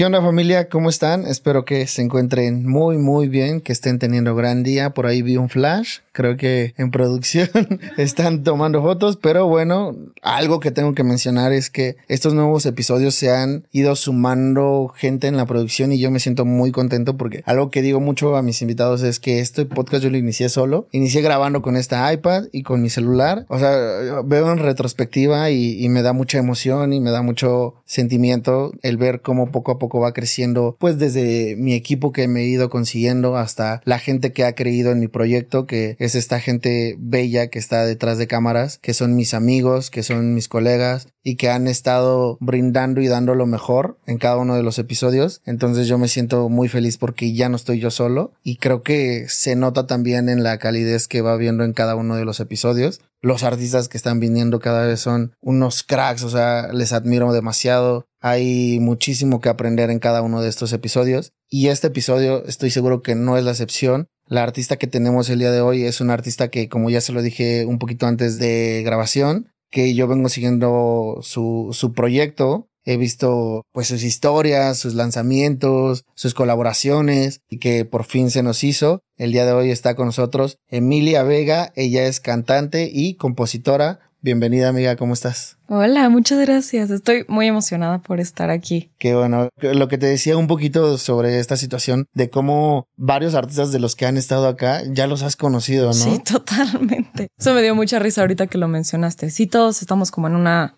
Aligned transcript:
¿Qué 0.00 0.06
onda 0.06 0.22
familia? 0.22 0.70
¿Cómo 0.70 0.88
están? 0.88 1.26
Espero 1.26 1.66
que 1.66 1.86
se 1.86 2.00
encuentren 2.00 2.66
muy 2.66 2.96
muy 2.96 3.28
bien, 3.28 3.60
que 3.60 3.72
estén 3.72 3.98
teniendo 3.98 4.34
gran 4.34 4.62
día. 4.62 4.94
Por 4.94 5.04
ahí 5.04 5.20
vi 5.20 5.36
un 5.36 5.50
flash, 5.50 5.98
creo 6.12 6.38
que 6.38 6.72
en 6.78 6.90
producción 6.90 7.50
están 7.98 8.42
tomando 8.42 8.80
fotos, 8.80 9.18
pero 9.18 9.46
bueno, 9.46 9.94
algo 10.22 10.58
que 10.58 10.70
tengo 10.70 10.94
que 10.94 11.04
mencionar 11.04 11.52
es 11.52 11.68
que 11.68 11.96
estos 12.08 12.32
nuevos 12.32 12.64
episodios 12.64 13.14
se 13.14 13.30
han 13.30 13.64
ido 13.72 13.94
sumando 13.94 14.90
gente 14.96 15.26
en 15.26 15.36
la 15.36 15.44
producción 15.44 15.92
y 15.92 15.98
yo 15.98 16.10
me 16.10 16.18
siento 16.18 16.46
muy 16.46 16.72
contento 16.72 17.18
porque 17.18 17.42
algo 17.44 17.70
que 17.70 17.82
digo 17.82 18.00
mucho 18.00 18.36
a 18.36 18.42
mis 18.42 18.62
invitados 18.62 19.02
es 19.02 19.20
que 19.20 19.40
este 19.40 19.66
podcast 19.66 20.02
yo 20.02 20.08
lo 20.08 20.16
inicié 20.16 20.48
solo, 20.48 20.88
inicié 20.92 21.20
grabando 21.20 21.60
con 21.60 21.76
esta 21.76 22.10
iPad 22.10 22.44
y 22.52 22.62
con 22.62 22.80
mi 22.80 22.88
celular, 22.88 23.44
o 23.48 23.58
sea, 23.58 24.22
veo 24.24 24.50
en 24.50 24.60
retrospectiva 24.60 25.50
y, 25.50 25.84
y 25.84 25.90
me 25.90 26.00
da 26.00 26.14
mucha 26.14 26.38
emoción 26.38 26.94
y 26.94 27.00
me 27.00 27.10
da 27.10 27.20
mucho 27.20 27.74
sentimiento 27.84 28.72
el 28.80 28.96
ver 28.96 29.20
cómo 29.20 29.50
poco 29.50 29.72
a 29.72 29.78
poco 29.78 29.89
va 29.98 30.12
creciendo, 30.12 30.76
pues 30.78 30.98
desde 30.98 31.56
mi 31.56 31.74
equipo 31.74 32.12
que 32.12 32.28
me 32.28 32.42
he 32.42 32.46
ido 32.46 32.70
consiguiendo 32.70 33.36
hasta 33.36 33.80
la 33.84 33.98
gente 33.98 34.32
que 34.32 34.44
ha 34.44 34.54
creído 34.54 34.92
en 34.92 35.00
mi 35.00 35.08
proyecto, 35.08 35.66
que 35.66 35.96
es 35.98 36.14
esta 36.14 36.38
gente 36.38 36.96
bella 36.98 37.48
que 37.48 37.58
está 37.58 37.84
detrás 37.84 38.18
de 38.18 38.26
cámaras, 38.26 38.78
que 38.78 38.94
son 38.94 39.16
mis 39.16 39.34
amigos, 39.34 39.90
que 39.90 40.02
son 40.02 40.34
mis 40.34 40.48
colegas 40.48 41.08
y 41.22 41.36
que 41.36 41.50
han 41.50 41.66
estado 41.66 42.38
brindando 42.40 43.00
y 43.00 43.08
dando 43.08 43.34
lo 43.34 43.46
mejor 43.46 43.98
en 44.06 44.18
cada 44.18 44.36
uno 44.36 44.56
de 44.56 44.62
los 44.62 44.78
episodios. 44.78 45.42
Entonces 45.44 45.86
yo 45.86 45.98
me 45.98 46.08
siento 46.08 46.48
muy 46.48 46.68
feliz 46.68 46.96
porque 46.96 47.32
ya 47.32 47.48
no 47.48 47.56
estoy 47.56 47.80
yo 47.80 47.90
solo 47.90 48.32
y 48.42 48.56
creo 48.56 48.82
que 48.82 49.26
se 49.28 49.56
nota 49.56 49.86
también 49.86 50.28
en 50.28 50.42
la 50.42 50.58
calidez 50.58 51.08
que 51.08 51.20
va 51.20 51.36
viendo 51.36 51.64
en 51.64 51.72
cada 51.72 51.96
uno 51.96 52.16
de 52.16 52.24
los 52.24 52.40
episodios. 52.40 53.00
Los 53.22 53.42
artistas 53.42 53.88
que 53.88 53.98
están 53.98 54.18
viniendo 54.18 54.60
cada 54.60 54.86
vez 54.86 55.00
son 55.00 55.34
unos 55.40 55.82
cracks, 55.82 56.22
o 56.22 56.30
sea, 56.30 56.72
les 56.72 56.92
admiro 56.92 57.32
demasiado. 57.32 58.06
Hay 58.20 58.78
muchísimo 58.80 59.40
que 59.40 59.48
aprender 59.50 59.90
en 59.90 59.98
cada 59.98 60.22
uno 60.22 60.40
de 60.40 60.48
estos 60.48 60.72
episodios 60.72 61.32
y 61.48 61.68
este 61.68 61.88
episodio 61.88 62.44
estoy 62.46 62.70
seguro 62.70 63.02
que 63.02 63.14
no 63.14 63.36
es 63.36 63.44
la 63.44 63.50
excepción. 63.50 64.08
La 64.26 64.42
artista 64.42 64.76
que 64.76 64.86
tenemos 64.86 65.28
el 65.28 65.40
día 65.40 65.50
de 65.50 65.60
hoy 65.60 65.84
es 65.84 66.00
una 66.00 66.14
artista 66.14 66.48
que, 66.48 66.68
como 66.68 66.88
ya 66.88 67.00
se 67.00 67.12
lo 67.12 67.20
dije 67.20 67.66
un 67.66 67.78
poquito 67.78 68.06
antes 68.06 68.38
de 68.38 68.82
grabación, 68.84 69.52
que 69.70 69.94
yo 69.94 70.06
vengo 70.06 70.28
siguiendo 70.28 71.18
su, 71.22 71.70
su 71.72 71.92
proyecto. 71.92 72.69
He 72.90 72.96
visto 72.96 73.66
pues 73.70 73.86
sus 73.86 74.02
historias, 74.02 74.76
sus 74.76 74.94
lanzamientos, 74.94 76.04
sus 76.16 76.34
colaboraciones 76.34 77.40
y 77.48 77.58
que 77.58 77.84
por 77.84 78.02
fin 78.02 78.32
se 78.32 78.42
nos 78.42 78.64
hizo. 78.64 79.04
El 79.16 79.30
día 79.30 79.46
de 79.46 79.52
hoy 79.52 79.70
está 79.70 79.94
con 79.94 80.06
nosotros 80.06 80.58
Emilia 80.66 81.22
Vega. 81.22 81.72
Ella 81.76 82.06
es 82.06 82.18
cantante 82.18 82.90
y 82.92 83.14
compositora. 83.14 84.00
Bienvenida 84.22 84.70
amiga, 84.70 84.96
¿cómo 84.96 85.14
estás? 85.14 85.56
Hola, 85.68 86.08
muchas 86.08 86.40
gracias. 86.40 86.90
Estoy 86.90 87.24
muy 87.28 87.46
emocionada 87.46 88.02
por 88.02 88.18
estar 88.18 88.50
aquí. 88.50 88.90
Qué 88.98 89.14
bueno. 89.14 89.50
Lo 89.60 89.86
que 89.86 89.96
te 89.96 90.06
decía 90.06 90.36
un 90.36 90.48
poquito 90.48 90.98
sobre 90.98 91.38
esta 91.38 91.56
situación 91.56 92.06
de 92.12 92.28
cómo 92.28 92.88
varios 92.96 93.36
artistas 93.36 93.70
de 93.70 93.78
los 93.78 93.94
que 93.94 94.06
han 94.06 94.16
estado 94.16 94.48
acá 94.48 94.82
ya 94.90 95.06
los 95.06 95.22
has 95.22 95.36
conocido, 95.36 95.86
¿no? 95.86 95.92
Sí, 95.92 96.18
totalmente. 96.28 97.28
Eso 97.38 97.54
me 97.54 97.62
dio 97.62 97.76
mucha 97.76 98.00
risa 98.00 98.22
ahorita 98.22 98.48
que 98.48 98.58
lo 98.58 98.66
mencionaste. 98.66 99.30
Sí, 99.30 99.46
todos 99.46 99.80
estamos 99.80 100.10
como 100.10 100.26
en 100.26 100.34
una 100.34 100.76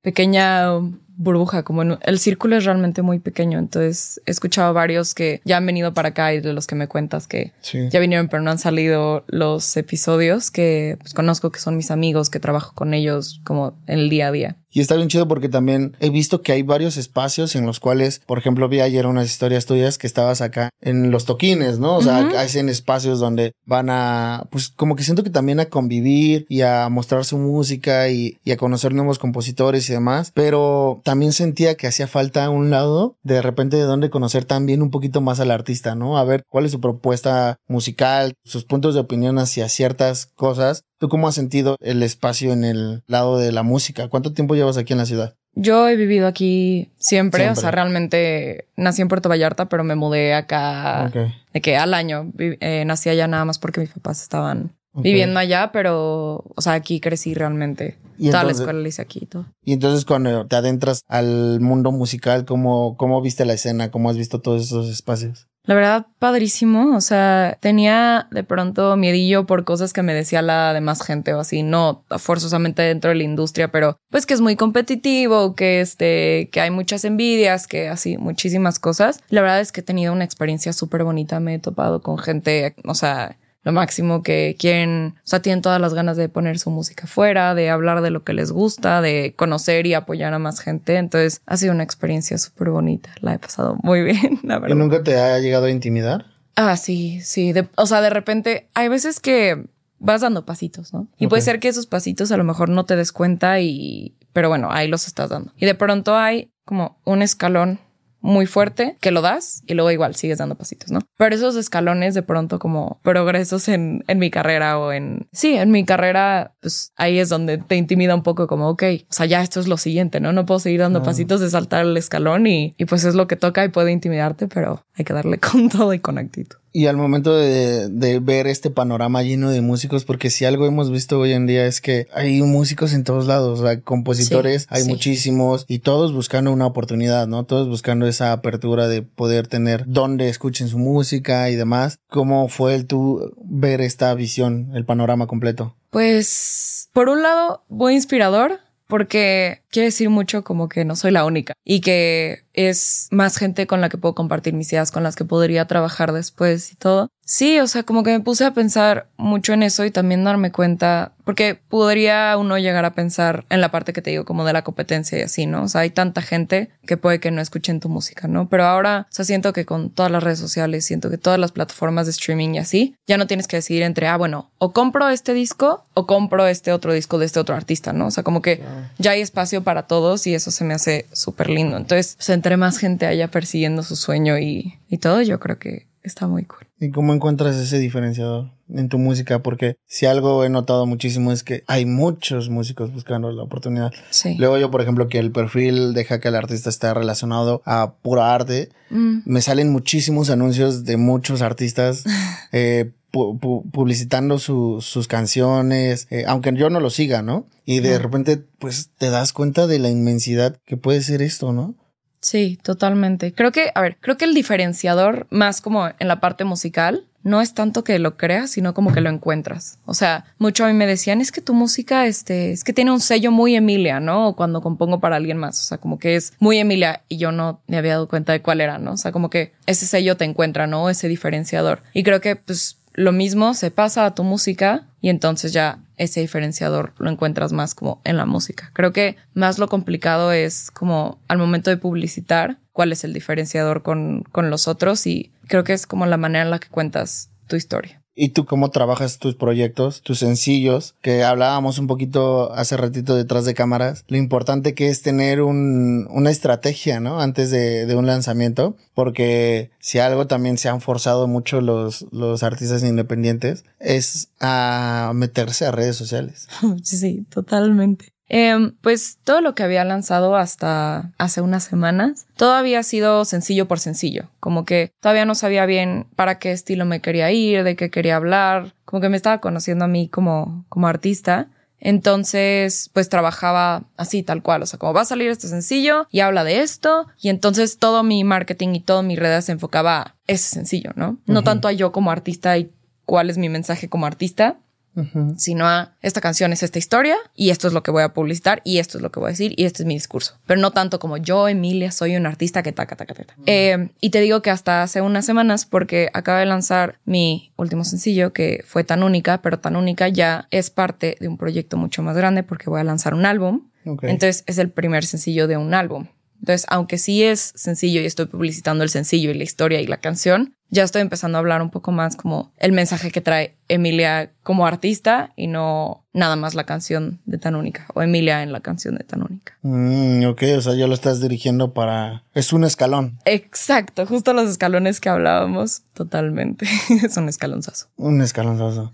pequeña 0.00 0.78
burbuja, 1.20 1.62
como 1.62 1.82
en, 1.82 1.98
el 2.02 2.18
círculo 2.18 2.56
es 2.56 2.64
realmente 2.64 3.02
muy 3.02 3.18
pequeño. 3.18 3.58
Entonces 3.58 4.20
he 4.26 4.30
escuchado 4.30 4.72
varios 4.72 5.14
que 5.14 5.40
ya 5.44 5.58
han 5.58 5.66
venido 5.66 5.92
para 5.94 6.08
acá 6.08 6.32
y 6.34 6.40
de 6.40 6.52
los 6.52 6.66
que 6.66 6.74
me 6.74 6.88
cuentas 6.88 7.26
que 7.26 7.52
Sí. 7.60 7.88
ya 7.90 8.00
vinieron, 8.00 8.28
pero 8.28 8.42
no 8.42 8.50
han 8.50 8.58
salido 8.58 9.24
los 9.28 9.76
episodios 9.76 10.50
que 10.50 10.96
pues, 11.00 11.14
conozco 11.14 11.50
que 11.50 11.60
son 11.60 11.76
mis 11.76 11.90
amigos, 11.90 12.30
que 12.30 12.40
trabajo 12.40 12.72
con 12.74 12.94
ellos 12.94 13.40
como 13.44 13.74
en 13.86 13.98
el 14.00 14.10
día 14.10 14.28
a 14.28 14.32
día. 14.32 14.56
Y 14.72 14.80
está 14.80 14.94
bien 14.94 15.08
chido 15.08 15.26
porque 15.26 15.48
también 15.48 15.96
he 15.98 16.10
visto 16.10 16.42
que 16.42 16.52
hay 16.52 16.62
varios 16.62 16.96
espacios 16.96 17.56
en 17.56 17.66
los 17.66 17.80
cuales, 17.80 18.20
por 18.24 18.38
ejemplo, 18.38 18.68
vi 18.68 18.78
ayer 18.80 19.04
unas 19.04 19.26
historias 19.26 19.66
tuyas 19.66 19.98
que 19.98 20.06
estabas 20.06 20.40
acá 20.42 20.70
en 20.80 21.10
los 21.10 21.24
toquines, 21.24 21.80
¿no? 21.80 21.96
O 21.96 22.02
sea, 22.02 22.18
hacen 22.38 22.68
espacios 22.68 23.18
donde 23.18 23.52
van 23.66 23.90
a, 23.90 24.46
pues 24.52 24.68
como 24.68 24.94
que 24.94 25.02
siento 25.02 25.24
que 25.24 25.30
también 25.30 25.58
a 25.58 25.66
convivir 25.66 26.46
y 26.48 26.60
a 26.60 26.88
mostrar 26.88 27.24
su 27.24 27.36
música 27.36 28.08
y, 28.10 28.38
y 28.44 28.52
a 28.52 28.56
conocer 28.56 28.94
nuevos 28.94 29.18
compositores 29.18 29.90
y 29.90 29.92
demás, 29.92 30.30
pero 30.34 31.02
también 31.10 31.32
sentía 31.32 31.74
que 31.74 31.88
hacía 31.88 32.06
falta 32.06 32.48
un 32.50 32.70
lado 32.70 33.18
de 33.24 33.42
repente 33.42 33.76
de 33.76 33.82
donde 33.82 34.10
conocer 34.10 34.44
también 34.44 34.80
un 34.80 34.92
poquito 34.92 35.20
más 35.20 35.40
al 35.40 35.50
artista, 35.50 35.96
¿no? 35.96 36.16
A 36.16 36.22
ver 36.22 36.44
cuál 36.48 36.66
es 36.66 36.70
su 36.70 36.80
propuesta 36.80 37.56
musical, 37.66 38.34
sus 38.44 38.62
puntos 38.64 38.94
de 38.94 39.00
opinión 39.00 39.40
hacia 39.40 39.68
ciertas 39.68 40.26
cosas. 40.36 40.84
¿Tú 41.00 41.08
cómo 41.08 41.26
has 41.26 41.34
sentido 41.34 41.74
el 41.80 42.04
espacio 42.04 42.52
en 42.52 42.62
el 42.62 43.02
lado 43.08 43.38
de 43.38 43.50
la 43.50 43.64
música? 43.64 44.06
¿Cuánto 44.06 44.34
tiempo 44.34 44.54
llevas 44.54 44.76
aquí 44.76 44.92
en 44.92 44.98
la 45.00 45.06
ciudad? 45.06 45.34
Yo 45.54 45.88
he 45.88 45.96
vivido 45.96 46.28
aquí 46.28 46.92
siempre, 46.96 47.42
Siempre. 47.42 47.58
o 47.58 47.60
sea, 47.60 47.72
realmente 47.72 48.68
nací 48.76 49.02
en 49.02 49.08
Puerto 49.08 49.28
Vallarta, 49.28 49.68
pero 49.68 49.82
me 49.82 49.96
mudé 49.96 50.32
acá 50.34 51.10
de 51.52 51.60
que 51.60 51.76
al 51.76 51.92
año 51.92 52.30
eh, 52.38 52.84
nací 52.86 53.08
allá 53.08 53.26
nada 53.26 53.44
más 53.44 53.58
porque 53.58 53.80
mis 53.80 53.90
papás 53.90 54.22
estaban 54.22 54.76
Viviendo 54.92 55.38
allá, 55.38 55.70
pero, 55.72 56.44
o 56.54 56.60
sea, 56.60 56.74
aquí 56.74 57.00
crecí 57.00 57.34
realmente. 57.34 57.98
Y 58.18 58.30
Toda 58.30 58.44
la 58.44 58.52
escuela 58.52 58.80
la 58.80 58.88
hice 58.88 59.00
aquí 59.00 59.20
y 59.22 59.26
todo. 59.26 59.46
Y 59.64 59.72
entonces 59.72 60.04
cuando 60.04 60.46
te 60.46 60.56
adentras 60.56 61.00
al 61.08 61.60
mundo 61.60 61.90
musical, 61.90 62.44
¿cómo, 62.44 62.96
cómo 62.98 63.22
viste 63.22 63.46
la 63.46 63.54
escena? 63.54 63.90
¿Cómo 63.90 64.10
has 64.10 64.18
visto 64.18 64.40
todos 64.40 64.62
esos 64.62 64.90
espacios? 64.90 65.48
La 65.64 65.74
verdad, 65.74 66.06
padrísimo. 66.18 66.96
O 66.96 67.00
sea, 67.00 67.56
tenía 67.60 68.28
de 68.30 68.44
pronto 68.44 68.96
miedillo 68.96 69.46
por 69.46 69.64
cosas 69.64 69.92
que 69.92 70.02
me 70.02 70.12
decía 70.14 70.42
la 70.42 70.72
demás 70.74 71.02
gente 71.02 71.32
o 71.32 71.40
así, 71.40 71.62
no 71.62 72.04
forzosamente 72.18 72.82
dentro 72.82 73.10
de 73.10 73.16
la 73.16 73.24
industria, 73.24 73.70
pero 73.70 73.96
pues 74.10 74.26
que 74.26 74.34
es 74.34 74.40
muy 74.40 74.56
competitivo, 74.56 75.54
que 75.54 75.80
este, 75.80 76.48
que 76.50 76.60
hay 76.60 76.70
muchas 76.70 77.04
envidias, 77.04 77.66
que 77.66 77.88
así, 77.88 78.18
muchísimas 78.18 78.78
cosas. 78.78 79.20
La 79.28 79.42
verdad 79.42 79.60
es 79.60 79.72
que 79.72 79.80
he 79.80 79.84
tenido 79.84 80.12
una 80.12 80.24
experiencia 80.24 80.72
súper 80.72 81.04
bonita. 81.04 81.40
Me 81.40 81.54
he 81.54 81.58
topado 81.58 82.02
con 82.02 82.18
gente, 82.18 82.74
o 82.84 82.94
sea, 82.94 83.36
lo 83.62 83.72
máximo 83.72 84.22
que 84.22 84.56
quieren, 84.58 85.14
o 85.18 85.26
sea, 85.26 85.42
tienen 85.42 85.60
todas 85.62 85.80
las 85.80 85.92
ganas 85.94 86.16
de 86.16 86.28
poner 86.28 86.58
su 86.58 86.70
música 86.70 87.06
fuera, 87.06 87.54
de 87.54 87.68
hablar 87.70 88.00
de 88.00 88.10
lo 88.10 88.24
que 88.24 88.32
les 88.32 88.52
gusta, 88.52 89.00
de 89.02 89.34
conocer 89.36 89.86
y 89.86 89.94
apoyar 89.94 90.32
a 90.32 90.38
más 90.38 90.60
gente. 90.60 90.96
Entonces, 90.96 91.42
ha 91.46 91.56
sido 91.56 91.72
una 91.74 91.82
experiencia 91.82 92.38
súper 92.38 92.70
bonita. 92.70 93.10
La 93.20 93.34
he 93.34 93.38
pasado 93.38 93.76
muy 93.82 94.02
bien, 94.04 94.40
la 94.42 94.56
¿Y 94.56 94.60
verdad. 94.60 94.76
nunca 94.76 95.02
te 95.02 95.16
ha 95.18 95.38
llegado 95.38 95.66
a 95.66 95.70
intimidar? 95.70 96.26
Ah, 96.56 96.76
sí, 96.76 97.20
sí. 97.22 97.52
De- 97.52 97.68
o 97.76 97.86
sea, 97.86 98.00
de 98.00 98.10
repente 98.10 98.68
hay 98.74 98.88
veces 98.88 99.20
que 99.20 99.66
vas 99.98 100.22
dando 100.22 100.46
pasitos, 100.46 100.92
¿no? 100.94 101.08
Y 101.18 101.26
puede 101.26 101.42
ser 101.42 101.60
que 101.60 101.68
esos 101.68 101.86
pasitos 101.86 102.32
a 102.32 102.36
lo 102.38 102.44
mejor 102.44 102.68
no 102.70 102.84
te 102.86 102.96
des 102.96 103.12
cuenta 103.12 103.60
y... 103.60 104.16
Pero 104.32 104.48
bueno, 104.48 104.68
ahí 104.70 104.88
los 104.88 105.06
estás 105.06 105.28
dando. 105.28 105.52
Y 105.56 105.66
de 105.66 105.74
pronto 105.74 106.16
hay 106.16 106.50
como 106.64 106.98
un 107.04 107.20
escalón 107.20 107.80
muy 108.20 108.46
fuerte 108.46 108.96
que 109.00 109.10
lo 109.10 109.22
das 109.22 109.62
y 109.66 109.74
luego 109.74 109.90
igual 109.90 110.14
sigues 110.14 110.38
dando 110.38 110.54
pasitos, 110.56 110.90
¿no? 110.90 111.00
Pero 111.16 111.34
esos 111.34 111.56
escalones 111.56 112.14
de 112.14 112.22
pronto 112.22 112.58
como 112.58 113.00
progresos 113.02 113.68
en, 113.68 114.04
en 114.08 114.18
mi 114.18 114.30
carrera 114.30 114.78
o 114.78 114.92
en... 114.92 115.26
Sí, 115.32 115.54
en 115.54 115.70
mi 115.70 115.84
carrera, 115.84 116.54
pues 116.60 116.92
ahí 116.96 117.18
es 117.18 117.28
donde 117.28 117.58
te 117.58 117.76
intimida 117.76 118.14
un 118.14 118.22
poco 118.22 118.46
como, 118.46 118.68
ok, 118.68 118.82
o 119.02 119.12
sea, 119.12 119.26
ya 119.26 119.42
esto 119.42 119.60
es 119.60 119.68
lo 119.68 119.76
siguiente, 119.76 120.20
¿no? 120.20 120.32
No 120.32 120.46
puedo 120.46 120.60
seguir 120.60 120.80
dando 120.80 121.00
Ah. 121.00 121.02
pasitos 121.02 121.40
de 121.40 121.50
saltar 121.50 121.84
el 121.86 121.96
escalón 121.96 122.46
y, 122.46 122.74
y 122.78 122.84
pues 122.84 123.04
es 123.04 123.14
lo 123.14 123.26
que 123.26 123.36
toca 123.36 123.64
y 123.64 123.68
puede 123.68 123.90
intimidarte, 123.92 124.48
pero 124.48 124.84
hay 125.00 125.04
que 125.04 125.12
darle 125.12 125.38
con 125.40 125.68
todo 125.68 125.92
y 125.94 125.98
con 125.98 126.18
actitud. 126.18 126.56
Y 126.72 126.86
al 126.86 126.96
momento 126.96 127.34
de, 127.34 127.88
de 127.88 128.20
ver 128.20 128.46
este 128.46 128.70
panorama 128.70 129.24
lleno 129.24 129.50
de 129.50 129.60
músicos, 129.60 130.04
porque 130.04 130.30
si 130.30 130.44
algo 130.44 130.66
hemos 130.66 130.92
visto 130.92 131.18
hoy 131.18 131.32
en 131.32 131.46
día 131.48 131.66
es 131.66 131.80
que 131.80 132.06
hay 132.14 132.40
músicos 132.42 132.92
en 132.92 133.02
todos 133.02 133.26
lados, 133.26 133.58
sea, 133.58 133.80
compositores, 133.80 134.62
Sí, 134.62 134.68
hay 134.70 134.82
sí. 134.84 134.88
muchísimos 134.88 135.64
y 135.66 135.80
todos 135.80 136.12
buscando 136.14 136.52
una 136.52 136.66
oportunidad, 136.66 137.26
¿no? 137.26 137.42
Todos 137.44 137.68
buscando 137.68 138.06
esa 138.06 138.30
apertura 138.30 138.86
de 138.86 139.02
poder 139.02 139.48
tener 139.48 139.82
donde 139.88 140.28
escuchen 140.28 140.68
su 140.68 140.78
música 140.78 141.50
y 141.50 141.56
demás. 141.56 141.98
¿Cómo 142.08 142.46
fue 142.48 142.76
el 142.76 142.86
tú 142.86 143.34
ver 143.42 143.80
esta 143.80 144.14
visión, 144.14 144.70
el 144.74 144.84
panorama 144.84 145.26
completo? 145.26 145.74
Pues, 145.90 146.88
por 146.92 147.08
un 147.08 147.22
lado, 147.22 147.64
muy 147.68 147.94
inspirador 147.94 148.60
porque 148.90 149.62
quiere 149.70 149.86
decir 149.86 150.10
mucho 150.10 150.44
como 150.44 150.68
que 150.68 150.84
no 150.84 150.94
soy 150.96 151.12
la 151.12 151.24
única 151.24 151.54
y 151.64 151.80
que 151.80 152.44
es 152.52 153.08
más 153.10 153.38
gente 153.38 153.66
con 153.66 153.80
la 153.80 153.88
que 153.88 153.96
puedo 153.96 154.14
compartir 154.14 154.52
mis 154.52 154.70
ideas, 154.72 154.90
con 154.90 155.02
las 155.02 155.16
que 155.16 155.24
podría 155.24 155.66
trabajar 155.66 156.12
después 156.12 156.72
y 156.72 156.76
todo. 156.76 157.08
Sí, 157.32 157.60
o 157.60 157.68
sea, 157.68 157.84
como 157.84 158.02
que 158.02 158.10
me 158.10 158.18
puse 158.18 158.44
a 158.44 158.54
pensar 158.54 159.06
mucho 159.16 159.52
en 159.52 159.62
eso 159.62 159.84
y 159.84 159.92
también 159.92 160.24
darme 160.24 160.50
cuenta, 160.50 161.12
porque 161.22 161.54
podría 161.54 162.36
uno 162.36 162.58
llegar 162.58 162.84
a 162.84 162.92
pensar 162.92 163.44
en 163.50 163.60
la 163.60 163.70
parte 163.70 163.92
que 163.92 164.02
te 164.02 164.10
digo, 164.10 164.24
como 164.24 164.44
de 164.44 164.52
la 164.52 164.64
competencia 164.64 165.16
y 165.16 165.22
así, 165.22 165.46
¿no? 165.46 165.62
O 165.62 165.68
sea, 165.68 165.82
hay 165.82 165.90
tanta 165.90 166.22
gente 166.22 166.70
que 166.84 166.96
puede 166.96 167.20
que 167.20 167.30
no 167.30 167.40
escuchen 167.40 167.78
tu 167.78 167.88
música, 167.88 168.26
¿no? 168.26 168.48
Pero 168.48 168.64
ahora, 168.64 169.06
o 169.08 169.12
sea, 169.14 169.24
siento 169.24 169.52
que 169.52 169.64
con 169.64 169.90
todas 169.90 170.10
las 170.10 170.24
redes 170.24 170.40
sociales, 170.40 170.84
siento 170.84 171.08
que 171.08 171.18
todas 171.18 171.38
las 171.38 171.52
plataformas 171.52 172.06
de 172.06 172.10
streaming 172.10 172.54
y 172.54 172.58
así, 172.58 172.96
ya 173.06 173.16
no 173.16 173.28
tienes 173.28 173.46
que 173.46 173.58
decidir 173.58 173.84
entre, 173.84 174.08
ah, 174.08 174.16
bueno, 174.16 174.50
o 174.58 174.72
compro 174.72 175.08
este 175.08 175.32
disco 175.32 175.86
o 175.94 176.08
compro 176.08 176.48
este 176.48 176.72
otro 176.72 176.92
disco 176.92 177.20
de 177.20 177.26
este 177.26 177.38
otro 177.38 177.54
artista, 177.54 177.92
¿no? 177.92 178.08
O 178.08 178.10
sea, 178.10 178.24
como 178.24 178.42
que 178.42 178.60
ya 178.98 179.12
hay 179.12 179.20
espacio 179.20 179.62
para 179.62 179.84
todos 179.84 180.26
y 180.26 180.34
eso 180.34 180.50
se 180.50 180.64
me 180.64 180.74
hace 180.74 181.06
súper 181.12 181.48
lindo. 181.48 181.76
Entonces, 181.76 182.16
pues, 182.16 182.28
entre 182.30 182.56
más 182.56 182.78
gente 182.78 183.06
haya 183.06 183.28
persiguiendo 183.28 183.84
su 183.84 183.94
sueño 183.94 184.36
y, 184.36 184.80
y 184.88 184.98
todo, 184.98 185.22
yo 185.22 185.38
creo 185.38 185.60
que 185.60 185.89
está 186.02 186.26
muy 186.26 186.44
cool. 186.44 186.66
¿Y 186.78 186.90
cómo 186.90 187.12
encuentras 187.12 187.56
ese 187.56 187.78
diferenciador 187.78 188.50
en 188.68 188.88
tu 188.88 188.98
música? 188.98 189.40
Porque 189.42 189.76
si 189.86 190.06
algo 190.06 190.44
he 190.44 190.48
notado 190.48 190.86
muchísimo 190.86 191.30
es 191.32 191.42
que 191.42 191.62
hay 191.66 191.84
muchos 191.86 192.48
músicos 192.48 192.92
buscando 192.92 193.30
la 193.32 193.42
oportunidad. 193.42 193.92
Sí. 194.10 194.34
Luego 194.38 194.56
yo, 194.58 194.70
por 194.70 194.80
ejemplo, 194.80 195.08
que 195.08 195.18
el 195.18 195.30
perfil 195.32 195.92
deja 195.94 196.20
que 196.20 196.28
el 196.28 196.36
artista 196.36 196.70
esté 196.70 196.92
relacionado 196.94 197.62
a 197.64 197.94
pura 198.02 198.34
arte, 198.34 198.68
Mm, 198.92 199.20
me 199.24 199.40
salen 199.40 199.70
muchísimos 199.70 200.30
anuncios 200.30 200.82
de 200.84 200.96
muchos 200.96 201.42
artistas 201.42 202.02
eh, 202.52 202.90
pu- 203.12 203.38
pu- 203.38 203.62
publicitando 203.70 204.40
su- 204.40 204.78
sus 204.80 205.06
canciones, 205.06 206.08
eh, 206.10 206.24
aunque 206.26 206.52
yo 206.56 206.70
no 206.70 206.80
lo 206.80 206.90
siga, 206.90 207.22
¿no? 207.22 207.46
Y 207.64 207.78
de 207.80 208.00
repente, 208.00 208.42
pues 208.58 208.90
te 208.98 209.10
das 209.10 209.32
cuenta 209.32 209.68
de 209.68 209.78
la 209.78 209.90
inmensidad 209.90 210.56
que 210.66 210.76
puede 210.76 211.02
ser 211.02 211.22
esto, 211.22 211.52
¿no? 211.52 211.76
Sí, 212.20 212.58
totalmente. 212.62 213.32
Creo 213.32 213.50
que, 213.50 213.70
a 213.74 213.80
ver, 213.80 213.96
creo 214.00 214.16
que 214.16 214.26
el 214.26 214.34
diferenciador 214.34 215.26
más 215.30 215.60
como 215.60 215.88
en 215.98 216.08
la 216.08 216.20
parte 216.20 216.44
musical 216.44 217.06
no 217.22 217.40
es 217.40 217.54
tanto 217.54 217.84
que 217.84 217.98
lo 217.98 218.16
creas, 218.16 218.50
sino 218.50 218.72
como 218.74 218.92
que 218.92 219.00
lo 219.00 219.10
encuentras. 219.10 219.78
O 219.84 219.94
sea, 219.94 220.24
mucho 220.38 220.64
a 220.64 220.68
mí 220.68 220.74
me 220.74 220.86
decían, 220.86 221.20
es 221.20 221.32
que 221.32 221.40
tu 221.40 221.52
música, 221.52 222.06
este, 222.06 222.52
es 222.52 222.64
que 222.64 222.72
tiene 222.72 222.92
un 222.92 223.00
sello 223.00 223.30
muy 223.30 223.56
Emilia, 223.56 224.00
¿no? 224.00 224.34
Cuando 224.36 224.62
compongo 224.62 225.00
para 225.00 225.16
alguien 225.16 225.36
más. 225.36 225.60
O 225.60 225.62
sea, 225.62 225.78
como 225.78 225.98
que 225.98 226.16
es 226.16 226.32
muy 226.38 226.58
Emilia 226.58 227.02
y 227.08 227.18
yo 227.18 227.32
no 227.32 227.60
me 227.66 227.76
había 227.76 227.92
dado 227.92 228.08
cuenta 228.08 228.32
de 228.32 228.42
cuál 228.42 228.60
era, 228.60 228.78
¿no? 228.78 228.92
O 228.92 228.96
sea, 228.96 229.12
como 229.12 229.28
que 229.28 229.52
ese 229.66 229.86
sello 229.86 230.16
te 230.16 230.24
encuentra, 230.24 230.66
¿no? 230.66 230.88
Ese 230.88 231.08
diferenciador. 231.08 231.82
Y 231.92 232.02
creo 232.02 232.20
que, 232.20 232.36
pues, 232.36 232.78
lo 232.92 233.12
mismo 233.12 233.54
se 233.54 233.70
pasa 233.70 234.06
a 234.06 234.14
tu 234.14 234.24
música 234.24 234.88
y 235.00 235.08
entonces 235.08 235.52
ya 235.52 235.78
ese 235.96 236.20
diferenciador 236.20 236.92
lo 236.98 237.10
encuentras 237.10 237.52
más 237.52 237.74
como 237.74 238.00
en 238.04 238.16
la 238.16 238.26
música. 238.26 238.70
Creo 238.72 238.92
que 238.92 239.16
más 239.34 239.58
lo 239.58 239.68
complicado 239.68 240.32
es 240.32 240.70
como 240.70 241.20
al 241.28 241.38
momento 241.38 241.70
de 241.70 241.76
publicitar 241.76 242.58
cuál 242.72 242.92
es 242.92 243.04
el 243.04 243.12
diferenciador 243.12 243.82
con, 243.82 244.24
con 244.32 244.50
los 244.50 244.68
otros 244.68 245.06
y 245.06 245.32
creo 245.46 245.64
que 245.64 245.72
es 245.72 245.86
como 245.86 246.06
la 246.06 246.16
manera 246.16 246.44
en 246.44 246.50
la 246.50 246.58
que 246.58 246.68
cuentas 246.68 247.30
tu 247.46 247.56
historia. 247.56 247.99
¿Y 248.22 248.28
tú 248.28 248.44
cómo 248.44 248.70
trabajas 248.70 249.18
tus 249.18 249.34
proyectos, 249.34 250.02
tus 250.02 250.18
sencillos? 250.18 250.94
Que 251.00 251.24
hablábamos 251.24 251.78
un 251.78 251.86
poquito 251.86 252.52
hace 252.52 252.76
ratito 252.76 253.16
detrás 253.16 253.46
de 253.46 253.54
cámaras. 253.54 254.04
Lo 254.08 254.18
importante 254.18 254.74
que 254.74 254.88
es 254.88 255.00
tener 255.00 255.40
un, 255.40 256.06
una 256.10 256.30
estrategia, 256.30 257.00
¿no? 257.00 257.22
Antes 257.22 257.50
de, 257.50 257.86
de 257.86 257.96
un 257.96 258.04
lanzamiento. 258.04 258.76
Porque 258.92 259.70
si 259.78 260.00
algo 260.00 260.26
también 260.26 260.58
se 260.58 260.68
han 260.68 260.82
forzado 260.82 261.28
mucho 261.28 261.62
los, 261.62 262.04
los 262.12 262.42
artistas 262.42 262.84
independientes 262.84 263.64
es 263.78 264.28
a 264.38 265.12
meterse 265.14 265.64
a 265.64 265.70
redes 265.70 265.96
sociales. 265.96 266.46
sí, 266.82 267.24
totalmente. 267.30 268.12
Em, 268.32 268.76
pues 268.80 269.18
todo 269.24 269.40
lo 269.40 269.56
que 269.56 269.64
había 269.64 269.84
lanzado 269.84 270.36
hasta 270.36 271.10
hace 271.18 271.40
unas 271.40 271.64
semanas, 271.64 272.26
todo 272.36 272.52
había 272.52 272.84
sido 272.84 273.24
sencillo 273.24 273.66
por 273.66 273.80
sencillo, 273.80 274.30
como 274.38 274.64
que 274.64 274.92
todavía 275.00 275.24
no 275.24 275.34
sabía 275.34 275.66
bien 275.66 276.06
para 276.14 276.38
qué 276.38 276.52
estilo 276.52 276.84
me 276.84 277.00
quería 277.00 277.32
ir, 277.32 277.64
de 277.64 277.74
qué 277.74 277.90
quería 277.90 278.14
hablar, 278.14 278.72
como 278.84 279.00
que 279.00 279.08
me 279.08 279.16
estaba 279.16 279.40
conociendo 279.40 279.84
a 279.84 279.88
mí 279.88 280.08
como, 280.08 280.64
como 280.68 280.86
artista. 280.86 281.48
Entonces, 281.80 282.90
pues 282.92 283.08
trabajaba 283.08 283.84
así, 283.96 284.22
tal 284.22 284.42
cual. 284.42 284.62
O 284.62 284.66
sea, 284.66 284.78
como 284.78 284.92
va 284.92 285.00
a 285.00 285.06
salir 285.06 285.30
este 285.30 285.48
sencillo 285.48 286.06
y 286.10 286.20
habla 286.20 286.44
de 286.44 286.60
esto. 286.60 287.06
Y 287.20 287.30
entonces 287.30 287.78
todo 287.78 288.02
mi 288.02 288.22
marketing 288.22 288.74
y 288.74 288.80
todo 288.80 289.02
mi 289.02 289.16
red 289.16 289.40
se 289.40 289.52
enfocaba 289.52 290.00
a 290.00 290.14
ese 290.26 290.54
sencillo, 290.54 290.92
¿no? 290.94 291.18
No 291.26 291.42
tanto 291.42 291.68
a 291.68 291.72
yo 291.72 291.90
como 291.90 292.10
artista 292.10 292.56
y 292.58 292.70
cuál 293.06 293.30
es 293.30 293.38
mi 293.38 293.48
mensaje 293.48 293.88
como 293.88 294.06
artista, 294.06 294.58
Ujú. 294.96 295.34
sino 295.38 295.66
a 295.66 295.94
esta 296.02 296.20
canción 296.20 296.52
es 296.52 296.62
esta 296.62 296.78
historia 296.78 297.16
y 297.34 297.50
esto 297.50 297.68
es 297.68 297.72
lo 297.72 297.82
que 297.82 297.92
voy 297.92 298.02
a 298.02 298.12
publicitar 298.12 298.60
y 298.64 298.78
esto 298.78 298.98
es 298.98 299.02
lo 299.02 299.12
que 299.12 299.20
voy 299.20 299.28
a 299.28 299.30
decir 299.30 299.54
y 299.56 299.64
este 299.64 299.82
es 299.82 299.86
mi 299.86 299.94
discurso. 299.94 300.38
Pero 300.46 300.60
no 300.60 300.72
tanto 300.72 300.98
como 300.98 301.16
yo, 301.16 301.48
Emilia, 301.48 301.92
soy 301.92 302.16
un 302.16 302.26
artista 302.26 302.62
que 302.62 302.72
taca, 302.72 302.96
taca, 302.96 303.14
taca. 303.14 303.34
Eh, 303.46 303.90
y 304.00 304.10
te 304.10 304.20
digo 304.20 304.42
que 304.42 304.50
hasta 304.50 304.82
hace 304.82 305.00
unas 305.00 305.24
semanas, 305.24 305.64
porque 305.64 306.10
acabo 306.12 306.38
de 306.38 306.46
lanzar 306.46 306.98
mi 307.04 307.52
último 307.56 307.84
sencillo 307.84 308.32
que 308.32 308.64
fue 308.66 308.84
tan 308.84 309.02
única, 309.02 309.42
pero 309.42 309.60
tan 309.60 309.76
única 309.76 310.08
ya 310.08 310.48
es 310.50 310.70
parte 310.70 311.16
de 311.20 311.28
un 311.28 311.36
proyecto 311.38 311.76
mucho 311.76 312.02
más 312.02 312.16
grande 312.16 312.42
porque 312.42 312.68
voy 312.68 312.80
a 312.80 312.84
lanzar 312.84 313.14
un 313.14 313.26
álbum. 313.26 313.68
Entonces 313.84 314.44
es 314.46 314.58
el 314.58 314.70
primer 314.70 315.06
sencillo 315.06 315.46
de 315.46 315.56
un 315.56 315.72
álbum. 315.72 316.08
Entonces, 316.40 316.66
aunque 316.68 316.98
sí 316.98 317.22
es 317.22 317.52
sencillo 317.54 318.00
y 318.00 318.06
estoy 318.06 318.26
publicitando 318.26 318.82
el 318.82 318.90
sencillo 318.90 319.30
y 319.30 319.34
la 319.34 319.44
historia 319.44 319.80
y 319.80 319.86
la 319.86 319.98
canción, 319.98 320.54
ya 320.70 320.84
estoy 320.84 321.02
empezando 321.02 321.36
a 321.36 321.40
hablar 321.40 321.62
un 321.62 321.70
poco 321.70 321.92
más 321.92 322.16
como 322.16 322.52
el 322.58 322.72
mensaje 322.72 323.10
que 323.10 323.20
trae 323.20 323.56
Emilia 323.68 324.32
como 324.42 324.66
artista 324.66 325.32
y 325.36 325.46
no 325.46 326.04
nada 326.12 326.34
más 326.34 326.54
la 326.54 326.64
canción 326.64 327.20
de 327.24 327.38
Tan 327.38 327.54
Única 327.54 327.86
o 327.94 328.02
Emilia 328.02 328.42
en 328.42 328.52
la 328.52 328.60
canción 328.60 328.96
de 328.96 329.04
Tan 329.04 329.22
Única. 329.22 329.56
Mm, 329.62 330.24
ok, 330.26 330.42
o 330.56 330.60
sea, 330.60 330.74
ya 330.74 330.88
lo 330.88 330.94
estás 330.94 331.20
dirigiendo 331.20 331.72
para... 331.72 332.24
Es 332.34 332.52
un 332.52 332.64
escalón. 332.64 333.18
Exacto, 333.24 334.06
justo 334.06 334.32
los 334.32 334.50
escalones 334.50 335.00
que 335.00 335.08
hablábamos, 335.08 335.82
totalmente. 335.94 336.66
es 337.04 337.16
un 337.16 337.28
escalonzazo. 337.28 337.86
Un 337.96 338.22
escalonzazo. 338.22 338.90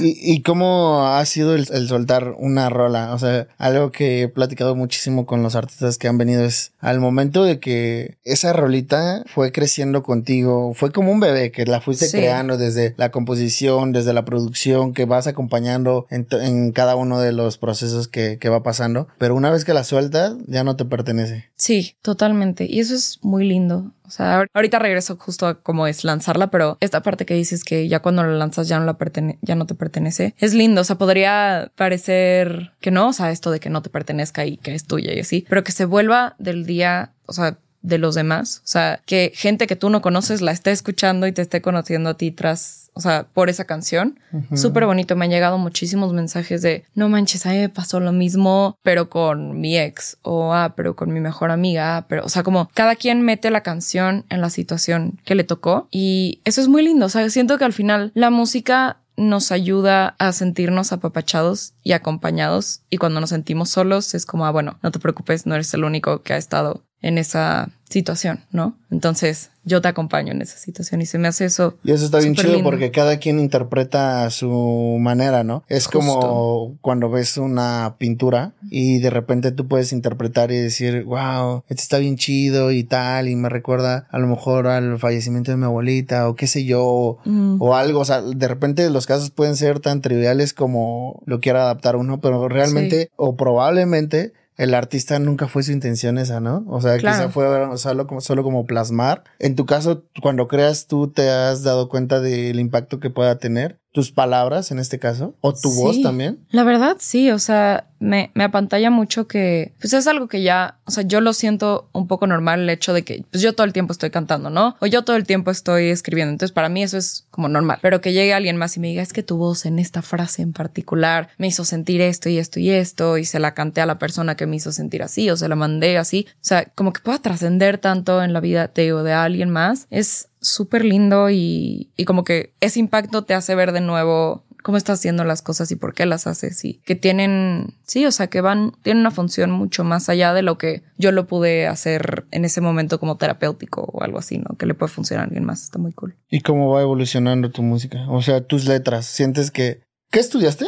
¿Y, 0.00 0.32
¿Y 0.32 0.42
cómo 0.42 1.08
ha 1.08 1.24
sido 1.24 1.54
el, 1.54 1.66
el 1.72 1.88
soltar 1.88 2.34
una 2.38 2.68
rola? 2.70 3.12
O 3.14 3.18
sea, 3.18 3.48
algo 3.58 3.90
que 3.90 4.22
he 4.22 4.28
platicado 4.28 4.76
muchísimo 4.76 5.26
con 5.26 5.42
los 5.42 5.56
artistas 5.56 5.98
que 5.98 6.06
han 6.06 6.18
venido 6.18 6.44
es 6.44 6.72
al 6.78 7.00
momento 7.00 7.42
de 7.42 7.58
que 7.58 8.18
esa 8.22 8.52
rolita 8.52 9.24
fue 9.26 9.50
creciendo 9.50 10.02
contigo, 10.02 10.72
fue 10.74 10.92
como 10.92 11.10
un 11.10 11.19
bebé 11.20 11.52
que 11.52 11.64
la 11.66 11.80
fuiste 11.80 12.06
Sí. 12.06 12.16
creando 12.18 12.56
desde 12.58 12.94
la 12.96 13.10
composición, 13.10 13.92
desde 13.92 14.12
la 14.12 14.24
producción, 14.24 14.92
que 14.94 15.04
vas 15.04 15.26
acompañando 15.26 16.06
en, 16.10 16.72
cada 16.72 16.96
uno 16.96 17.20
de 17.20 17.32
los 17.32 17.58
procesos 17.58 18.08
que, 18.08 18.38
que 18.38 18.48
va 18.48 18.62
pasando. 18.62 19.08
Pero 19.18 19.34
una 19.34 19.50
vez 19.50 19.64
que 19.64 19.74
la 19.74 19.84
sueltas, 19.84 20.34
ya 20.46 20.64
no 20.64 20.76
te 20.76 20.84
pertenece. 20.84 21.50
Sí, 21.56 21.96
totalmente. 22.02 22.66
Y 22.68 22.80
eso 22.80 22.94
es 22.94 23.18
muy 23.22 23.46
lindo. 23.46 23.92
O 24.06 24.10
sea, 24.12 24.40
ahor- 24.40 24.48
ahorita 24.54 24.80
regreso 24.80 25.16
justo 25.20 25.46
a 25.46 25.62
cómo 25.62 25.86
es 25.86 26.02
lanzarla, 26.02 26.50
pero 26.50 26.76
esta 26.80 27.00
parte 27.02 27.24
que 27.26 27.34
dices 27.34 27.62
que 27.62 27.86
ya 27.86 28.00
cuando 28.02 28.24
la 28.24 28.32
lanzas 28.32 28.66
ya 28.66 28.78
no 28.80 28.84
la 28.84 28.98
pertene 28.98 29.38
ya 29.40 29.54
no 29.54 29.66
te 29.66 29.76
pertenece, 29.76 30.34
es 30.38 30.52
lindo. 30.52 30.80
O 30.80 30.84
sea, 30.84 30.96
podría 30.98 31.70
parecer 31.76 32.72
que 32.80 32.90
no, 32.90 33.08
o 33.08 33.12
sea, 33.12 33.30
esto 33.30 33.50
de 33.52 33.60
que 33.60 33.70
no 33.70 33.82
te 33.82 33.90
pertenezca 33.90 34.44
y 34.46 34.56
que 34.56 34.74
es 34.74 34.84
tuya 34.86 35.12
y 35.14 35.20
así, 35.20 35.46
pero 35.48 35.62
que 35.62 35.70
se 35.72 35.84
vuelva 35.84 36.34
del 36.40 36.66
día, 36.66 37.12
o 37.26 37.32
sea, 37.32 37.58
de 37.82 37.98
los 37.98 38.14
demás. 38.14 38.58
O 38.64 38.68
sea, 38.68 39.00
que 39.06 39.32
gente 39.34 39.66
que 39.66 39.76
tú 39.76 39.90
no 39.90 40.02
conoces 40.02 40.40
la 40.40 40.52
esté 40.52 40.70
escuchando 40.70 41.26
y 41.26 41.32
te 41.32 41.42
esté 41.42 41.62
conociendo 41.62 42.10
a 42.10 42.14
ti 42.14 42.30
tras, 42.30 42.90
o 42.94 43.00
sea, 43.00 43.26
por 43.32 43.48
esa 43.48 43.64
canción. 43.64 44.18
Ujú. 44.32 44.56
Súper 44.56 44.86
bonito. 44.86 45.16
Me 45.16 45.24
han 45.24 45.30
llegado 45.30 45.58
muchísimos 45.58 46.12
mensajes 46.12 46.62
de 46.62 46.84
no 46.94 47.08
manches, 47.08 47.46
a 47.46 47.50
mí 47.50 47.58
me 47.58 47.68
pasó 47.68 48.00
lo 48.00 48.12
mismo, 48.12 48.76
pero 48.82 49.08
con 49.08 49.60
mi 49.60 49.78
ex 49.78 50.18
o 50.22 50.52
ah, 50.52 50.74
pero 50.76 50.94
con 50.96 51.12
mi 51.12 51.20
mejor 51.20 51.50
amiga. 51.50 51.96
ah, 51.96 52.06
Pero, 52.08 52.24
o 52.24 52.28
sea, 52.28 52.42
como 52.42 52.68
cada 52.74 52.96
quien 52.96 53.22
mete 53.22 53.50
la 53.50 53.62
canción 53.62 54.24
en 54.28 54.40
la 54.40 54.50
situación 54.50 55.18
que 55.24 55.34
le 55.34 55.44
tocó 55.44 55.88
y 55.90 56.40
eso 56.44 56.60
es 56.60 56.68
muy 56.68 56.82
lindo. 56.82 57.06
O 57.06 57.08
sea, 57.10 57.28
siento 57.30 57.58
que 57.58 57.64
al 57.64 57.72
final 57.72 58.12
la 58.14 58.30
música 58.30 58.98
nos 59.16 59.52
ayuda 59.52 60.14
a 60.18 60.32
sentirnos 60.32 60.92
apapachados 60.92 61.74
y 61.82 61.92
acompañados 61.92 62.80
y 62.88 62.96
cuando 62.96 63.20
nos 63.20 63.30
sentimos 63.30 63.68
solos 63.70 64.14
es 64.14 64.24
como, 64.24 64.46
ah, 64.46 64.50
bueno, 64.50 64.78
no 64.82 64.90
te 64.90 64.98
preocupes, 64.98 65.46
no 65.46 65.54
eres 65.54 65.72
el 65.74 65.84
único 65.84 66.22
que 66.22 66.32
ha 66.32 66.36
estado 66.38 66.84
en 67.02 67.18
esa 67.18 67.70
situación, 67.88 68.40
¿no? 68.52 68.76
Entonces 68.90 69.50
yo 69.64 69.82
te 69.82 69.88
acompaño 69.88 70.32
en 70.32 70.42
esa 70.42 70.58
situación 70.58 71.02
y 71.02 71.06
se 71.06 71.18
me 71.18 71.26
hace 71.28 71.44
eso. 71.44 71.76
Y 71.82 71.90
eso 71.90 72.04
está 72.04 72.18
bien 72.18 72.34
chido 72.34 72.52
lindo. 72.52 72.70
porque 72.70 72.92
cada 72.92 73.18
quien 73.18 73.40
interpreta 73.40 74.24
a 74.24 74.30
su 74.30 74.96
manera, 75.00 75.42
¿no? 75.42 75.64
Es 75.68 75.86
Justo. 75.86 75.98
como 75.98 76.78
cuando 76.80 77.10
ves 77.10 77.36
una 77.36 77.96
pintura 77.98 78.52
y 78.70 79.00
de 79.00 79.10
repente 79.10 79.50
tú 79.50 79.66
puedes 79.66 79.92
interpretar 79.92 80.52
y 80.52 80.56
decir, 80.56 81.02
wow, 81.04 81.64
este 81.68 81.82
está 81.82 81.98
bien 81.98 82.16
chido 82.16 82.70
y 82.70 82.84
tal, 82.84 83.28
y 83.28 83.34
me 83.34 83.48
recuerda 83.48 84.06
a 84.10 84.18
lo 84.18 84.28
mejor 84.28 84.68
al 84.68 84.98
fallecimiento 84.98 85.50
de 85.50 85.56
mi 85.56 85.64
abuelita 85.64 86.28
o 86.28 86.36
qué 86.36 86.46
sé 86.46 86.64
yo, 86.64 87.18
Mm, 87.24 87.60
o 87.60 87.76
algo, 87.76 88.00
o 88.00 88.04
sea, 88.04 88.22
de 88.22 88.48
repente 88.48 88.88
los 88.90 89.06
casos 89.06 89.30
pueden 89.30 89.56
ser 89.56 89.80
tan 89.80 90.00
triviales 90.00 90.54
como 90.54 91.22
lo 91.26 91.40
quiera 91.40 91.62
adaptar 91.62 91.96
uno, 91.96 92.20
pero 92.20 92.48
realmente 92.48 93.10
o 93.16 93.36
probablemente 93.36 94.32
el 94.60 94.74
artista 94.74 95.18
nunca 95.18 95.48
fue 95.48 95.62
su 95.62 95.72
intención 95.72 96.18
esa, 96.18 96.38
¿no? 96.38 96.64
O 96.68 96.82
sea, 96.82 96.98
Claro. 96.98 97.16
quizá 97.16 97.28
fue 97.30 97.46
solo 97.78 98.06
como, 98.06 98.20
solo 98.20 98.42
como 98.42 98.66
plasmar. 98.66 99.24
En 99.38 99.56
tu 99.56 99.64
caso, 99.64 100.04
cuando 100.20 100.48
creas, 100.48 100.86
tú 100.86 101.08
te 101.10 101.30
has 101.30 101.62
dado 101.62 101.88
cuenta 101.88 102.20
del 102.20 102.60
impacto 102.60 103.00
que 103.00 103.08
pueda 103.08 103.38
tener 103.38 103.80
tus 103.92 104.12
palabras 104.12 104.70
en 104.70 104.78
este 104.78 104.98
caso, 104.98 105.34
o 105.40 105.52
tu 105.52 105.72
voz 105.72 106.00
también. 106.00 106.38
La 106.50 106.62
verdad, 106.62 106.96
sí, 107.00 107.30
o 107.30 107.38
sea, 107.38 107.88
me, 107.98 108.30
me 108.34 108.44
apantalla 108.44 108.88
mucho 108.88 109.26
que, 109.26 109.74
pues 109.80 109.92
es 109.92 110.06
algo 110.06 110.28
que 110.28 110.42
ya, 110.42 110.78
o 110.84 110.90
sea, 110.90 111.02
yo 111.02 111.20
lo 111.20 111.32
siento 111.32 111.90
un 111.92 112.06
poco 112.06 112.26
normal 112.26 112.60
el 112.60 112.70
hecho 112.70 112.92
de 112.92 113.02
que, 113.02 113.24
pues 113.30 113.42
yo 113.42 113.52
todo 113.52 113.66
el 113.66 113.72
tiempo 113.72 113.92
estoy 113.92 114.10
cantando, 114.10 114.48
¿no? 114.48 114.76
O 114.80 114.86
yo 114.86 115.02
todo 115.02 115.16
el 115.16 115.24
tiempo 115.24 115.50
estoy 115.50 115.88
escribiendo, 115.88 116.30
entonces 116.30 116.52
para 116.52 116.68
mí 116.68 116.82
eso 116.82 116.96
es 116.96 117.26
como 117.30 117.48
normal, 117.48 117.78
pero 117.82 118.00
que 118.00 118.12
llegue 118.12 118.32
alguien 118.32 118.56
más 118.56 118.76
y 118.76 118.80
me 118.80 118.88
diga, 118.88 119.02
es 119.02 119.12
que 119.12 119.24
tu 119.24 119.36
voz 119.36 119.66
en 119.66 119.78
esta 119.78 120.02
frase 120.02 120.42
en 120.42 120.52
particular 120.52 121.28
me 121.36 121.48
hizo 121.48 121.64
sentir 121.64 122.00
esto 122.00 122.28
y 122.28 122.38
esto 122.38 122.60
y 122.60 122.70
esto, 122.70 123.18
y 123.18 123.24
se 123.24 123.40
la 123.40 123.54
canté 123.54 123.80
a 123.80 123.86
la 123.86 123.98
persona 123.98 124.36
que 124.36 124.46
me 124.46 124.56
hizo 124.56 124.70
sentir 124.70 125.02
así, 125.02 125.28
o 125.30 125.36
se 125.36 125.48
la 125.48 125.56
mandé 125.56 125.98
así, 125.98 126.26
o 126.30 126.38
sea, 126.42 126.64
como 126.74 126.92
que 126.92 127.00
pueda 127.00 127.18
trascender 127.18 127.78
tanto 127.78 128.22
en 128.22 128.32
la 128.32 128.40
vida 128.40 128.70
o 128.94 129.02
de 129.02 129.12
alguien 129.12 129.50
más, 129.50 129.86
es 129.90 130.29
súper 130.40 130.84
lindo 130.84 131.30
y, 131.30 131.90
y 131.96 132.04
como 132.04 132.24
que 132.24 132.54
ese 132.60 132.80
impacto 132.80 133.24
te 133.24 133.34
hace 133.34 133.54
ver 133.54 133.72
de 133.72 133.80
nuevo 133.80 134.44
cómo 134.62 134.76
estás 134.76 134.98
haciendo 134.98 135.24
las 135.24 135.42
cosas 135.42 135.70
y 135.70 135.76
por 135.76 135.94
qué 135.94 136.06
las 136.06 136.26
haces 136.26 136.64
y 136.64 136.74
que 136.84 136.94
tienen, 136.94 137.74
sí, 137.84 138.04
o 138.06 138.12
sea, 138.12 138.28
que 138.28 138.40
van, 138.40 138.72
tienen 138.82 139.00
una 139.00 139.10
función 139.10 139.50
mucho 139.50 139.84
más 139.84 140.08
allá 140.08 140.34
de 140.34 140.42
lo 140.42 140.58
que 140.58 140.82
yo 140.98 141.12
lo 141.12 141.26
pude 141.26 141.66
hacer 141.66 142.26
en 142.30 142.44
ese 142.44 142.60
momento 142.60 143.00
como 143.00 143.16
terapéutico 143.16 143.82
o 143.82 144.02
algo 144.02 144.18
así, 144.18 144.38
¿no? 144.38 144.56
Que 144.56 144.66
le 144.66 144.74
puede 144.74 144.92
funcionar 144.92 145.24
a 145.24 145.26
alguien 145.26 145.44
más, 145.44 145.62
está 145.64 145.78
muy 145.78 145.92
cool. 145.92 146.16
¿Y 146.28 146.40
cómo 146.40 146.70
va 146.70 146.82
evolucionando 146.82 147.50
tu 147.50 147.62
música? 147.62 148.06
O 148.08 148.22
sea, 148.22 148.42
tus 148.42 148.66
letras, 148.66 149.06
¿sientes 149.06 149.50
que... 149.50 149.80
¿Qué 150.10 150.20
estudiaste? 150.20 150.66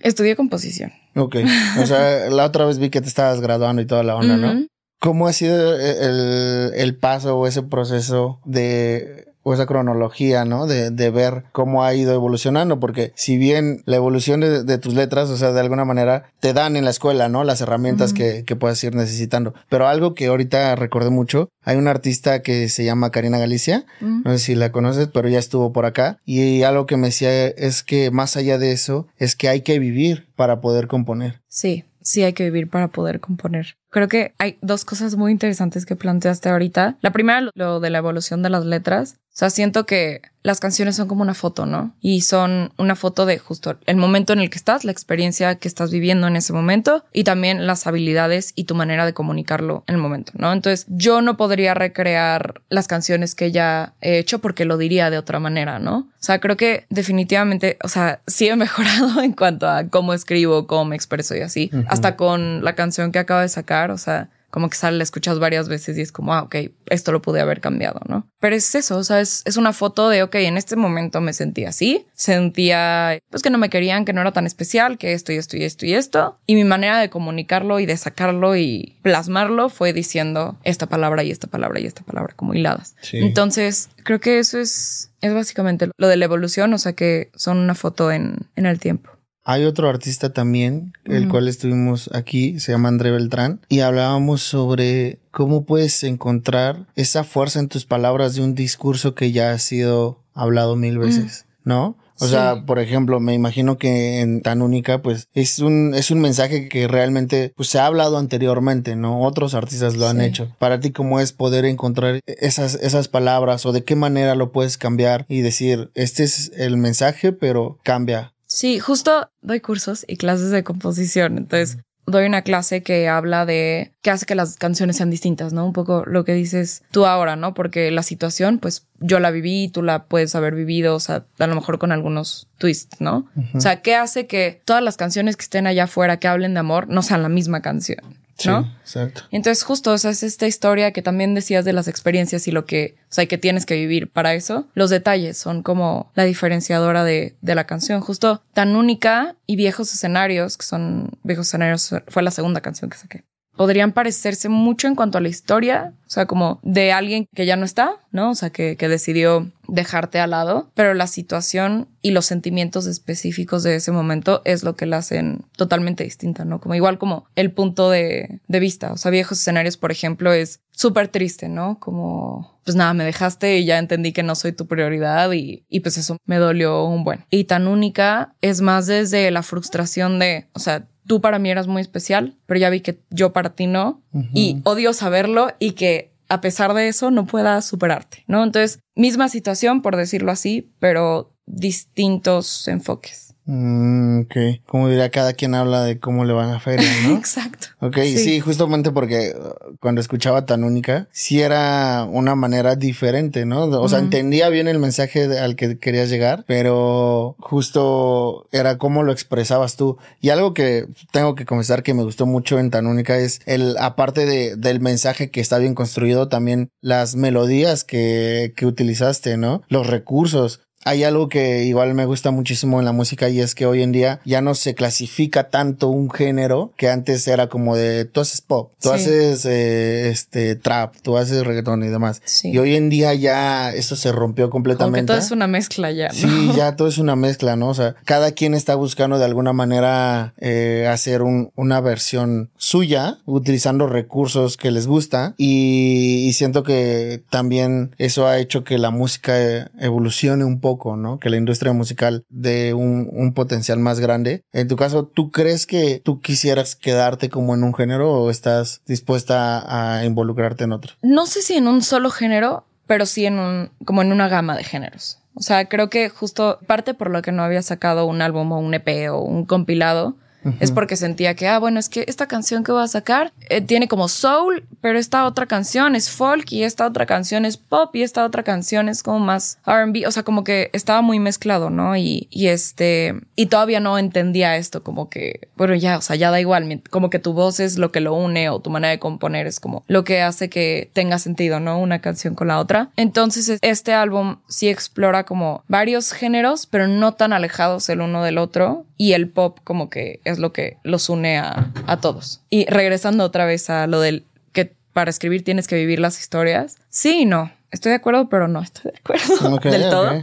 Estudié 0.00 0.36
composición. 0.36 0.92
Ok, 1.14 1.36
o 1.80 1.86
sea, 1.86 2.30
la 2.30 2.44
otra 2.44 2.64
vez 2.66 2.78
vi 2.78 2.90
que 2.90 3.00
te 3.00 3.08
estabas 3.08 3.40
graduando 3.40 3.82
y 3.82 3.86
toda 3.86 4.02
la 4.02 4.16
onda, 4.16 4.36
¿no? 4.36 4.66
¿Cómo 4.98 5.26
ha 5.26 5.32
sido 5.32 5.76
el, 5.78 6.72
el 6.74 6.96
paso 6.96 7.36
o 7.38 7.46
ese 7.46 7.62
proceso 7.62 8.40
de 8.44 9.26
o 9.48 9.54
esa 9.54 9.66
cronología, 9.66 10.44
¿no? 10.44 10.66
De, 10.66 10.90
de, 10.90 11.10
ver 11.10 11.44
cómo 11.52 11.84
ha 11.84 11.94
ido 11.94 12.12
evolucionando, 12.12 12.80
porque 12.80 13.12
si 13.14 13.38
bien 13.38 13.80
la 13.84 13.94
evolución 13.94 14.40
de, 14.40 14.64
de, 14.64 14.78
tus 14.78 14.94
letras, 14.94 15.30
o 15.30 15.36
sea, 15.36 15.52
de 15.52 15.60
alguna 15.60 15.84
manera 15.84 16.32
te 16.40 16.52
dan 16.52 16.74
en 16.74 16.84
la 16.84 16.90
escuela, 16.90 17.28
¿no? 17.28 17.44
Las 17.44 17.60
herramientas 17.60 18.12
que, 18.12 18.42
que 18.44 18.56
puedes 18.56 18.82
ir 18.82 18.96
necesitando. 18.96 19.54
Pero 19.68 19.86
algo 19.86 20.14
que 20.14 20.26
ahorita 20.26 20.74
recordé 20.74 21.10
mucho, 21.10 21.48
hay 21.62 21.76
una 21.76 21.92
artista 21.92 22.42
que 22.42 22.68
se 22.68 22.84
llama 22.84 23.12
Karina 23.12 23.38
Galicia, 23.38 23.86
no 24.00 24.32
sé 24.32 24.40
si 24.40 24.54
la 24.56 24.72
conoces, 24.72 25.06
pero 25.14 25.28
ya 25.28 25.38
estuvo 25.38 25.72
por 25.72 25.86
acá, 25.86 26.18
y 26.24 26.64
algo 26.64 26.86
que 26.86 26.96
me 26.96 27.06
decía 27.06 27.46
es 27.46 27.84
que 27.84 28.10
más 28.10 28.36
allá 28.36 28.58
de 28.58 28.72
eso, 28.72 29.06
es 29.16 29.36
que 29.36 29.48
hay 29.48 29.60
que 29.60 29.78
vivir 29.78 30.26
para 30.34 30.60
poder 30.60 30.88
componer. 30.88 31.40
Sí, 31.46 31.84
sí 32.00 32.24
hay 32.24 32.32
que 32.32 32.42
vivir 32.42 32.68
para 32.68 32.88
poder 32.88 33.20
componer. 33.20 33.76
Creo 33.90 34.08
que 34.08 34.34
hay 34.38 34.58
dos 34.60 34.84
cosas 34.84 35.16
muy 35.16 35.32
interesantes 35.32 35.86
que 35.86 35.96
planteaste 35.96 36.48
ahorita. 36.48 36.96
La 37.00 37.12
primera, 37.12 37.50
lo 37.54 37.80
de 37.80 37.90
la 37.90 37.98
evolución 37.98 38.42
de 38.42 38.50
las 38.50 38.64
letras. 38.64 39.16
O 39.36 39.38
sea, 39.38 39.50
siento 39.50 39.84
que 39.84 40.22
las 40.46 40.60
canciones 40.60 40.96
son 40.96 41.08
como 41.08 41.22
una 41.22 41.34
foto, 41.34 41.66
¿no? 41.66 41.94
Y 42.00 42.20
son 42.20 42.72
una 42.78 42.94
foto 42.94 43.26
de 43.26 43.36
justo 43.38 43.76
el 43.84 43.96
momento 43.96 44.32
en 44.32 44.38
el 44.38 44.48
que 44.48 44.56
estás, 44.56 44.84
la 44.84 44.92
experiencia 44.92 45.56
que 45.56 45.68
estás 45.68 45.90
viviendo 45.90 46.28
en 46.28 46.36
ese 46.36 46.52
momento 46.52 47.04
y 47.12 47.24
también 47.24 47.66
las 47.66 47.86
habilidades 47.86 48.52
y 48.54 48.64
tu 48.64 48.74
manera 48.76 49.04
de 49.04 49.12
comunicarlo 49.12 49.82
en 49.88 49.96
el 49.96 50.00
momento, 50.00 50.32
¿no? 50.36 50.52
Entonces, 50.52 50.86
yo 50.88 51.20
no 51.20 51.36
podría 51.36 51.74
recrear 51.74 52.62
las 52.70 52.86
canciones 52.86 53.34
que 53.34 53.50
ya 53.50 53.94
he 54.00 54.18
hecho 54.18 54.38
porque 54.38 54.64
lo 54.64 54.78
diría 54.78 55.10
de 55.10 55.18
otra 55.18 55.40
manera, 55.40 55.80
¿no? 55.80 55.96
O 55.98 56.24
sea, 56.26 56.38
creo 56.38 56.56
que 56.56 56.86
definitivamente, 56.88 57.76
o 57.82 57.88
sea, 57.88 58.20
sí 58.26 58.48
he 58.48 58.56
mejorado 58.56 59.20
en 59.20 59.32
cuanto 59.32 59.68
a 59.68 59.88
cómo 59.88 60.14
escribo, 60.14 60.66
cómo 60.66 60.86
me 60.86 60.96
expreso 60.96 61.36
y 61.36 61.40
así, 61.40 61.70
hasta 61.88 62.16
con 62.16 62.64
la 62.64 62.74
canción 62.74 63.12
que 63.12 63.18
acabo 63.18 63.40
de 63.40 63.48
sacar, 63.48 63.75
o 63.90 63.98
sea, 63.98 64.30
como 64.56 64.70
que 64.70 64.76
sale, 64.76 64.96
la 64.96 65.02
escuchas 65.02 65.38
varias 65.38 65.68
veces 65.68 65.98
y 65.98 66.00
es 66.00 66.12
como, 66.12 66.32
ah, 66.32 66.44
ok, 66.44 66.56
esto 66.86 67.12
lo 67.12 67.20
pude 67.20 67.42
haber 67.42 67.60
cambiado, 67.60 68.00
¿no? 68.08 68.26
Pero 68.40 68.56
es 68.56 68.74
eso, 68.74 68.96
o 68.96 69.04
sea, 69.04 69.20
es, 69.20 69.42
es, 69.44 69.58
una 69.58 69.74
foto 69.74 70.08
de, 70.08 70.22
ok, 70.22 70.34
en 70.36 70.56
este 70.56 70.76
momento 70.76 71.20
me 71.20 71.34
sentía 71.34 71.68
así, 71.68 72.06
sentía, 72.14 73.18
pues 73.28 73.42
que 73.42 73.50
no 73.50 73.58
me 73.58 73.68
querían, 73.68 74.06
que 74.06 74.14
no 74.14 74.22
era 74.22 74.32
tan 74.32 74.46
especial, 74.46 74.96
que 74.96 75.12
esto 75.12 75.30
y 75.30 75.36
esto 75.36 75.58
y 75.58 75.64
esto 75.64 75.84
y 75.84 75.92
esto. 75.92 76.38
Y 76.46 76.54
mi 76.54 76.64
manera 76.64 76.98
de 76.98 77.10
comunicarlo 77.10 77.80
y 77.80 77.84
de 77.86 77.98
sacarlo 77.98 78.56
y 78.56 78.96
plasmarlo 79.02 79.68
fue 79.68 79.92
diciendo 79.92 80.56
esta 80.64 80.86
palabra 80.86 81.22
y 81.22 81.30
esta 81.30 81.48
palabra 81.48 81.78
y 81.78 81.84
esta 81.84 82.02
palabra 82.02 82.32
como 82.34 82.54
hiladas. 82.54 82.96
Sí. 83.02 83.18
Entonces, 83.18 83.90
creo 84.04 84.20
que 84.20 84.38
eso 84.38 84.58
es, 84.58 85.10
es 85.20 85.34
básicamente 85.34 85.90
lo 85.98 86.08
de 86.08 86.16
la 86.16 86.24
evolución, 86.24 86.72
o 86.72 86.78
sea, 86.78 86.94
que 86.94 87.30
son 87.34 87.58
una 87.58 87.74
foto 87.74 88.10
en, 88.10 88.46
en 88.56 88.64
el 88.64 88.78
tiempo. 88.78 89.15
Hay 89.48 89.64
otro 89.64 89.88
artista 89.88 90.32
también, 90.32 90.92
el 91.04 91.28
cual 91.28 91.46
estuvimos 91.46 92.10
aquí, 92.12 92.58
se 92.58 92.72
llama 92.72 92.88
André 92.88 93.12
Beltrán, 93.12 93.60
y 93.68 93.78
hablábamos 93.78 94.42
sobre 94.42 95.20
cómo 95.30 95.64
puedes 95.64 96.02
encontrar 96.02 96.88
esa 96.96 97.22
fuerza 97.22 97.60
en 97.60 97.68
tus 97.68 97.84
palabras 97.84 98.34
de 98.34 98.42
un 98.42 98.56
discurso 98.56 99.14
que 99.14 99.30
ya 99.30 99.52
ha 99.52 99.58
sido 99.60 100.18
hablado 100.34 100.74
mil 100.74 100.98
veces, 100.98 101.46
¿no? 101.62 101.96
O 102.18 102.24
sí. 102.24 102.32
sea, 102.32 102.64
por 102.66 102.80
ejemplo, 102.80 103.20
me 103.20 103.34
imagino 103.34 103.78
que 103.78 104.20
en 104.20 104.42
tan 104.42 104.62
única, 104.62 105.00
pues 105.00 105.28
es 105.32 105.60
un, 105.60 105.94
es 105.94 106.10
un 106.10 106.20
mensaje 106.20 106.68
que 106.68 106.88
realmente 106.88 107.52
pues, 107.54 107.68
se 107.68 107.78
ha 107.78 107.86
hablado 107.86 108.18
anteriormente, 108.18 108.96
¿no? 108.96 109.22
Otros 109.22 109.54
artistas 109.54 109.96
lo 109.96 110.08
han 110.08 110.18
sí. 110.18 110.24
hecho. 110.24 110.56
Para 110.58 110.80
ti, 110.80 110.90
¿cómo 110.90 111.20
es 111.20 111.32
poder 111.32 111.66
encontrar 111.66 112.18
esas, 112.26 112.74
esas 112.74 113.06
palabras 113.06 113.64
o 113.64 113.70
de 113.70 113.84
qué 113.84 113.94
manera 113.94 114.34
lo 114.34 114.50
puedes 114.50 114.76
cambiar 114.76 115.24
y 115.28 115.42
decir, 115.42 115.92
este 115.94 116.24
es 116.24 116.50
el 116.56 116.78
mensaje, 116.78 117.30
pero 117.30 117.78
cambia 117.84 118.32
Sí, 118.56 118.78
justo 118.78 119.30
doy 119.42 119.60
cursos 119.60 120.06
y 120.08 120.16
clases 120.16 120.50
de 120.50 120.64
composición. 120.64 121.36
Entonces, 121.36 121.76
doy 122.06 122.24
una 122.24 122.40
clase 122.40 122.82
que 122.82 123.06
habla 123.06 123.44
de 123.44 123.92
que 124.00 124.10
hace 124.10 124.24
que 124.24 124.34
las 124.34 124.56
canciones 124.56 124.96
sean 124.96 125.10
distintas, 125.10 125.52
¿no? 125.52 125.66
Un 125.66 125.74
poco 125.74 126.04
lo 126.06 126.24
que 126.24 126.32
dices 126.32 126.82
tú 126.90 127.04
ahora, 127.04 127.36
¿no? 127.36 127.52
Porque 127.52 127.90
la 127.90 128.02
situación, 128.02 128.58
pues 128.58 128.86
yo 128.98 129.20
la 129.20 129.30
viví, 129.30 129.68
tú 129.68 129.82
la 129.82 130.06
puedes 130.06 130.34
haber 130.34 130.54
vivido, 130.54 130.94
o 130.94 131.00
sea, 131.00 131.26
a 131.38 131.46
lo 131.46 131.54
mejor 131.54 131.78
con 131.78 131.92
algunos 131.92 132.48
twists, 132.58 133.00
¿no? 133.00 133.26
Uh 133.36 133.40
-huh. 133.40 133.56
O 133.56 133.60
sea, 133.60 133.82
¿qué 133.82 133.94
hace 133.94 134.26
que 134.26 134.60
todas 134.64 134.82
las 134.82 134.96
canciones 134.96 135.36
que 135.36 135.42
estén 135.42 135.66
allá 135.66 135.84
afuera 135.84 136.18
que 136.18 136.28
hablen 136.28 136.54
de 136.54 136.60
amor 136.60 136.88
no 136.88 137.02
sean 137.02 137.22
la 137.22 137.28
misma 137.28 137.60
canción? 137.62 138.18
¿no? 138.44 138.64
Sí, 138.64 138.70
exacto. 138.80 139.22
Entonces, 139.30 139.64
justo, 139.64 139.92
o 139.92 139.98
sea, 139.98 140.10
es 140.10 140.22
esta 140.22 140.46
historia 140.46 140.92
que 140.92 141.00
también 141.02 141.34
decías 141.34 141.64
de 141.64 141.72
las 141.72 141.88
experiencias 141.88 142.46
y 142.46 142.50
lo 142.52 142.66
que, 142.66 142.96
o 143.10 143.14
sea, 143.14 143.26
que 143.26 143.38
tienes 143.38 143.64
que 143.64 143.74
vivir 143.76 144.10
para 144.10 144.34
eso. 144.34 144.66
Los 144.74 144.90
detalles 144.90 145.38
son 145.38 145.62
como 145.62 146.10
la 146.14 146.24
diferenciadora 146.24 147.04
de, 147.04 147.34
de 147.40 147.54
la 147.54 147.64
canción. 147.64 148.00
Justo 148.00 148.42
tan 148.52 148.76
única 148.76 149.36
y 149.46 149.56
viejos 149.56 149.92
escenarios, 149.92 150.58
que 150.58 150.66
son 150.66 151.12
viejos 151.22 151.46
escenarios, 151.46 151.94
fue 152.08 152.22
la 152.22 152.30
segunda 152.30 152.60
canción 152.60 152.90
que 152.90 152.98
saqué 152.98 153.24
podrían 153.56 153.92
parecerse 153.92 154.48
mucho 154.48 154.86
en 154.86 154.94
cuanto 154.94 155.18
a 155.18 155.20
la 155.20 155.28
historia, 155.28 155.92
o 156.06 156.10
sea, 156.10 156.26
como 156.26 156.60
de 156.62 156.92
alguien 156.92 157.26
que 157.34 157.46
ya 157.46 157.56
no 157.56 157.64
está, 157.64 157.96
¿no? 158.12 158.30
O 158.30 158.34
sea, 158.34 158.50
que, 158.50 158.76
que, 158.76 158.88
decidió 158.88 159.50
dejarte 159.66 160.20
al 160.20 160.30
lado, 160.30 160.70
pero 160.74 160.94
la 160.94 161.06
situación 161.06 161.88
y 162.00 162.12
los 162.12 162.26
sentimientos 162.26 162.86
específicos 162.86 163.62
de 163.64 163.74
ese 163.74 163.90
momento 163.90 164.42
es 164.44 164.62
lo 164.62 164.76
que 164.76 164.86
la 164.86 164.98
hacen 164.98 165.44
totalmente 165.56 166.04
distinta, 166.04 166.44
¿no? 166.44 166.60
Como 166.60 166.74
igual 166.74 166.98
como 166.98 167.26
el 167.34 167.50
punto 167.50 167.90
de, 167.90 168.40
de 168.46 168.60
vista, 168.60 168.92
o 168.92 168.96
sea, 168.96 169.10
viejos 169.10 169.40
escenarios, 169.40 169.76
por 169.76 169.90
ejemplo, 169.90 170.32
es 170.32 170.60
súper 170.70 171.08
triste, 171.08 171.48
¿no? 171.48 171.80
Como, 171.80 172.60
pues 172.64 172.76
nada, 172.76 172.94
me 172.94 173.04
dejaste 173.04 173.58
y 173.58 173.64
ya 173.64 173.78
entendí 173.78 174.12
que 174.12 174.22
no 174.22 174.34
soy 174.34 174.52
tu 174.52 174.66
prioridad 174.66 175.32
y, 175.32 175.64
y 175.68 175.80
pues 175.80 175.98
eso 175.98 176.18
me 176.26 176.36
dolió 176.36 176.84
un 176.84 177.02
buen. 177.02 177.24
Y 177.30 177.44
tan 177.44 177.66
única 177.66 178.34
es 178.42 178.60
más 178.60 178.86
desde 178.86 179.30
la 179.30 179.42
frustración 179.42 180.18
de, 180.18 180.48
o 180.52 180.58
sea, 180.58 180.86
tú 181.06 181.20
para 181.20 181.38
mí 181.38 181.50
eras 181.50 181.66
muy 181.66 181.82
especial, 181.82 182.36
pero 182.46 182.60
ya 182.60 182.70
vi 182.70 182.80
que 182.80 183.00
yo 183.10 183.32
para 183.32 183.54
ti 183.54 183.66
no. 183.66 184.02
Uh 184.12 184.20
-huh. 184.20 184.30
Y 184.34 184.60
odio 184.64 184.92
saberlo 184.92 185.48
y 185.58 185.72
que 185.72 186.12
a 186.28 186.40
pesar 186.40 186.74
de 186.74 186.88
eso 186.88 187.10
no 187.10 187.26
pueda 187.26 187.60
superarte, 187.62 188.24
¿no? 188.26 188.42
Entonces, 188.42 188.80
misma 188.94 189.28
situación, 189.28 189.82
por 189.82 189.96
decirlo 189.96 190.32
así, 190.32 190.72
pero 190.78 191.32
distintos 191.46 192.66
enfoques. 192.68 193.25
Mm, 193.48 194.22
ok, 194.22 194.36
como 194.66 194.88
diría, 194.88 195.08
cada 195.10 195.32
quien 195.32 195.54
habla 195.54 195.84
de 195.84 196.00
cómo 196.00 196.24
le 196.24 196.32
van 196.32 196.50
a 196.50 196.58
feria, 196.58 196.90
¿no? 197.06 197.16
Exacto. 197.16 197.68
Ok, 197.80 197.98
sí. 198.02 198.18
sí. 198.18 198.40
justamente 198.40 198.90
porque 198.90 199.34
uh, 199.38 199.76
cuando 199.80 200.00
escuchaba 200.00 200.46
tan 200.46 200.64
única, 200.64 201.08
sí 201.12 201.40
era 201.40 202.04
una 202.10 202.34
manera 202.34 202.74
diferente, 202.74 203.46
¿no? 203.46 203.66
O 203.66 203.88
sea, 203.88 203.98
uh 203.98 204.02
-huh. 204.02 204.04
entendía 204.04 204.48
bien 204.48 204.66
el 204.66 204.80
mensaje 204.80 205.28
de, 205.28 205.38
al 205.38 205.54
que 205.54 205.78
querías 205.78 206.10
llegar, 206.10 206.44
pero 206.48 207.36
justo 207.38 208.48
era 208.50 208.78
cómo 208.78 209.04
lo 209.04 209.12
expresabas 209.12 209.76
tú. 209.76 209.96
Y 210.20 210.30
algo 210.30 210.52
que 210.52 210.88
tengo 211.12 211.36
que 211.36 211.46
confesar 211.46 211.84
que 211.84 211.94
me 211.94 212.02
gustó 212.02 212.26
mucho 212.26 212.58
en 212.58 212.70
tan 212.70 212.88
única 212.88 213.16
es 213.16 213.40
el, 213.46 213.76
aparte 213.78 214.26
de, 214.26 214.56
del 214.56 214.80
mensaje 214.80 215.30
que 215.30 215.40
está 215.40 215.58
bien 215.58 215.76
construido, 215.76 216.28
también 216.28 216.70
las 216.80 217.14
melodías 217.14 217.84
que, 217.84 218.52
que 218.56 218.66
utilizaste, 218.66 219.36
¿no? 219.36 219.62
Los 219.68 219.86
recursos 219.86 220.65
hay 220.86 221.02
algo 221.02 221.28
que 221.28 221.64
igual 221.64 221.94
me 221.94 222.06
gusta 222.06 222.30
muchísimo 222.30 222.78
en 222.78 222.84
la 222.84 222.92
música 222.92 223.28
y 223.28 223.40
es 223.40 223.56
que 223.56 223.66
hoy 223.66 223.82
en 223.82 223.90
día 223.90 224.20
ya 224.24 224.40
no 224.40 224.54
se 224.54 224.76
clasifica 224.76 225.48
tanto 225.48 225.88
un 225.88 226.08
género 226.12 226.72
que 226.76 226.88
antes 226.88 227.26
era 227.26 227.48
como 227.48 227.74
de 227.74 228.04
tú 228.04 228.20
haces 228.20 228.40
pop, 228.40 228.70
tú 228.80 228.90
sí. 228.90 228.94
haces 228.94 229.44
eh, 229.46 230.10
este 230.10 230.54
trap, 230.54 230.94
tú 231.02 231.16
haces 231.16 231.44
reggaetón 231.44 231.82
y 231.82 231.88
demás. 231.88 232.22
Sí. 232.24 232.52
Y 232.52 232.58
hoy 232.58 232.76
en 232.76 232.88
día 232.88 233.12
ya 233.14 233.74
eso 233.74 233.96
se 233.96 234.12
rompió 234.12 234.48
completamente. 234.48 235.00
Como 235.00 235.06
que 235.06 235.06
todo 235.06 235.26
es 235.26 235.32
una 235.32 235.48
mezcla 235.48 235.90
ya. 235.90 236.06
¿no? 236.06 236.14
Sí, 236.14 236.52
ya 236.56 236.76
todo 236.76 236.86
es 236.86 236.98
una 236.98 237.16
mezcla, 237.16 237.56
¿no? 237.56 237.68
O 237.70 237.74
sea, 237.74 237.96
cada 238.04 238.30
quien 238.30 238.54
está 238.54 238.76
buscando 238.76 239.18
de 239.18 239.24
alguna 239.24 239.52
manera 239.52 240.34
eh, 240.38 240.86
hacer 240.88 241.22
un, 241.22 241.50
una 241.56 241.80
versión 241.80 242.50
suya 242.58 243.18
utilizando 243.24 243.88
recursos 243.88 244.56
que 244.56 244.70
les 244.70 244.86
gusta 244.86 245.34
y, 245.36 246.26
y 246.28 246.32
siento 246.34 246.62
que 246.62 247.24
también 247.28 247.92
eso 247.98 248.28
ha 248.28 248.38
hecho 248.38 248.62
que 248.62 248.78
la 248.78 248.90
música 248.90 249.68
evolucione 249.80 250.44
un 250.44 250.60
poco 250.60 250.75
¿no? 250.96 251.18
Que 251.18 251.30
la 251.30 251.36
industria 251.36 251.72
musical 251.72 252.24
de 252.28 252.74
un, 252.74 253.08
un, 253.12 253.34
potencial 253.34 253.78
más 253.78 254.00
grande. 254.00 254.42
En 254.52 254.68
tu 254.68 254.76
caso, 254.76 255.06
¿tú 255.06 255.30
crees 255.30 255.66
que 255.66 256.00
tú 256.04 256.20
quisieras 256.20 256.76
quedarte 256.76 257.28
como 257.28 257.54
en 257.54 257.64
un 257.64 257.74
género 257.74 258.12
o 258.12 258.30
estás 258.30 258.82
dispuesta 258.86 259.64
a 259.66 260.04
involucrarte 260.04 260.64
en 260.64 260.72
otro? 260.72 260.94
No 261.02 261.26
sé 261.26 261.42
si 261.42 261.54
en 261.54 261.68
un 261.68 261.82
solo 261.82 262.10
género, 262.10 262.64
pero 262.86 263.06
sí 263.06 263.26
en 263.26 263.38
un, 263.38 263.70
como 263.84 264.02
en 264.02 264.12
una 264.12 264.28
gama 264.28 264.56
de 264.56 264.64
géneros. 264.64 265.18
O 265.34 265.42
sea, 265.42 265.66
creo 265.66 265.90
que 265.90 266.08
justo 266.08 266.58
parte 266.66 266.94
por 266.94 267.10
lo 267.10 267.20
que 267.20 267.32
no 267.32 267.42
había 267.42 267.62
sacado 267.62 268.06
un 268.06 268.22
álbum 268.22 268.52
o 268.52 268.58
un 268.58 268.72
EP 268.72 269.10
o 269.10 269.20
un 269.20 269.44
compilado, 269.44 270.16
es 270.60 270.70
porque 270.70 270.96
sentía 270.96 271.34
que, 271.34 271.48
ah, 271.48 271.58
bueno, 271.58 271.78
es 271.78 271.88
que 271.88 272.04
esta 272.08 272.26
canción 272.26 272.64
que 272.64 272.72
voy 272.72 272.82
a 272.82 272.88
sacar 272.88 273.32
eh, 273.48 273.60
tiene 273.60 273.88
como 273.88 274.08
soul, 274.08 274.64
pero 274.80 274.98
esta 274.98 275.26
otra 275.26 275.46
canción 275.46 275.96
es 275.96 276.10
folk 276.10 276.50
y 276.52 276.62
esta 276.62 276.86
otra 276.86 277.06
canción 277.06 277.44
es 277.44 277.56
pop 277.56 277.94
y 277.94 278.02
esta 278.02 278.24
otra 278.24 278.42
canción 278.42 278.88
es 278.88 279.02
como 279.02 279.20
más 279.20 279.58
RB, 279.66 280.06
o 280.06 280.10
sea, 280.10 280.22
como 280.22 280.44
que 280.44 280.70
estaba 280.72 281.02
muy 281.02 281.18
mezclado, 281.18 281.70
¿no? 281.70 281.96
Y, 281.96 282.28
y 282.30 282.48
este, 282.48 283.14
y 283.34 283.46
todavía 283.46 283.80
no 283.80 283.98
entendía 283.98 284.56
esto, 284.56 284.82
como 284.82 285.08
que, 285.08 285.48
bueno, 285.56 285.74
ya, 285.74 285.98
o 285.98 286.00
sea, 286.00 286.16
ya 286.16 286.30
da 286.30 286.40
igual, 286.40 286.82
como 286.90 287.10
que 287.10 287.18
tu 287.18 287.32
voz 287.32 287.60
es 287.60 287.78
lo 287.78 287.92
que 287.92 288.00
lo 288.00 288.14
une 288.14 288.48
o 288.48 288.60
tu 288.60 288.70
manera 288.70 288.90
de 288.90 288.98
componer 288.98 289.46
es 289.46 289.60
como 289.60 289.84
lo 289.86 290.04
que 290.04 290.22
hace 290.22 290.48
que 290.48 290.90
tenga 290.92 291.18
sentido, 291.18 291.60
¿no? 291.60 291.78
Una 291.78 292.00
canción 292.00 292.34
con 292.34 292.48
la 292.48 292.58
otra. 292.58 292.90
Entonces, 292.96 293.58
este 293.60 293.92
álbum 293.92 294.38
sí 294.48 294.68
explora 294.68 295.24
como 295.24 295.64
varios 295.68 296.12
géneros, 296.12 296.66
pero 296.66 296.88
no 296.88 297.14
tan 297.14 297.32
alejados 297.32 297.88
el 297.88 298.00
uno 298.00 298.22
del 298.22 298.38
otro 298.38 298.84
y 298.96 299.12
el 299.12 299.28
pop 299.28 299.58
como 299.64 299.90
que 299.90 300.20
es 300.24 300.35
lo 300.38 300.52
que 300.52 300.78
los 300.82 301.08
une 301.08 301.38
a, 301.38 301.72
a 301.86 302.00
todos. 302.00 302.42
Y 302.50 302.66
regresando 302.66 303.24
otra 303.24 303.44
vez 303.46 303.70
a 303.70 303.86
lo 303.86 304.00
del 304.00 304.24
que 304.52 304.74
para 304.92 305.10
escribir 305.10 305.44
tienes 305.44 305.66
que 305.66 305.76
vivir 305.76 306.00
las 306.00 306.18
historias. 306.20 306.76
Sí 306.88 307.22
y 307.22 307.24
no. 307.24 307.52
Estoy 307.70 307.90
de 307.90 307.96
acuerdo, 307.96 308.28
pero 308.28 308.48
no 308.48 308.62
estoy 308.62 308.92
de 308.92 308.98
acuerdo 308.98 309.58
del 309.70 309.90
todo. 309.90 310.22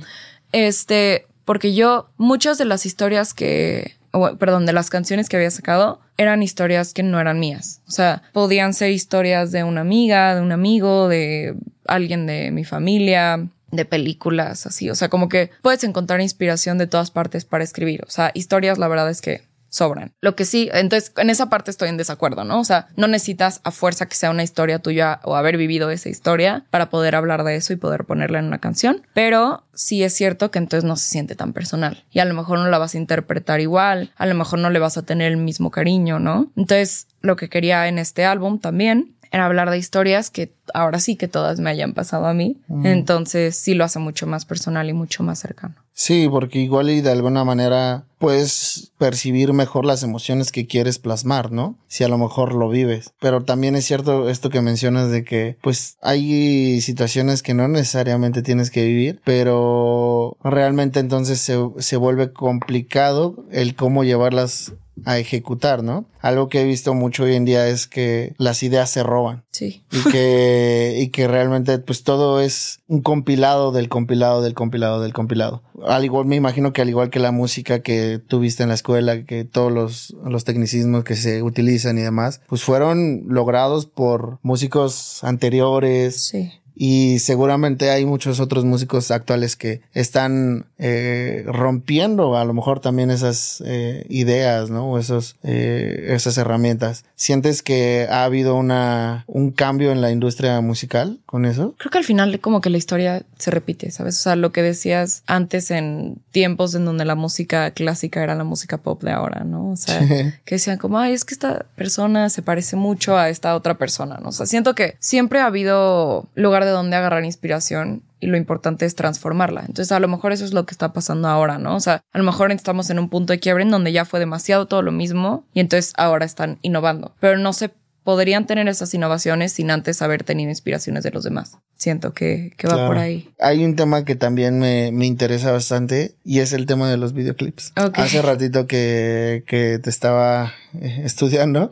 Este, 0.52 1.28
porque 1.46 1.74
yo, 1.74 2.10
muchas 2.18 2.58
de 2.58 2.66
las 2.66 2.86
historias 2.86 3.34
que, 3.34 3.96
perdón, 4.40 4.66
de 4.66 4.74
las 4.74 4.90
canciones 4.90 5.30
que 5.30 5.38
había 5.38 5.52
sacado 5.52 6.00
eran 6.18 6.44
historias 6.44 6.94
que 6.94 7.04
no 7.04 7.20
eran 7.20 7.40
mías. 7.40 7.82
O 7.88 7.92
sea, 7.92 8.24
podían 8.32 8.74
ser 8.74 8.92
historias 8.92 9.52
de 9.52 9.64
una 9.64 9.82
amiga, 9.82 10.36
de 10.36 10.42
un 10.42 10.52
amigo, 10.52 11.08
de 11.08 11.56
alguien 11.86 12.26
de 12.28 12.52
mi 12.52 12.64
familia, 12.64 13.48
de 13.72 13.86
películas, 13.86 14.66
así. 14.66 14.90
O 14.90 14.96
sea, 14.96 15.10
como 15.10 15.28
que 15.28 15.50
puedes 15.62 15.84
encontrar 15.84 16.22
inspiración 16.22 16.78
de 16.78 16.88
todas 16.88 17.12
partes 17.12 17.46
para 17.46 17.64
escribir. 17.64 18.04
O 18.08 18.10
sea, 18.10 18.32
historias, 18.34 18.78
la 18.78 18.88
verdad 18.88 19.10
es 19.10 19.22
que 19.22 19.42
sobran. 19.74 20.14
Lo 20.22 20.36
que 20.36 20.46
sí, 20.46 20.70
entonces 20.72 21.12
en 21.18 21.32
esa 21.32 21.50
parte 21.50 21.72
estoy 21.72 21.90
en 21.90 21.98
desacuerdo, 21.98 22.44
¿no? 22.44 22.60
O 22.60 22.64
sea, 22.64 22.90
no 22.96 23.08
necesitas 23.08 23.60
a 23.64 23.72
fuerza 23.72 24.06
que 24.06 24.16
sea 24.16 24.30
una 24.30 24.44
historia 24.44 24.78
tuya 24.78 25.20
o 25.24 25.36
haber 25.36 25.58
vivido 25.58 25.90
esa 25.90 26.10
historia 26.10 26.64
para 26.70 26.92
poder 26.92 27.16
hablar 27.16 27.44
de 27.44 27.56
eso 27.56 27.74
y 27.74 27.78
poder 27.78 28.06
ponerla 28.06 28.38
en 28.38 28.46
una 28.46 28.60
canción, 28.60 29.02
pero 29.16 29.64
sí 29.74 30.04
es 30.04 30.14
cierto 30.14 30.52
que 30.52 30.60
entonces 30.60 30.88
no 30.88 30.96
se 30.96 31.10
siente 31.10 31.34
tan 31.34 31.54
personal 31.54 32.04
y 32.12 32.20
a 32.20 32.26
lo 32.26 32.36
mejor 32.36 32.60
no 32.60 32.70
la 32.70 32.78
vas 32.78 32.94
a 32.94 33.00
interpretar 33.00 33.62
igual, 33.62 34.12
a 34.16 34.28
lo 34.28 34.36
mejor 34.36 34.60
no 34.60 34.70
le 34.70 34.78
vas 34.78 34.98
a 34.98 35.02
tener 35.02 35.32
el 35.32 35.38
mismo 35.38 35.72
cariño, 35.72 36.20
¿no? 36.20 36.52
Entonces, 36.56 37.08
lo 37.22 37.36
que 37.36 37.50
quería 37.50 37.88
en 37.88 37.98
este 37.98 38.26
álbum 38.26 38.60
también 38.60 39.16
era 39.34 39.48
hablar 39.48 39.72
de 39.72 39.80
historias 39.80 40.30
que 40.30 40.54
ahora 40.76 41.00
sí 41.00 41.16
que 41.16 41.28
todas 41.28 41.60
me 41.60 41.72
hayan 41.72 41.96
pasado 41.96 42.28
a 42.28 42.36
mí. 42.36 42.62
Mm. 42.68 42.86
Entonces 42.86 43.58
sí 43.58 43.74
lo 43.74 43.84
hace 43.84 43.98
mucho 43.98 44.28
más 44.28 44.46
personal 44.46 44.88
y 44.90 44.94
mucho 44.94 45.24
más 45.24 45.40
cercano. 45.40 45.74
Sí, 45.92 46.28
porque 46.30 46.60
igual 46.60 46.92
y 46.92 47.02
de 47.02 47.12
alguna 47.12 47.44
manera 47.44 48.06
puedes 48.20 48.92
percibir 49.00 49.54
mejor 49.54 49.86
las 49.86 50.04
emociones 50.04 50.52
que 50.52 50.68
quieres 50.68 51.00
plasmar, 51.00 51.52
¿no? 51.52 51.78
Si 51.88 52.04
a 52.04 52.08
lo 52.08 52.18
mejor 52.20 52.54
lo 52.54 52.70
vives. 52.70 53.12
Pero 53.20 53.44
también 53.44 53.76
es 53.76 53.86
cierto 53.86 54.30
esto 54.30 54.52
que 54.52 54.62
mencionas 54.62 55.10
de 55.10 55.24
que 55.24 55.58
pues 55.62 55.98
hay 56.02 56.80
situaciones 56.82 57.42
que 57.42 57.56
no 57.56 57.68
necesariamente 57.68 58.44
tienes 58.44 58.70
que 58.70 58.86
vivir, 58.86 59.20
pero 59.24 60.38
realmente 60.44 61.00
entonces 61.00 61.42
se, 61.42 61.58
se 61.80 61.98
vuelve 61.98 62.34
complicado 62.34 63.44
el 63.52 63.76
cómo 63.76 64.04
llevarlas 64.04 64.74
a 65.06 65.18
ejecutar, 65.18 65.84
¿no? 65.84 66.06
Algo 66.22 66.50
que 66.50 66.62
he 66.62 66.66
visto 66.66 66.94
mucho 66.94 67.24
hoy 67.24 67.36
en 67.36 67.46
día 67.46 67.68
es 67.68 67.88
que 67.88 68.34
las 68.38 68.64
ideas 68.64 68.90
se 68.90 69.04
roban. 69.04 69.44
Sí. 69.52 69.86
Y 69.92 70.12
que, 70.12 70.96
y 71.00 71.10
que 71.10 71.28
realmente 71.28 71.78
pues 71.80 72.04
todo 72.04 72.40
es 72.40 72.82
un 72.88 73.02
compilado 73.02 73.72
del 73.72 73.90
compilado 73.90 74.42
del 74.42 74.54
compilado 74.54 75.02
del 75.02 75.14
compilado. 75.14 75.64
Al 75.86 76.06
igual, 76.06 76.26
me 76.26 76.36
imagino 76.36 76.74
que 76.74 76.82
al 76.82 76.90
igual 76.90 77.10
que 77.10 77.20
la 77.20 77.32
música 77.32 77.82
que 77.82 78.20
tuviste 78.20 78.64
en 78.64 78.70
la 78.70 78.76
escuela, 78.76 79.26
que 79.26 79.46
todos 79.46 79.72
los, 79.72 80.16
los 80.26 80.44
tecnicismos 80.44 81.04
que 81.04 81.16
se 81.16 81.44
utilizan 81.44 81.98
y 81.98 82.02
demás, 82.02 82.42
pues 82.48 82.64
fueron 82.64 83.24
logrados 83.28 83.86
por 83.86 84.40
músicos 84.42 85.24
anteriores. 85.24 86.26
Sí 86.26 86.52
y 86.76 87.20
seguramente 87.20 87.92
hay 87.92 88.06
muchos 88.06 88.40
otros 88.40 88.66
músicos 88.66 89.12
actuales 89.12 89.56
que 89.56 89.82
están 89.94 90.66
eh, 90.78 91.44
rompiendo 91.48 92.38
a 92.38 92.46
lo 92.46 92.54
mejor 92.54 92.80
también 92.80 93.12
esas 93.12 93.64
eh, 93.66 94.06
ideas, 94.10 94.70
¿no? 94.70 94.92
O 94.92 94.98
esos, 94.98 95.36
eh, 95.44 96.08
esas 96.10 96.38
herramientas. 96.38 97.06
¿Sientes 97.16 97.62
que 97.62 98.08
ha 98.10 98.24
habido 98.24 98.56
una, 98.56 99.24
un 99.28 99.52
cambio 99.52 99.92
en 99.92 100.02
la 100.02 100.12
industria 100.12 100.60
musical 100.62 101.20
con 101.26 101.46
eso? 101.46 101.76
Creo 101.78 101.92
que 101.92 101.98
al 101.98 102.04
final 102.04 102.40
como 102.40 102.62
que 102.62 102.70
la 102.70 102.78
historia 102.78 103.24
se 103.38 103.52
repite, 103.52 103.92
¿sabes? 103.92 104.18
O 104.20 104.22
sea, 104.22 104.36
lo 104.36 104.52
que 104.52 104.62
decías 104.62 105.24
antes 105.28 105.72
en 105.72 106.22
tiempos 106.32 106.76
en 106.76 106.86
donde 106.86 107.06
la 107.06 107.16
música 107.16 107.72
clásica 107.72 108.24
era 108.24 108.36
la 108.36 108.44
música 108.44 108.78
pop 108.78 109.02
de 109.04 109.12
ahora, 109.12 109.44
¿no? 109.44 109.72
O 109.72 109.76
sea, 109.76 110.00
que 110.46 110.56
decían 110.56 110.78
como, 110.78 110.98
ay, 110.98 111.14
es 111.14 111.26
que 111.26 111.34
esta 111.34 111.66
persona 111.76 112.30
se 112.30 112.42
parece 112.42 112.76
mucho 112.76 113.18
a 113.18 113.30
esta 113.30 113.56
otra 113.56 113.78
persona, 113.78 114.20
¿no? 114.22 114.30
O 114.30 114.32
sea, 114.32 114.46
siento 114.46 114.76
que 114.76 114.96
siempre 115.00 115.40
ha 115.40 115.46
habido 115.46 116.30
lugar 116.36 116.66
de 116.66 116.72
dónde 116.74 116.96
agarrar 116.96 117.24
inspiración 117.24 118.04
y 118.20 118.28
lo 118.28 118.38
importante 118.38 118.86
es 118.86 118.96
transformarla. 118.96 119.62
Entonces, 119.62 119.92
a 119.92 120.00
lo 120.00 120.08
mejor 120.08 120.32
eso 120.32 120.46
es 120.46 120.54
lo 120.54 120.66
que 120.66 120.74
está 120.74 120.94
pasando 120.94 121.28
ahora, 121.28 121.58
¿no? 121.58 121.76
O 121.76 121.80
sea, 121.80 122.04
a 122.12 122.18
lo 122.18 122.24
mejor 122.24 122.52
estamos 122.52 122.90
en 122.90 123.00
un 123.00 123.10
punto 123.10 123.34
de 123.34 123.40
quiebre 123.40 123.64
en 123.64 123.72
donde 123.72 123.92
ya 123.92 124.06
fue 124.06 124.20
demasiado 124.20 124.68
todo 124.68 124.82
lo 124.82 124.92
mismo 124.92 125.46
y 125.54 125.60
entonces 125.60 125.94
ahora 125.98 126.26
están 126.26 126.60
innovando, 126.62 127.16
pero 127.20 127.38
no 127.38 127.54
se 127.54 127.72
podrían 128.04 128.46
tener 128.46 128.68
esas 128.68 128.94
innovaciones 128.94 129.54
sin 129.54 129.72
antes 129.72 130.02
haber 130.02 130.24
tenido 130.24 130.50
inspiraciones 130.50 131.04
de 131.04 131.12
los 131.12 131.24
demás. 131.24 131.58
Siento 131.76 132.14
que, 132.14 132.54
que 132.58 132.68
va 132.68 132.88
por 132.88 132.98
ahí. 132.98 133.30
Hay 133.40 133.64
un 133.66 133.76
tema 133.76 134.06
que 134.06 134.16
también 134.16 134.60
me, 134.60 134.92
me, 134.92 135.06
interesa 135.06 135.52
bastante 135.52 136.16
y 136.24 136.40
es 136.40 136.54
el 136.54 136.66
tema 136.66 136.90
de 136.90 136.98
los 136.98 137.14
videoclips. 137.14 137.74
Hace 137.76 138.22
ratito 138.22 138.68
que, 138.68 139.44
que 139.48 139.80
te 139.80 139.90
estaba 139.90 140.54
estudiando, 140.82 141.70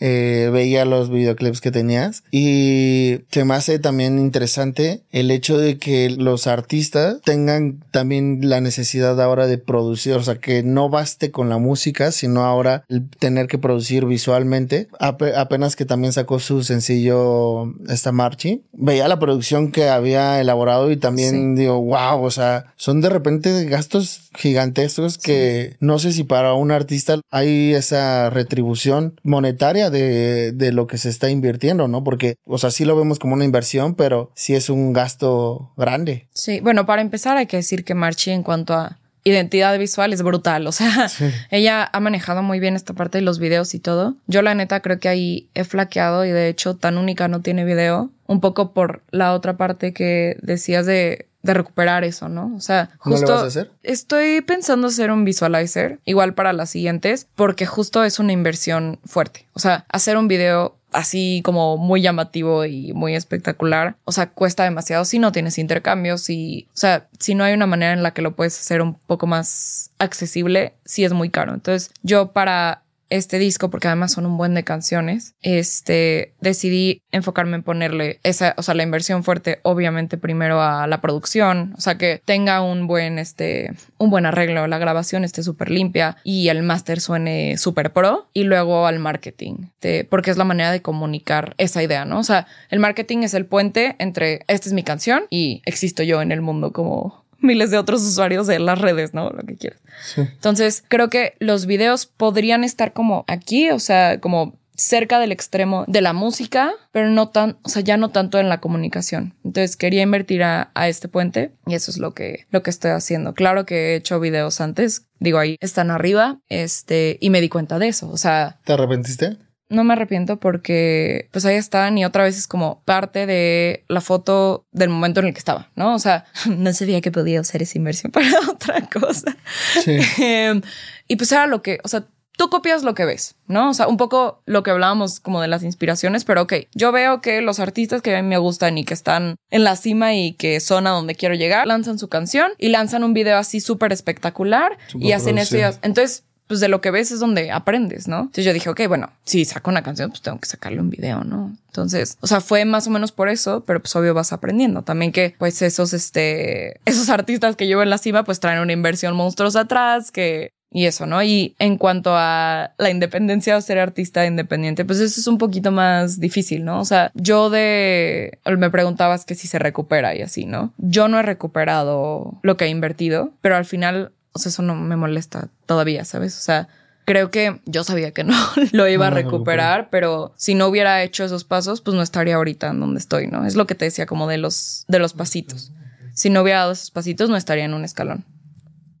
eh, 0.00 0.50
veía 0.52 0.84
los 0.84 1.10
videoclips 1.10 1.60
que 1.60 1.70
tenías 1.70 2.22
y 2.30 3.20
se 3.30 3.44
me 3.44 3.54
hace 3.54 3.78
también 3.78 4.18
interesante 4.18 5.02
el 5.10 5.30
hecho 5.30 5.58
de 5.58 5.78
que 5.78 6.10
los 6.10 6.46
artistas 6.46 7.20
tengan 7.24 7.82
también 7.90 8.40
la 8.42 8.60
necesidad 8.60 9.20
ahora 9.20 9.46
de 9.46 9.58
producir, 9.58 10.14
o 10.14 10.22
sea, 10.22 10.36
que 10.36 10.62
no 10.62 10.88
baste 10.88 11.30
con 11.30 11.48
la 11.48 11.58
música, 11.58 12.12
sino 12.12 12.44
ahora 12.44 12.84
tener 13.18 13.46
que 13.46 13.58
producir 13.58 14.06
visualmente. 14.06 14.88
apenas 14.98 15.76
que 15.76 15.84
también 15.84 16.12
sacó 16.12 16.38
su 16.38 16.62
sencillo 16.62 17.74
esta 17.88 18.12
Marchi, 18.12 18.62
veía 18.72 19.08
la 19.08 19.18
producción 19.18 19.72
que 19.72 19.88
había 19.88 20.40
elaborado 20.40 20.90
y 20.90 20.96
también 20.96 21.54
digo, 21.54 21.80
wow, 21.80 22.22
o 22.22 22.30
sea, 22.30 22.72
son 22.76 23.00
de 23.00 23.08
repente 23.08 23.64
gastos 23.66 24.30
gigantescos 24.34 25.18
que 25.18 25.76
no 25.80 25.98
sé 25.98 26.12
si 26.12 26.24
para 26.24 26.54
un 26.54 26.70
artista 26.70 27.20
hay 27.30 27.74
esa 27.74 28.30
retribución 28.40 29.20
monetaria 29.22 29.90
de, 29.90 30.52
de 30.52 30.72
lo 30.72 30.86
que 30.86 30.98
se 30.98 31.08
está 31.08 31.30
invirtiendo, 31.30 31.88
¿no? 31.88 32.04
Porque, 32.04 32.36
o 32.44 32.58
sea, 32.58 32.70
sí 32.70 32.84
lo 32.84 32.96
vemos 32.96 33.18
como 33.18 33.34
una 33.34 33.44
inversión, 33.44 33.94
pero 33.94 34.30
sí 34.34 34.54
es 34.54 34.68
un 34.70 34.92
gasto 34.92 35.72
grande. 35.76 36.28
Sí, 36.34 36.60
bueno, 36.60 36.86
para 36.86 37.02
empezar 37.02 37.36
hay 37.36 37.46
que 37.46 37.58
decir 37.58 37.84
que 37.84 37.94
Marchi 37.94 38.30
en 38.30 38.42
cuanto 38.42 38.74
a 38.74 38.98
identidad 39.24 39.78
visual 39.78 40.12
es 40.12 40.22
brutal. 40.22 40.66
O 40.66 40.72
sea, 40.72 41.08
ella 41.50 41.88
ha 41.92 42.00
manejado 42.00 42.42
muy 42.42 42.60
bien 42.60 42.76
esta 42.76 42.94
parte 42.94 43.18
de 43.18 43.22
los 43.22 43.38
videos 43.38 43.74
y 43.74 43.78
todo. 43.78 44.16
Yo 44.26 44.42
la 44.42 44.54
neta 44.54 44.80
creo 44.80 44.98
que 44.98 45.08
ahí 45.08 45.48
he 45.54 45.64
flaqueado 45.64 46.24
y 46.24 46.30
de 46.30 46.48
hecho 46.48 46.76
tan 46.76 46.98
única 46.98 47.28
no 47.28 47.40
tiene 47.40 47.64
video. 47.64 48.10
Un 48.26 48.40
poco 48.40 48.72
por 48.72 49.02
la 49.10 49.34
otra 49.34 49.56
parte 49.56 49.92
que 49.92 50.36
decías 50.40 50.86
de, 50.86 51.26
de 51.42 51.54
recuperar 51.54 52.04
eso, 52.04 52.28
¿no? 52.28 52.52
O 52.56 52.60
sea, 52.60 52.90
justo 52.98 53.32
vas 53.32 53.42
a 53.42 53.46
hacer? 53.46 53.70
estoy 53.82 54.40
pensando 54.42 54.88
hacer 54.88 55.10
un 55.10 55.24
visualizer 55.24 55.98
igual 56.04 56.34
para 56.34 56.52
las 56.52 56.70
siguientes 56.70 57.28
porque 57.34 57.66
justo 57.66 58.04
es 58.04 58.18
una 58.18 58.32
inversión 58.32 58.98
fuerte. 59.04 59.46
O 59.54 59.58
sea, 59.58 59.84
hacer 59.88 60.16
un 60.16 60.28
video 60.28 60.76
así 60.92 61.40
como 61.44 61.76
muy 61.76 62.02
llamativo 62.02 62.64
y 62.64 62.92
muy 62.92 63.14
espectacular. 63.14 63.96
O 64.04 64.12
sea, 64.12 64.30
cuesta 64.30 64.64
demasiado 64.64 65.04
si 65.04 65.18
no 65.18 65.32
tienes 65.32 65.58
intercambios 65.58 66.28
y, 66.30 66.66
o 66.74 66.76
sea, 66.76 67.08
si 67.18 67.34
no 67.34 67.44
hay 67.44 67.54
una 67.54 67.66
manera 67.66 67.92
en 67.92 68.02
la 68.02 68.12
que 68.12 68.22
lo 68.22 68.34
puedes 68.34 68.58
hacer 68.58 68.82
un 68.82 68.94
poco 68.94 69.26
más 69.26 69.90
accesible, 69.98 70.74
sí 70.84 71.04
es 71.04 71.12
muy 71.12 71.30
caro. 71.30 71.54
Entonces, 71.54 71.92
yo 72.02 72.32
para 72.32 72.82
este 73.10 73.38
disco, 73.38 73.70
porque 73.70 73.88
además 73.88 74.12
son 74.12 74.26
un 74.26 74.36
buen 74.36 74.54
de 74.54 74.64
canciones, 74.64 75.34
este, 75.42 76.34
decidí 76.40 77.02
enfocarme 77.12 77.56
en 77.56 77.62
ponerle 77.62 78.20
esa, 78.22 78.54
o 78.56 78.62
sea, 78.62 78.74
la 78.74 78.82
inversión 78.82 79.24
fuerte, 79.24 79.60
obviamente 79.62 80.16
primero 80.16 80.62
a 80.62 80.86
la 80.86 81.00
producción, 81.00 81.74
o 81.76 81.80
sea, 81.80 81.98
que 81.98 82.22
tenga 82.24 82.62
un 82.62 82.86
buen, 82.86 83.18
este, 83.18 83.72
un 83.98 84.10
buen 84.10 84.26
arreglo, 84.26 84.66
la 84.66 84.78
grabación 84.78 85.24
esté 85.24 85.42
súper 85.42 85.70
limpia 85.70 86.16
y 86.24 86.48
el 86.48 86.62
máster 86.62 87.00
suene 87.00 87.58
súper 87.58 87.92
pro, 87.92 88.28
y 88.32 88.44
luego 88.44 88.86
al 88.86 88.98
marketing, 88.98 89.68
porque 90.08 90.30
es 90.30 90.36
la 90.36 90.44
manera 90.44 90.70
de 90.70 90.82
comunicar 90.82 91.54
esa 91.58 91.82
idea, 91.82 92.04
¿no? 92.04 92.20
O 92.20 92.24
sea, 92.24 92.46
el 92.70 92.78
marketing 92.78 93.18
es 93.18 93.34
el 93.34 93.46
puente 93.46 93.96
entre 93.98 94.44
esta 94.46 94.68
es 94.68 94.72
mi 94.72 94.82
canción 94.82 95.24
y 95.30 95.62
existo 95.64 96.02
yo 96.02 96.22
en 96.22 96.32
el 96.32 96.40
mundo 96.40 96.72
como 96.72 97.24
miles 97.42 97.70
de 97.70 97.78
otros 97.78 98.02
usuarios 98.02 98.46
de 98.46 98.58
las 98.58 98.78
redes, 98.78 99.14
¿no? 99.14 99.30
Lo 99.30 99.42
que 99.44 99.56
quieras. 99.56 99.80
Entonces, 100.16 100.84
creo 100.88 101.10
que 101.10 101.34
los 101.38 101.66
videos 101.66 102.06
podrían 102.06 102.64
estar 102.64 102.92
como 102.92 103.24
aquí, 103.28 103.70
o 103.70 103.78
sea, 103.78 104.20
como 104.20 104.58
cerca 104.80 105.18
del 105.18 105.30
extremo 105.30 105.84
de 105.86 106.00
la 106.00 106.12
música, 106.12 106.72
pero 106.90 107.10
no 107.10 107.28
tan, 107.28 107.58
o 107.62 107.68
sea, 107.68 107.82
ya 107.82 107.98
no 107.98 108.08
tanto 108.08 108.38
en 108.38 108.48
la 108.48 108.60
comunicación. 108.60 109.34
Entonces 109.44 109.76
quería 109.76 110.02
invertir 110.02 110.42
a, 110.42 110.70
a 110.74 110.88
este 110.88 111.06
puente 111.08 111.52
y 111.66 111.74
eso 111.74 111.90
es 111.90 111.98
lo 111.98 112.14
que, 112.14 112.46
lo 112.50 112.62
que 112.62 112.70
estoy 112.70 112.92
haciendo. 112.92 113.34
Claro 113.34 113.66
que 113.66 113.92
he 113.92 113.96
hecho 113.96 114.18
videos 114.20 114.60
antes, 114.60 115.06
digo 115.18 115.38
ahí 115.38 115.56
están 115.60 115.90
arriba, 115.90 116.40
este, 116.48 117.18
y 117.20 117.28
me 117.28 117.42
di 117.42 117.50
cuenta 117.50 117.78
de 117.78 117.88
eso. 117.88 118.08
O 118.10 118.16
sea, 118.16 118.58
¿te 118.64 118.72
arrepentiste? 118.72 119.36
No 119.70 119.84
me 119.84 119.94
arrepiento 119.94 120.38
porque 120.38 121.28
pues 121.30 121.46
ahí 121.46 121.56
están 121.56 121.96
y 121.96 122.04
otra 122.04 122.24
vez 122.24 122.36
es 122.36 122.46
como 122.46 122.82
parte 122.84 123.26
de 123.26 123.84
la 123.88 124.00
foto 124.00 124.66
del 124.72 124.90
momento 124.90 125.20
en 125.20 125.28
el 125.28 125.32
que 125.32 125.38
estaba, 125.38 125.70
¿no? 125.76 125.94
O 125.94 125.98
sea, 125.98 126.26
no 126.48 126.72
sabía 126.72 127.00
que 127.00 127.10
podía 127.10 127.40
usar 127.40 127.62
esa 127.62 127.78
inversión 127.78 128.12
para 128.12 128.28
otra 128.50 128.82
cosa. 128.88 129.36
Sí. 129.82 129.98
Em, 130.18 130.60
y 131.08 131.16
pues 131.16 131.32
era 131.32 131.46
lo 131.46 131.62
que, 131.62 131.78
o 131.84 131.88
sea, 131.88 132.04
tú 132.36 132.48
copias 132.48 132.82
lo 132.82 132.94
que 132.94 133.04
ves, 133.04 133.36
¿no? 133.48 133.68
O 133.68 133.74
sea, 133.74 133.86
un 133.86 133.96
poco 133.96 134.42
lo 134.46 134.62
que 134.62 134.70
hablábamos 134.70 135.20
como 135.20 135.42
de 135.42 135.48
las 135.48 135.62
inspiraciones, 135.62 136.24
pero 136.24 136.42
ok, 136.42 136.54
yo 136.74 136.90
veo 136.90 137.20
que 137.20 137.42
los 137.42 137.60
artistas 137.60 138.00
que 138.00 138.16
a 138.16 138.22
mí 138.22 138.28
me 138.28 138.38
gustan 138.38 138.78
y 138.78 138.84
que 138.84 138.94
están 138.94 139.36
en 139.50 139.62
la 139.62 139.76
cima 139.76 140.14
y 140.14 140.32
que 140.32 140.58
son 140.60 140.86
a 140.86 140.90
donde 140.90 141.14
quiero 141.14 141.34
llegar, 141.34 141.66
lanzan 141.66 141.98
su 141.98 142.08
canción 142.08 142.52
y 142.56 142.70
lanzan 142.70 143.04
un 143.04 143.12
video 143.12 143.36
así 143.36 143.60
súper 143.60 143.92
espectacular 143.92 144.78
y 144.94 145.12
hacen 145.12 145.36
eso. 145.36 145.56
Entonces, 145.82 146.24
pues 146.50 146.58
de 146.58 146.66
lo 146.66 146.80
que 146.80 146.90
ves 146.90 147.12
es 147.12 147.20
donde 147.20 147.52
aprendes, 147.52 148.08
¿no? 148.08 148.22
Entonces 148.22 148.44
yo 148.44 148.52
dije, 148.52 148.68
ok, 148.68 148.80
bueno, 148.88 149.12
si 149.22 149.44
saco 149.44 149.70
una 149.70 149.84
canción, 149.84 150.10
pues 150.10 150.20
tengo 150.20 150.40
que 150.40 150.48
sacarle 150.48 150.80
un 150.80 150.90
video, 150.90 151.22
¿no? 151.22 151.56
Entonces, 151.68 152.18
o 152.20 152.26
sea, 152.26 152.40
fue 152.40 152.64
más 152.64 152.88
o 152.88 152.90
menos 152.90 153.12
por 153.12 153.28
eso, 153.28 153.62
pero 153.64 153.78
pues 153.78 153.94
obvio 153.94 154.14
vas 154.14 154.32
aprendiendo. 154.32 154.82
También 154.82 155.12
que 155.12 155.36
pues 155.38 155.62
esos, 155.62 155.92
este, 155.92 156.80
esos 156.86 157.08
artistas 157.08 157.54
que 157.54 157.68
llevo 157.68 157.84
en 157.84 157.90
la 157.90 157.98
cima, 157.98 158.24
pues 158.24 158.40
traen 158.40 158.58
una 158.58 158.72
inversión 158.72 159.14
monstruosa 159.14 159.60
atrás, 159.60 160.10
que... 160.10 160.50
Y 160.72 160.86
eso, 160.86 161.06
¿no? 161.06 161.22
Y 161.22 161.54
en 161.60 161.78
cuanto 161.78 162.12
a 162.14 162.72
la 162.78 162.90
independencia 162.90 163.56
o 163.56 163.60
ser 163.60 163.78
artista 163.78 164.26
independiente, 164.26 164.84
pues 164.84 164.98
eso 164.98 165.20
es 165.20 165.26
un 165.28 165.38
poquito 165.38 165.70
más 165.70 166.18
difícil, 166.18 166.64
¿no? 166.64 166.80
O 166.80 166.84
sea, 166.84 167.12
yo 167.14 167.48
de... 167.48 168.38
Me 168.58 168.70
preguntabas 168.70 169.24
que 169.24 169.36
si 169.36 169.46
se 169.46 169.60
recupera 169.60 170.16
y 170.16 170.22
así, 170.22 170.46
¿no? 170.46 170.72
Yo 170.78 171.06
no 171.06 171.18
he 171.20 171.22
recuperado 171.22 172.38
lo 172.42 172.56
que 172.56 172.64
he 172.64 172.68
invertido, 172.68 173.32
pero 173.40 173.54
al 173.54 173.64
final, 173.64 174.12
o 174.32 174.38
sea, 174.38 174.50
eso 174.50 174.62
no 174.62 174.74
me 174.74 174.96
molesta 174.96 175.48
todavía, 175.66 176.04
¿sabes? 176.04 176.36
O 176.36 176.40
sea, 176.40 176.68
creo 177.04 177.30
que 177.30 177.60
yo 177.66 177.84
sabía 177.84 178.12
que 178.12 178.24
no 178.24 178.34
lo 178.72 178.88
iba 178.88 179.08
a 179.08 179.10
recuperar, 179.10 179.90
pero 179.90 180.32
si 180.36 180.54
no 180.54 180.68
hubiera 180.68 181.02
hecho 181.02 181.24
esos 181.24 181.44
pasos, 181.44 181.80
pues 181.80 181.94
no 181.94 182.02
estaría 182.02 182.36
ahorita 182.36 182.68
en 182.68 182.80
donde 182.80 183.00
estoy, 183.00 183.26
¿no? 183.26 183.46
Es 183.46 183.56
lo 183.56 183.66
que 183.66 183.74
te 183.74 183.86
decía 183.86 184.06
como 184.06 184.28
de 184.28 184.38
los, 184.38 184.84
de 184.88 184.98
los 184.98 185.12
pasitos. 185.12 185.72
Si 186.14 186.30
no 186.30 186.42
hubiera 186.42 186.60
dado 186.60 186.72
esos 186.72 186.90
pasitos, 186.90 187.30
no 187.30 187.36
estaría 187.36 187.64
en 187.64 187.74
un 187.74 187.84
escalón. 187.84 188.24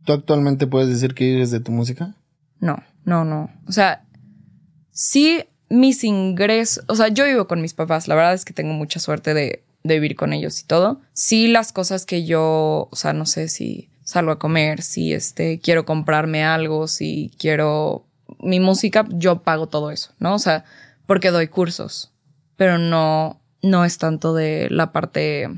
¿Tú 0.04 0.12
actualmente 0.12 0.66
puedes 0.66 0.88
decir 0.88 1.14
que 1.14 1.24
vives 1.24 1.50
de 1.50 1.60
tu 1.60 1.70
música? 1.72 2.14
No, 2.58 2.82
no, 3.04 3.24
no. 3.24 3.50
O 3.66 3.72
sea, 3.72 4.04
sí 4.90 5.44
mis 5.68 6.02
ingresos, 6.02 6.84
o 6.88 6.96
sea, 6.96 7.08
yo 7.08 7.24
vivo 7.24 7.46
con 7.46 7.62
mis 7.62 7.74
papás, 7.74 8.08
la 8.08 8.16
verdad 8.16 8.34
es 8.34 8.44
que 8.44 8.52
tengo 8.52 8.72
mucha 8.72 8.98
suerte 8.98 9.34
de, 9.34 9.62
de 9.84 9.94
vivir 9.94 10.16
con 10.16 10.32
ellos 10.32 10.60
y 10.60 10.64
todo. 10.64 11.00
Sí 11.12 11.46
las 11.46 11.72
cosas 11.72 12.06
que 12.06 12.24
yo, 12.24 12.88
o 12.90 12.96
sea, 12.96 13.12
no 13.12 13.26
sé 13.26 13.48
si 13.48 13.89
salgo 14.10 14.32
a 14.32 14.38
comer, 14.40 14.82
si 14.82 15.12
este, 15.12 15.60
quiero 15.60 15.84
comprarme 15.84 16.42
algo, 16.44 16.88
si 16.88 17.30
quiero 17.38 18.04
mi 18.40 18.58
música, 18.58 19.06
yo 19.10 19.42
pago 19.42 19.68
todo 19.68 19.92
eso, 19.92 20.10
¿no? 20.18 20.34
O 20.34 20.38
sea, 20.40 20.64
porque 21.06 21.30
doy 21.30 21.46
cursos, 21.46 22.10
pero 22.56 22.76
no, 22.76 23.40
no 23.62 23.84
es 23.84 23.98
tanto 23.98 24.34
de 24.34 24.66
la 24.68 24.90
parte 24.90 25.48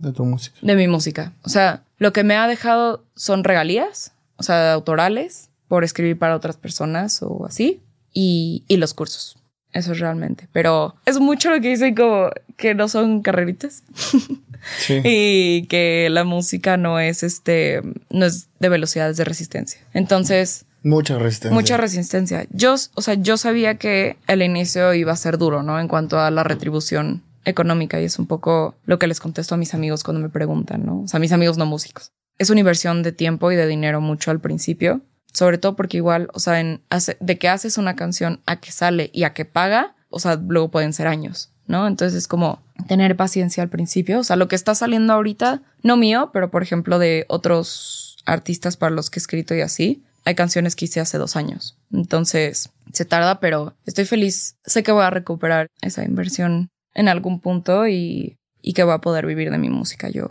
De 0.00 0.12
tu 0.12 0.24
música. 0.24 0.56
de 0.60 0.74
mi 0.74 0.88
música. 0.88 1.34
O 1.44 1.48
sea, 1.48 1.84
lo 1.98 2.12
que 2.12 2.24
me 2.24 2.34
ha 2.34 2.48
dejado 2.48 3.04
son 3.14 3.44
regalías, 3.44 4.10
o 4.38 4.42
sea, 4.42 4.72
autorales, 4.72 5.50
por 5.68 5.84
escribir 5.84 6.18
para 6.18 6.34
otras 6.34 6.56
personas 6.56 7.22
o 7.22 7.46
así, 7.46 7.80
y, 8.12 8.64
y 8.66 8.76
los 8.78 8.92
cursos. 8.92 9.36
Eso 9.72 9.92
es 9.92 10.00
realmente. 10.00 10.48
Pero 10.52 10.96
es 11.06 11.20
mucho 11.20 11.48
lo 11.50 11.60
que 11.60 11.68
dicen 11.68 11.94
como 11.94 12.30
que 12.56 12.74
no 12.74 12.88
son 12.88 13.22
carreritas 13.22 13.84
Sí. 14.78 15.00
y 15.04 15.66
que 15.66 16.08
la 16.10 16.24
música 16.24 16.76
no 16.76 16.98
es 17.00 17.22
este, 17.22 17.80
no 18.10 18.26
es 18.26 18.48
de 18.60 18.68
velocidades 18.68 19.16
de 19.16 19.24
resistencia. 19.24 19.80
Entonces, 19.92 20.66
Mucha 20.82 21.18
resistencia. 21.18 21.54
mucha 21.54 21.76
resistencia. 21.78 22.46
Yo, 22.50 22.74
o 22.94 23.02
sea, 23.02 23.14
yo 23.14 23.36
sabía 23.38 23.76
que 23.76 24.16
el 24.26 24.42
inicio 24.42 24.92
iba 24.94 25.12
a 25.12 25.16
ser 25.16 25.38
duro, 25.38 25.62
¿no? 25.62 25.80
En 25.80 25.88
cuanto 25.88 26.20
a 26.20 26.30
la 26.30 26.44
retribución 26.44 27.22
económica 27.46 28.00
y 28.00 28.04
es 28.04 28.18
un 28.18 28.26
poco 28.26 28.74
lo 28.84 28.98
que 28.98 29.06
les 29.06 29.20
contesto 29.20 29.54
a 29.54 29.58
mis 29.58 29.74
amigos 29.74 30.02
cuando 30.02 30.20
me 30.20 30.28
preguntan, 30.28 30.84
¿no? 30.84 31.02
O 31.02 31.08
sea, 31.08 31.20
mis 31.20 31.32
amigos 31.32 31.56
no 31.58 31.66
músicos. 31.66 32.12
Es 32.38 32.50
una 32.50 32.60
inversión 32.60 33.02
de 33.02 33.12
tiempo 33.12 33.50
y 33.52 33.56
de 33.56 33.66
dinero 33.66 34.00
mucho 34.00 34.30
al 34.30 34.40
principio, 34.40 35.00
sobre 35.32 35.56
todo 35.58 35.74
porque 35.76 35.96
igual, 35.98 36.28
o 36.34 36.38
sea, 36.40 36.60
en 36.60 36.82
hace- 36.90 37.16
de 37.20 37.38
que 37.38 37.48
haces 37.48 37.78
una 37.78 37.96
canción 37.96 38.40
a 38.46 38.60
que 38.60 38.70
sale 38.72 39.10
y 39.12 39.24
a 39.24 39.32
que 39.34 39.44
paga, 39.44 39.94
o 40.10 40.18
sea, 40.20 40.36
luego 40.36 40.70
pueden 40.70 40.92
ser 40.92 41.06
años, 41.06 41.50
¿no? 41.66 41.86
Entonces 41.86 42.16
es 42.16 42.28
como 42.28 42.62
tener 42.88 43.16
paciencia 43.16 43.62
al 43.62 43.68
principio, 43.68 44.20
o 44.20 44.24
sea, 44.24 44.36
lo 44.36 44.48
que 44.48 44.56
está 44.56 44.74
saliendo 44.74 45.12
ahorita, 45.12 45.62
no 45.82 45.96
mío, 45.96 46.30
pero 46.32 46.50
por 46.50 46.62
ejemplo 46.62 46.98
de 46.98 47.24
otros 47.28 48.16
artistas 48.26 48.76
para 48.76 48.94
los 48.94 49.10
que 49.10 49.18
he 49.18 49.22
escrito 49.22 49.54
y 49.54 49.60
así, 49.60 50.02
hay 50.24 50.34
canciones 50.34 50.74
que 50.74 50.86
hice 50.86 51.00
hace 51.00 51.18
dos 51.18 51.36
años. 51.36 51.76
Entonces, 51.92 52.70
se 52.92 53.04
tarda, 53.04 53.40
pero 53.40 53.74
estoy 53.84 54.06
feliz. 54.06 54.56
Sé 54.64 54.82
que 54.82 54.92
voy 54.92 55.04
a 55.04 55.10
recuperar 55.10 55.68
esa 55.82 56.04
inversión 56.04 56.70
en 56.94 57.08
algún 57.08 57.40
punto 57.40 57.86
y, 57.86 58.38
y 58.62 58.72
que 58.72 58.84
voy 58.84 58.94
a 58.94 58.98
poder 58.98 59.26
vivir 59.26 59.50
de 59.50 59.58
mi 59.58 59.68
música. 59.68 60.08
Yo 60.08 60.30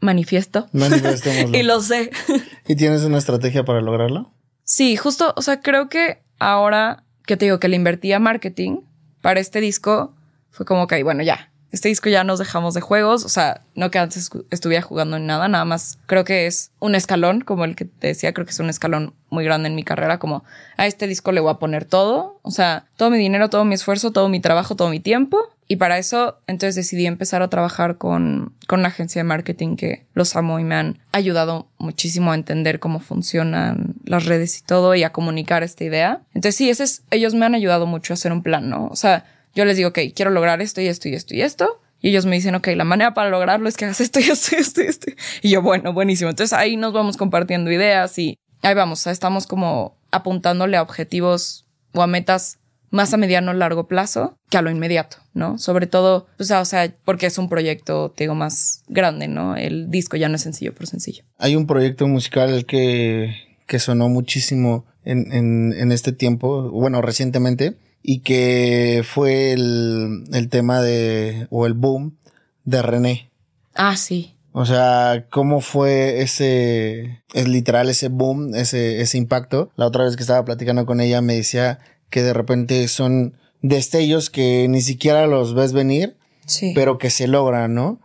manifiesto 0.00 0.68
y 1.52 1.62
lo 1.62 1.80
sé. 1.80 2.10
¿Y 2.66 2.76
tienes 2.76 3.02
una 3.02 3.18
estrategia 3.18 3.64
para 3.64 3.80
lograrlo? 3.80 4.32
Sí, 4.64 4.96
justo, 4.96 5.32
o 5.36 5.42
sea, 5.42 5.60
creo 5.60 5.88
que 5.88 6.22
ahora 6.38 7.04
que 7.24 7.36
te 7.36 7.44
digo 7.46 7.60
que 7.60 7.68
le 7.68 7.76
invertí 7.76 8.12
a 8.12 8.18
marketing 8.18 8.80
para 9.22 9.40
este 9.40 9.60
disco, 9.60 10.14
fue 10.50 10.66
como 10.66 10.86
que, 10.86 11.02
bueno, 11.02 11.22
ya, 11.22 11.50
este 11.70 11.88
disco 11.88 12.08
ya 12.08 12.24
nos 12.24 12.38
dejamos 12.38 12.74
de 12.74 12.80
juegos, 12.80 13.24
o 13.24 13.28
sea, 13.28 13.62
no 13.74 13.90
que 13.90 13.98
antes 13.98 14.30
estuviera 14.50 14.82
jugando 14.82 15.16
en 15.18 15.26
nada, 15.26 15.48
nada 15.48 15.64
más 15.64 15.98
creo 16.06 16.24
que 16.24 16.46
es 16.46 16.70
un 16.78 16.94
escalón, 16.94 17.42
como 17.42 17.64
el 17.64 17.76
que 17.76 17.84
te 17.84 18.08
decía, 18.08 18.32
creo 18.32 18.46
que 18.46 18.52
es 18.52 18.58
un 18.58 18.70
escalón 18.70 19.14
muy 19.28 19.44
grande 19.44 19.68
en 19.68 19.74
mi 19.74 19.84
carrera, 19.84 20.18
como 20.18 20.44
a 20.76 20.86
este 20.86 21.06
disco 21.06 21.32
le 21.32 21.40
voy 21.40 21.50
a 21.50 21.58
poner 21.58 21.84
todo, 21.84 22.40
o 22.42 22.50
sea, 22.50 22.86
todo 22.96 23.10
mi 23.10 23.18
dinero, 23.18 23.50
todo 23.50 23.64
mi 23.64 23.74
esfuerzo, 23.74 24.12
todo 24.12 24.28
mi 24.28 24.40
trabajo, 24.40 24.76
todo 24.76 24.88
mi 24.88 25.00
tiempo. 25.00 25.38
Y 25.70 25.76
para 25.76 25.98
eso, 25.98 26.38
entonces 26.46 26.76
decidí 26.76 27.04
empezar 27.04 27.42
a 27.42 27.48
trabajar 27.48 27.98
con, 27.98 28.54
con 28.66 28.80
una 28.80 28.88
agencia 28.88 29.20
de 29.20 29.24
marketing 29.24 29.76
que 29.76 30.06
los 30.14 30.34
amo 30.34 30.58
y 30.58 30.64
me 30.64 30.74
han 30.74 30.98
ayudado 31.12 31.68
muchísimo 31.76 32.32
a 32.32 32.36
entender 32.36 32.80
cómo 32.80 33.00
funcionan 33.00 33.94
las 34.06 34.24
redes 34.24 34.58
y 34.58 34.62
todo 34.62 34.94
y 34.94 35.02
a 35.02 35.12
comunicar 35.12 35.62
esta 35.62 35.84
idea. 35.84 36.22
Entonces 36.28 36.56
sí, 36.56 36.70
ese 36.70 36.84
es, 36.84 37.02
ellos 37.10 37.34
me 37.34 37.44
han 37.44 37.54
ayudado 37.54 37.84
mucho 37.84 38.12
a 38.12 38.16
hacer 38.16 38.32
un 38.32 38.42
plan, 38.42 38.70
¿no? 38.70 38.86
O 38.86 38.96
sea, 38.96 39.26
yo 39.58 39.64
les 39.64 39.76
digo, 39.76 39.88
ok, 39.88 39.98
quiero 40.14 40.30
lograr 40.30 40.62
esto 40.62 40.80
y 40.80 40.86
esto 40.86 41.08
y 41.08 41.14
esto 41.14 41.34
y 41.34 41.42
esto. 41.42 41.80
Y 42.00 42.10
ellos 42.10 42.26
me 42.26 42.36
dicen, 42.36 42.54
ok, 42.54 42.68
la 42.76 42.84
manera 42.84 43.12
para 43.12 43.28
lograrlo 43.28 43.68
es 43.68 43.76
que 43.76 43.86
hagas 43.86 44.00
esto 44.00 44.20
y 44.20 44.30
esto 44.30 44.54
y 44.54 44.60
esto 44.60 44.82
y 44.82 44.86
esto. 44.86 45.10
Y 45.42 45.50
yo, 45.50 45.62
bueno, 45.62 45.92
buenísimo. 45.92 46.30
Entonces 46.30 46.56
ahí 46.56 46.76
nos 46.76 46.92
vamos 46.92 47.16
compartiendo 47.16 47.72
ideas 47.72 48.16
y 48.20 48.38
ahí 48.62 48.74
vamos, 48.74 49.04
estamos 49.08 49.48
como 49.48 49.96
apuntándole 50.12 50.76
a 50.76 50.82
objetivos 50.82 51.66
o 51.92 52.02
a 52.02 52.06
metas 52.06 52.60
más 52.90 53.12
a 53.12 53.16
mediano 53.16 53.52
largo 53.52 53.88
plazo 53.88 54.38
que 54.48 54.58
a 54.58 54.62
lo 54.62 54.70
inmediato, 54.70 55.16
¿no? 55.34 55.58
Sobre 55.58 55.88
todo, 55.88 56.28
o 56.38 56.44
sea, 56.44 56.60
o 56.60 56.64
sea, 56.64 56.94
porque 57.04 57.26
es 57.26 57.36
un 57.36 57.48
proyecto, 57.48 58.12
te 58.16 58.24
digo, 58.24 58.36
más 58.36 58.84
grande, 58.86 59.26
¿no? 59.26 59.56
El 59.56 59.90
disco 59.90 60.16
ya 60.16 60.28
no 60.28 60.36
es 60.36 60.42
sencillo 60.42 60.72
por 60.72 60.86
sencillo. 60.86 61.24
Hay 61.36 61.56
un 61.56 61.66
proyecto 61.66 62.06
musical 62.06 62.64
que, 62.64 63.34
que 63.66 63.80
sonó 63.80 64.08
muchísimo 64.08 64.84
en, 65.04 65.32
en 65.32 65.90
este 65.90 66.12
tiempo, 66.12 66.70
bueno, 66.70 67.02
recientemente, 67.02 67.74
y 68.02 68.20
que 68.20 69.02
fue 69.04 69.52
el, 69.52 70.24
el 70.32 70.48
tema 70.48 70.82
de, 70.82 71.46
o 71.50 71.66
el 71.66 71.74
boom 71.74 72.16
de 72.64 72.82
René. 72.82 73.30
Ah, 73.74 73.96
sí. 73.96 74.34
O 74.52 74.66
sea, 74.66 75.26
¿cómo 75.30 75.60
fue 75.60 76.20
ese, 76.20 77.22
es 77.32 77.48
literal 77.48 77.88
ese 77.88 78.08
boom, 78.08 78.54
ese, 78.54 79.00
ese 79.00 79.16
impacto? 79.16 79.70
La 79.76 79.86
otra 79.86 80.04
vez 80.04 80.16
que 80.16 80.22
estaba 80.22 80.44
platicando 80.44 80.84
con 80.84 81.00
ella 81.00 81.20
me 81.20 81.36
decía 81.36 81.78
que 82.10 82.22
de 82.22 82.32
repente 82.32 82.88
son 82.88 83.34
destellos 83.62 84.30
que 84.30 84.66
ni 84.68 84.80
siquiera 84.80 85.26
los 85.26 85.54
ves 85.54 85.72
venir, 85.72 86.17
Sí. 86.48 86.72
pero 86.74 86.98
que 86.98 87.10
se 87.10 87.28
logran, 87.28 87.74
¿no? 87.74 88.00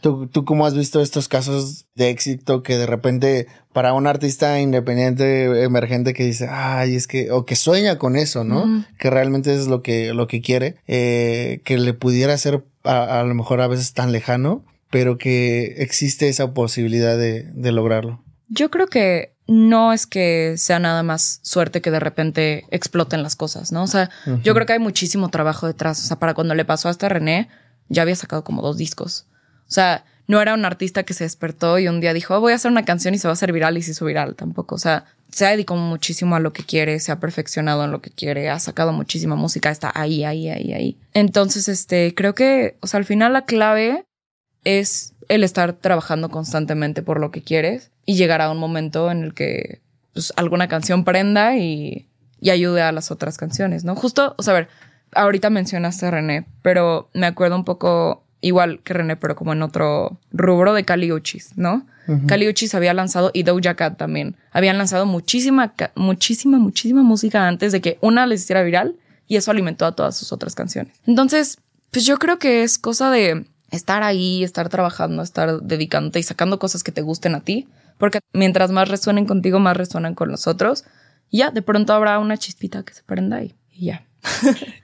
¿Tú, 0.00 0.28
¿Tú 0.28 0.44
cómo 0.44 0.64
has 0.64 0.74
visto 0.74 1.02
estos 1.02 1.28
casos 1.28 1.86
de 1.94 2.08
éxito 2.08 2.62
que 2.62 2.78
de 2.78 2.86
repente 2.86 3.48
para 3.72 3.92
un 3.92 4.06
artista 4.06 4.60
independiente, 4.60 5.62
emergente 5.62 6.14
que 6.14 6.24
dice, 6.24 6.48
ay, 6.48 6.94
es 6.94 7.06
que, 7.06 7.30
o 7.30 7.44
que 7.44 7.56
sueña 7.56 7.98
con 7.98 8.16
eso, 8.16 8.44
¿no? 8.44 8.84
Que 8.98 9.10
realmente 9.10 9.54
es 9.54 9.66
lo 9.66 9.82
que, 9.82 10.14
lo 10.14 10.26
que 10.26 10.40
quiere, 10.40 10.76
eh, 10.86 11.60
que 11.64 11.78
le 11.78 11.92
pudiera 11.92 12.36
ser 12.38 12.64
a, 12.84 13.20
a 13.20 13.24
lo 13.24 13.34
mejor 13.34 13.60
a 13.60 13.68
veces 13.68 13.92
tan 13.92 14.12
lejano, 14.12 14.64
pero 14.90 15.18
que 15.18 15.74
existe 15.78 16.28
esa 16.28 16.54
posibilidad 16.54 17.18
de, 17.18 17.44
de 17.52 17.72
lograrlo. 17.72 18.24
Yo 18.48 18.70
creo 18.70 18.86
que 18.88 19.34
no 19.50 19.92
es 19.92 20.06
que 20.06 20.54
sea 20.58 20.78
nada 20.78 21.02
más 21.02 21.40
suerte 21.42 21.80
que 21.80 21.90
de 21.90 21.98
repente 21.98 22.64
exploten 22.70 23.24
las 23.24 23.34
cosas, 23.34 23.72
¿no? 23.72 23.82
O 23.82 23.86
sea, 23.88 24.08
yo 24.44 24.54
creo 24.54 24.64
que 24.64 24.74
hay 24.74 24.78
muchísimo 24.78 25.28
trabajo 25.28 25.66
detrás. 25.66 26.04
O 26.04 26.06
sea, 26.06 26.20
para 26.20 26.34
cuando 26.34 26.54
le 26.54 26.64
pasó 26.64 26.88
hasta 26.88 27.08
René, 27.08 27.48
ya 27.90 28.02
había 28.02 28.16
sacado 28.16 28.42
como 28.42 28.62
dos 28.62 28.78
discos. 28.78 29.26
O 29.68 29.72
sea, 29.72 30.04
no 30.26 30.40
era 30.40 30.54
un 30.54 30.64
artista 30.64 31.02
que 31.02 31.12
se 31.12 31.24
despertó 31.24 31.78
y 31.78 31.88
un 31.88 32.00
día 32.00 32.14
dijo, 32.14 32.34
"Oh, 32.34 32.40
voy 32.40 32.52
a 32.52 32.56
hacer 32.56 32.70
una 32.70 32.84
canción 32.84 33.14
y 33.14 33.18
se 33.18 33.28
va 33.28 33.32
a 33.32 33.34
hacer 33.34 33.52
viral 33.52 33.76
y 33.76 33.82
se 33.82 33.90
hizo 33.90 34.06
viral 34.06 34.36
tampoco. 34.36 34.76
O 34.76 34.78
sea, 34.78 35.04
se 35.30 35.46
ha 35.46 35.50
dedicado 35.50 35.78
muchísimo 35.80 36.36
a 36.36 36.40
lo 36.40 36.52
que 36.52 36.64
quiere, 36.64 36.98
se 37.00 37.12
ha 37.12 37.20
perfeccionado 37.20 37.84
en 37.84 37.90
lo 37.90 38.00
que 38.00 38.10
quiere, 38.10 38.48
ha 38.48 38.58
sacado 38.58 38.92
muchísima 38.92 39.36
música, 39.36 39.70
está 39.70 39.92
ahí, 39.94 40.24
ahí, 40.24 40.48
ahí, 40.48 40.72
ahí. 40.72 40.98
Entonces, 41.14 41.68
este, 41.68 42.14
creo 42.14 42.34
que, 42.34 42.76
o 42.80 42.86
sea, 42.86 42.98
al 42.98 43.04
final 43.04 43.32
la 43.32 43.44
clave 43.44 44.04
es 44.64 45.14
el 45.28 45.44
estar 45.44 45.72
trabajando 45.74 46.28
constantemente 46.30 47.02
por 47.02 47.20
lo 47.20 47.30
que 47.30 47.42
quieres 47.42 47.90
y 48.06 48.16
llegar 48.16 48.40
a 48.40 48.50
un 48.50 48.58
momento 48.58 49.10
en 49.10 49.22
el 49.22 49.34
que 49.34 49.80
pues, 50.12 50.32
alguna 50.36 50.68
canción 50.68 51.04
prenda 51.04 51.56
y, 51.56 52.08
y 52.40 52.50
ayude 52.50 52.82
a 52.82 52.92
las 52.92 53.10
otras 53.10 53.36
canciones, 53.36 53.84
¿no? 53.84 53.94
Justo, 53.94 54.34
o 54.36 54.42
sea, 54.42 54.54
a 54.54 54.56
ver, 54.56 54.68
ahorita 55.12 55.50
mencionaste 55.50 56.06
a 56.06 56.10
René, 56.10 56.46
pero 56.62 57.08
me 57.14 57.26
acuerdo 57.26 57.56
un 57.56 57.64
poco 57.64 58.24
igual 58.40 58.80
que 58.82 58.94
René, 58.94 59.16
pero 59.16 59.36
como 59.36 59.52
en 59.52 59.62
otro 59.62 60.18
rubro 60.32 60.74
de 60.74 60.84
Caliuchis, 60.84 61.56
¿no? 61.56 61.86
Caliuchis 62.26 62.74
había 62.74 62.92
lanzado 62.92 63.30
y 63.32 63.44
Doja 63.44 63.76
Cat 63.76 63.96
también. 63.96 64.36
Habían 64.50 64.78
lanzado 64.78 65.06
muchísima, 65.06 65.74
muchísima, 65.94 66.58
muchísima 66.58 67.04
música 67.04 67.46
antes 67.46 67.70
de 67.70 67.80
que 67.80 67.98
una 68.00 68.26
les 68.26 68.42
hiciera 68.42 68.64
viral 68.64 68.96
y 69.28 69.36
eso 69.36 69.52
alimentó 69.52 69.86
a 69.86 69.94
todas 69.94 70.16
sus 70.16 70.32
otras 70.32 70.56
canciones. 70.56 70.92
Entonces, 71.06 71.58
pues 71.92 72.04
yo 72.04 72.18
creo 72.18 72.40
que 72.40 72.64
es 72.64 72.78
cosa 72.78 73.12
de 73.12 73.46
estar 73.70 74.02
ahí, 74.02 74.42
estar 74.42 74.68
trabajando, 74.68 75.22
estar 75.22 75.60
dedicándote 75.60 76.18
y 76.18 76.24
sacando 76.24 76.58
cosas 76.58 76.82
que 76.82 76.90
te 76.90 77.02
gusten 77.02 77.36
a 77.36 77.42
ti, 77.42 77.68
porque 77.96 78.18
mientras 78.32 78.72
más 78.72 78.88
resuenen 78.88 79.26
contigo, 79.26 79.60
más 79.60 79.76
resuenan 79.76 80.16
con 80.16 80.30
los 80.30 80.48
otros. 80.48 80.84
Y 81.30 81.38
ya, 81.38 81.52
de 81.52 81.62
pronto 81.62 81.92
habrá 81.92 82.18
una 82.18 82.38
chispita 82.38 82.82
que 82.82 82.92
se 82.92 83.04
prenda 83.04 83.36
ahí 83.36 83.54
y 83.70 83.86
ya. 83.86 84.04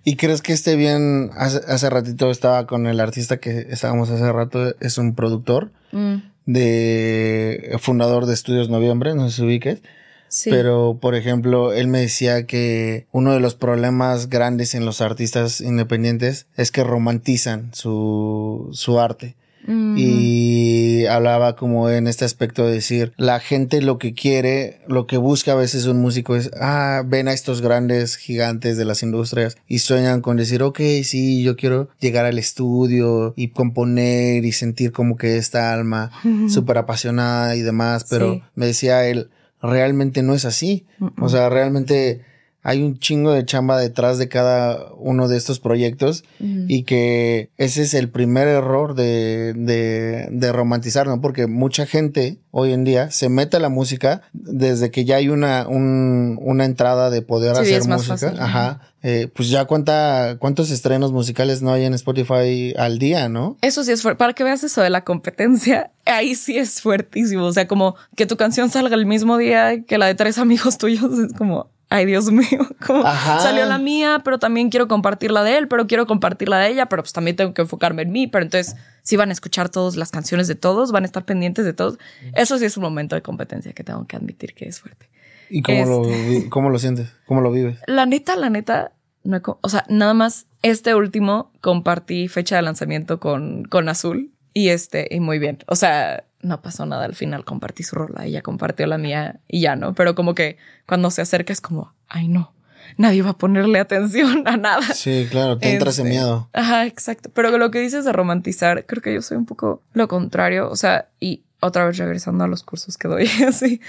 ¿Y 0.05 0.17
crees 0.17 0.43
que 0.43 0.53
esté 0.53 0.77
bien? 0.77 1.31
Hace, 1.37 1.61
hace, 1.69 1.91
ratito 1.91 2.31
estaba 2.31 2.67
con 2.67 2.87
el 2.87 3.01
artista 3.01 3.39
que 3.39 3.67
estábamos 3.71 4.11
hace 4.11 4.31
rato, 4.33 4.75
es 4.81 4.99
un 4.99 5.15
productor 5.15 5.73
mm. 5.93 6.17
de 6.47 7.77
fundador 7.81 8.27
de 8.27 8.35
Estudios 8.35 8.69
Noviembre, 8.69 9.15
no 9.15 9.29
sé 9.29 9.37
si 9.37 9.43
ubiques. 9.43 9.83
Sí. 10.29 10.51
Pero, 10.51 10.99
por 11.01 11.15
ejemplo, 11.15 11.73
él 11.73 11.87
me 11.87 12.01
decía 12.01 12.47
que 12.47 13.07
uno 13.13 13.33
de 13.33 13.41
los 13.41 13.55
problemas 13.55 14.29
grandes 14.29 14.75
en 14.75 14.85
los 14.85 15.01
artistas 15.01 15.61
independientes 15.61 16.47
es 16.57 16.73
que 16.73 16.83
romantizan 16.83 17.71
su, 17.73 18.69
su 18.73 18.99
arte. 18.99 19.37
Y 19.69 21.07
hablaba 21.07 21.57
como 21.57 21.91
en 21.91 22.07
este 22.07 22.25
aspecto 22.25 22.67
de 22.67 22.73
decir, 22.73 23.13
la 23.17 23.41
gente 23.41 23.83
lo 23.83 23.99
que 23.99 24.15
quiere, 24.15 24.81
lo 24.87 25.07
que 25.07 25.17
busca 25.17 25.53
a 25.53 25.57
veces 25.57 25.87
un 25.87 26.01
músico 26.01 26.37
es, 26.37 26.51
ah, 26.61 27.03
ven 27.07 27.29
a 27.29 27.33
estos 27.33 27.61
grandes 27.61 28.17
gigantes 28.17 28.77
de 28.77 28.85
las 28.85 29.03
industrias 29.03 29.57
y 29.67 29.81
sueñan 29.81 30.21
con 30.21 30.37
decir, 30.37 30.63
ok, 30.63 30.81
sí, 31.03 31.43
yo 31.43 31.57
quiero 31.57 31.89
llegar 32.01 32.25
al 32.25 32.39
estudio 32.39 33.35
y 33.37 33.49
componer 33.49 34.45
y 34.45 34.53
sentir 34.53 34.93
como 34.93 35.17
que 35.17 35.37
esta 35.37 35.73
alma 35.73 36.11
súper 36.49 36.79
apasionada 36.79 37.57
y 37.57 37.63
demás, 37.63 38.07
pero 38.09 38.43
me 38.55 38.67
decía 38.67 39.07
él, 39.07 39.31
realmente 39.63 40.23
no 40.23 40.35
es 40.35 40.45
así. 40.45 40.87
O 41.21 41.29
sea, 41.29 41.49
realmente 41.49 42.23
hay 42.67 42.83
un 42.83 42.99
chingo 42.99 43.31
de 43.31 43.45
chamba 43.45 43.79
detrás 43.79 44.19
de 44.19 44.29
cada 44.29 44.93
uno 44.97 45.29
de 45.29 45.37
estos 45.37 45.61
proyectos 45.61 46.25
y 46.41 46.83
que 46.83 47.49
ese 47.59 47.83
es 47.83 47.95
el 47.95 48.09
primer 48.09 48.49
error 48.49 48.97
de, 48.97 49.53
de, 49.55 50.27
de, 50.33 50.53
romantizar, 50.53 51.07
¿no? 51.07 51.21
Porque 51.21 51.47
mucha 51.47 51.87
gente 51.87 52.41
hoy 52.51 52.73
en 52.73 52.83
día 52.83 53.13
se 53.13 53.29
mete 53.29 53.59
a 53.59 53.61
la 53.61 53.69
música 53.69 54.23
desde 54.33 54.91
que 54.91 55.05
ya 55.05 55.15
hay 55.15 55.29
una, 55.29 55.69
un, 55.69 56.41
una 56.43 56.65
entrada 56.65 57.09
de 57.09 57.23
poder 57.23 57.53
hacer 57.53 57.87
música. 57.87 58.35
Ajá. 58.37 58.81
Eh, 59.01 59.29
pues 59.33 59.49
ya 59.49 59.67
cuánta, 59.67 60.37
cuántos 60.41 60.73
estrenos 60.73 61.13
musicales 61.13 61.63
no 61.63 61.73
hay 61.73 61.85
en 61.85 61.95
Spotify 61.95 62.75
al 62.77 62.99
día, 62.99 63.29
¿no? 63.29 63.57
Eso 63.63 63.85
sí 63.85 63.93
es 63.93 64.03
fuerte. 64.03 64.19
Para 64.19 64.33
que 64.33 64.43
veas 64.43 64.65
eso 64.65 64.83
de 64.83 64.91
la 64.91 65.05
competencia, 65.05 65.93
ahí 66.05 66.35
sí 66.35 66.59
es 66.59 66.81
fuertísimo. 66.81 67.45
O 67.45 67.53
sea, 67.53 67.69
como 67.69 67.95
que 68.17 68.27
tu 68.27 68.37
canción 68.37 68.71
salga 68.71 68.97
el 68.97 69.07
mismo 69.07 69.39
día 69.39 69.85
que 69.85 69.99
la 69.99 70.07
de 70.07 70.17
tres 70.17 70.39
amigos 70.39 70.79
tuyos, 70.79 71.17
es 71.21 71.33
como, 71.35 71.71
ay 71.89 72.07
Dios 72.07 72.31
mío, 72.31 72.67
como 72.87 73.03
salió 73.03 73.67
la 73.67 73.79
mía, 73.79 74.21
pero 74.25 74.39
también 74.39 74.71
quiero 74.71 74.89
compartir 74.89 75.31
la 75.31 75.43
de 75.45 75.59
él, 75.59 75.69
pero 75.69 75.87
quiero 75.87 76.07
compartir 76.07 76.49
la 76.49 76.59
de 76.59 76.69
ella, 76.71 76.87
pero 76.87 77.03
pues 77.03 77.13
también 77.13 77.37
tengo 77.37 77.55
que 77.55 77.63
enfocarme 77.63 78.03
en 78.03 78.13
mí, 78.13 78.27
pero 78.27 78.45
entonces 78.45 78.77
si 79.03 79.17
van 79.17 79.31
a 79.31 79.33
escuchar 79.33 79.69
todas 79.69 79.97
las 79.97 80.11
canciones 80.11 80.49
de 80.49 80.55
todos, 80.55 80.93
van 80.93 81.05
a 81.05 81.07
estar 81.07 81.25
pendientes 81.25 81.65
de 81.65 81.73
todos. 81.73 81.99
Eso 82.35 82.59
sí 82.59 82.65
es 82.65 82.77
un 82.77 82.83
momento 82.83 83.15
de 83.15 83.23
competencia 83.23 83.73
que 83.73 83.85
tengo 83.85 84.07
que 84.07 84.17
admitir 84.17 84.55
que 84.55 84.67
es 84.67 84.81
fuerte. 84.81 85.09
¿Y 85.49 85.63
cómo, 85.63 85.85
lo, 85.85 86.11
este 86.11 86.49
cómo 86.49 86.71
lo 86.71 86.79
sientes? 86.79 87.13
¿Cómo 87.27 87.41
lo 87.41 87.53
vives? 87.53 87.79
La 87.87 88.05
neta, 88.05 88.35
la 88.35 88.51
neta, 88.51 88.93
no, 89.23 89.41
o 89.61 89.69
sea, 89.69 89.85
nada 89.89 90.13
más 90.13 90.47
este 90.63 90.95
último 90.95 91.53
compartí 91.61 92.27
fecha 92.27 92.57
de 92.57 92.63
lanzamiento 92.63 93.21
con, 93.21 93.65
con 93.65 93.89
Azul 93.89 94.33
y 94.53 94.71
este, 94.71 95.07
y 95.11 95.21
muy 95.21 95.39
bien. 95.39 95.59
O 95.69 95.77
sea, 95.77 96.25
no 96.47 96.63
pasó 96.63 96.87
nada 96.87 97.05
al 97.05 97.15
final, 97.15 97.45
compartí 97.45 97.83
su 97.83 97.97
rola, 97.97 98.25
ella 98.25 98.43
compartió 98.43 98.87
la 98.87 98.99
mía 98.99 99.41
y 99.49 99.61
ya 99.61 99.77
no, 99.77 99.95
pero 99.95 100.15
como 100.15 100.35
que 100.35 100.57
cuando 100.87 101.11
se 101.11 101.23
acerca 101.23 101.53
es 101.53 101.61
como, 101.61 101.93
ay 102.09 102.29
no, 102.29 102.55
nadie 102.97 103.23
va 103.23 103.31
a 103.31 103.39
ponerle 103.39 103.79
atención 103.79 104.47
a 104.47 104.57
nada. 104.57 104.83
Sí, 104.95 105.27
claro, 105.31 105.59
te 105.59 105.73
entra 105.73 105.91
ese 105.91 106.03
este, 106.03 106.15
miedo. 106.15 106.49
Ajá, 106.53 106.87
exacto. 106.87 107.31
Pero 107.35 107.57
lo 107.59 107.71
que 107.71 107.81
dices 107.81 108.05
de 108.05 108.13
romantizar, 108.13 108.87
creo 108.87 109.03
que 109.03 109.13
yo 109.13 109.23
soy 109.23 109.37
un 109.37 109.47
poco 109.47 109.83
lo 109.93 110.09
contrario, 110.09 110.71
o 110.71 110.77
sea, 110.77 111.09
y 111.21 111.43
otra 111.61 111.87
vez 111.87 111.99
regresando 111.99 112.45
a 112.45 112.49
los 112.49 112.63
cursos 112.63 112.97
que 112.97 113.09
doy, 113.09 113.29
así, 113.49 113.81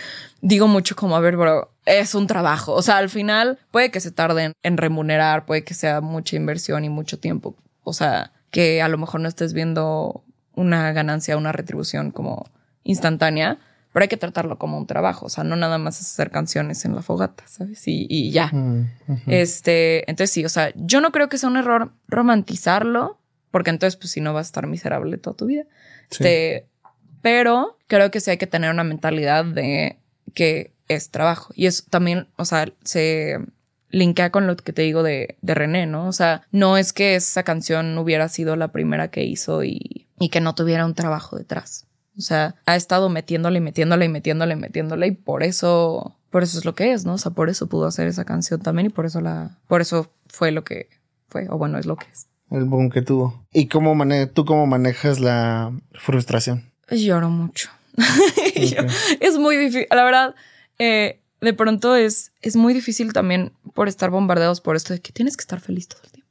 digo 0.41 0.67
mucho 0.67 0.95
como, 0.95 1.15
a 1.15 1.19
ver, 1.19 1.37
bro, 1.37 1.71
es 1.85 2.15
un 2.15 2.27
trabajo, 2.27 2.73
o 2.73 2.81
sea, 2.81 2.97
al 2.97 3.09
final 3.09 3.59
puede 3.71 3.91
que 3.91 3.99
se 3.99 4.11
tarden 4.11 4.53
en 4.63 4.77
remunerar, 4.77 5.45
puede 5.45 5.63
que 5.63 5.73
sea 5.73 6.01
mucha 6.01 6.35
inversión 6.35 6.85
y 6.85 6.89
mucho 6.89 7.19
tiempo, 7.19 7.55
o 7.83 7.93
sea, 7.93 8.31
que 8.51 8.81
a 8.81 8.87
lo 8.87 8.97
mejor 8.97 9.21
no 9.21 9.27
estés 9.27 9.53
viendo 9.53 10.23
una 10.57 10.91
ganancia, 10.91 11.37
una 11.37 11.51
retribución 11.51 12.11
como 12.11 12.49
instantánea, 12.83 13.59
pero 13.93 14.03
hay 14.03 14.09
que 14.09 14.17
tratarlo 14.17 14.57
como 14.57 14.77
un 14.77 14.87
trabajo, 14.87 15.27
o 15.27 15.29
sea, 15.29 15.43
no 15.43 15.55
nada 15.55 15.77
más 15.77 15.99
hacer 16.01 16.29
canciones 16.29 16.83
en 16.83 16.95
la 16.95 17.01
fogata, 17.01 17.43
¿sabes? 17.47 17.83
Y, 17.85 18.31
ya. 18.31 18.51
Este, 19.27 20.09
entonces 20.09 20.33
sí, 20.33 20.43
o 20.43 20.49
sea, 20.49 20.71
yo 20.75 20.99
no 20.99 21.11
creo 21.11 21.29
que 21.29 21.37
sea 21.37 21.49
un 21.49 21.57
error 21.57 21.93
romantizarlo, 22.07 23.19
porque 23.51 23.69
entonces, 23.69 23.97
pues 23.97 24.11
si 24.11 24.21
no 24.21 24.33
vas 24.33 24.47
a 24.47 24.49
estar 24.49 24.67
miserable 24.67 25.17
toda 25.17 25.37
tu 25.37 25.45
vida. 25.45 25.63
Este, 26.11 26.67
pero 27.21 27.77
creo 27.87 28.11
que 28.11 28.19
sí 28.19 28.31
hay 28.31 28.37
que 28.37 28.47
tener 28.47 28.71
una 28.71 28.83
mentalidad 28.83 29.45
de 29.45 29.97
que 30.33 30.73
es 30.87 31.09
trabajo. 31.09 31.53
Y 31.55 31.65
eso 31.65 31.83
también, 31.89 32.27
o 32.35 32.45
sea, 32.45 32.71
se 32.83 33.39
linkea 33.89 34.31
con 34.31 34.47
lo 34.47 34.55
que 34.57 34.73
te 34.73 34.81
digo 34.81 35.03
de, 35.03 35.37
de 35.41 35.53
René, 35.55 35.85
¿no? 35.85 36.07
O 36.07 36.11
sea, 36.11 36.43
no 36.51 36.77
es 36.77 36.93
que 36.93 37.15
esa 37.15 37.43
canción 37.43 37.97
hubiera 37.97 38.27
sido 38.29 38.55
la 38.55 38.71
primera 38.71 39.09
que 39.09 39.23
hizo 39.23 39.63
y 39.63 40.06
y 40.19 40.29
que 40.29 40.41
no 40.41 40.55
tuviera 40.55 40.85
un 40.85 40.93
trabajo 40.93 41.37
detrás. 41.37 41.87
O 42.17 42.21
sea, 42.21 42.55
ha 42.65 42.75
estado 42.75 43.09
metiéndole 43.09 43.59
y 43.59 43.61
metiéndole 43.61 44.05
y 44.05 44.09
metiéndole 44.09 44.53
y 44.53 44.57
metiéndole 44.57 45.07
y 45.07 45.11
por 45.11 45.43
eso, 45.43 46.15
por 46.31 46.43
eso 46.43 46.57
es 46.57 46.65
lo 46.65 46.73
que 46.73 46.91
es, 46.91 47.05
¿no? 47.05 47.13
O 47.13 47.17
sea, 47.17 47.31
por 47.31 47.49
eso 47.49 47.67
pudo 47.67 47.85
hacer 47.85 48.07
esa 48.07 48.25
canción 48.25 48.59
también 48.59 48.87
y 48.87 48.89
por 48.89 49.05
eso 49.05 49.21
la, 49.21 49.59
por 49.67 49.81
eso 49.81 50.11
fue 50.27 50.51
lo 50.51 50.63
que 50.63 50.89
fue, 51.27 51.47
o 51.49 51.57
bueno, 51.57 51.77
es 51.77 51.85
lo 51.85 51.95
que 51.95 52.07
es. 52.11 52.27
El 52.49 52.65
boom 52.65 52.89
que 52.89 53.01
tuvo. 53.01 53.45
¿Y 53.53 53.67
cómo 53.67 53.93
mane 53.93 54.25
tú 54.25 54.45
cómo 54.45 54.65
manejas 54.65 55.19
la 55.19 55.71
frustración? 55.93 56.71
Lloro 56.89 57.29
mucho. 57.29 57.69
es 59.19 59.37
muy 59.37 59.57
difícil, 59.57 59.87
la 59.91 60.03
verdad, 60.03 60.35
eh, 60.79 61.21
de 61.41 61.53
pronto 61.53 61.95
es, 61.95 62.31
es 62.41 62.55
muy 62.55 62.73
difícil 62.73 63.13
también 63.13 63.53
por 63.75 63.87
estar 63.87 64.09
bombardeados 64.09 64.61
por 64.61 64.75
esto 64.75 64.93
de 64.93 65.01
que 65.01 65.11
tienes 65.11 65.37
que 65.37 65.41
estar 65.41 65.59
feliz 65.59 65.87
todo 65.87 66.01
el 66.03 66.11
tiempo. 66.11 66.27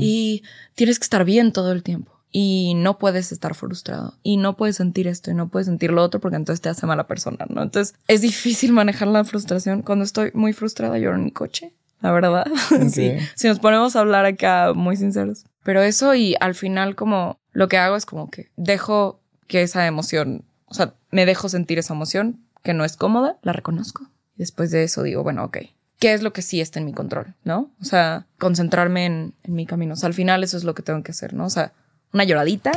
Y 0.00 0.42
tienes 0.74 0.98
que 0.98 1.04
estar 1.04 1.24
bien 1.24 1.52
todo 1.52 1.70
el 1.70 1.84
tiempo 1.84 2.19
y 2.32 2.74
no 2.74 2.98
puedes 2.98 3.32
estar 3.32 3.54
frustrado 3.54 4.14
y 4.22 4.36
no 4.36 4.56
puedes 4.56 4.76
sentir 4.76 5.08
esto 5.08 5.30
y 5.30 5.34
no 5.34 5.48
puedes 5.48 5.66
sentir 5.66 5.90
lo 5.90 6.02
otro 6.02 6.20
porque 6.20 6.36
entonces 6.36 6.60
te 6.60 6.68
hace 6.68 6.86
mala 6.86 7.06
persona, 7.06 7.46
¿no? 7.48 7.62
Entonces 7.62 7.96
es 8.08 8.20
difícil 8.20 8.72
manejar 8.72 9.08
la 9.08 9.24
frustración. 9.24 9.82
Cuando 9.82 10.04
estoy 10.04 10.30
muy 10.34 10.52
frustrada 10.52 10.98
lloro 10.98 11.16
en 11.16 11.24
mi 11.24 11.32
coche, 11.32 11.72
la 12.00 12.12
verdad. 12.12 12.46
sí, 12.90 13.12
si 13.34 13.48
nos 13.48 13.58
ponemos 13.58 13.96
a 13.96 14.00
hablar 14.00 14.26
acá 14.26 14.72
muy 14.74 14.96
sinceros. 14.96 15.44
Pero 15.62 15.82
eso 15.82 16.14
y 16.14 16.36
al 16.40 16.54
final 16.54 16.94
como 16.94 17.38
lo 17.52 17.68
que 17.68 17.78
hago 17.78 17.96
es 17.96 18.06
como 18.06 18.30
que 18.30 18.50
dejo 18.56 19.20
que 19.46 19.62
esa 19.62 19.86
emoción, 19.86 20.44
o 20.66 20.74
sea, 20.74 20.94
me 21.10 21.26
dejo 21.26 21.48
sentir 21.48 21.78
esa 21.78 21.94
emoción 21.94 22.40
que 22.62 22.74
no 22.74 22.84
es 22.84 22.96
cómoda, 22.96 23.38
la 23.42 23.52
reconozco. 23.52 24.06
Después 24.36 24.70
de 24.70 24.84
eso 24.84 25.02
digo, 25.02 25.22
bueno, 25.22 25.44
ok, 25.44 25.58
¿qué 25.98 26.14
es 26.14 26.22
lo 26.22 26.32
que 26.32 26.42
sí 26.42 26.60
está 26.60 26.78
en 26.78 26.86
mi 26.86 26.92
control? 26.92 27.34
¿No? 27.44 27.70
O 27.80 27.84
sea, 27.84 28.26
concentrarme 28.38 29.06
en, 29.06 29.34
en 29.42 29.54
mi 29.54 29.66
camino. 29.66 29.94
O 29.94 29.96
sea, 29.96 30.06
al 30.06 30.14
final 30.14 30.44
eso 30.44 30.56
es 30.56 30.64
lo 30.64 30.74
que 30.74 30.82
tengo 30.82 31.02
que 31.02 31.10
hacer, 31.10 31.34
¿no? 31.34 31.44
O 31.44 31.50
sea, 31.50 31.72
una 32.12 32.24
lloradita. 32.24 32.72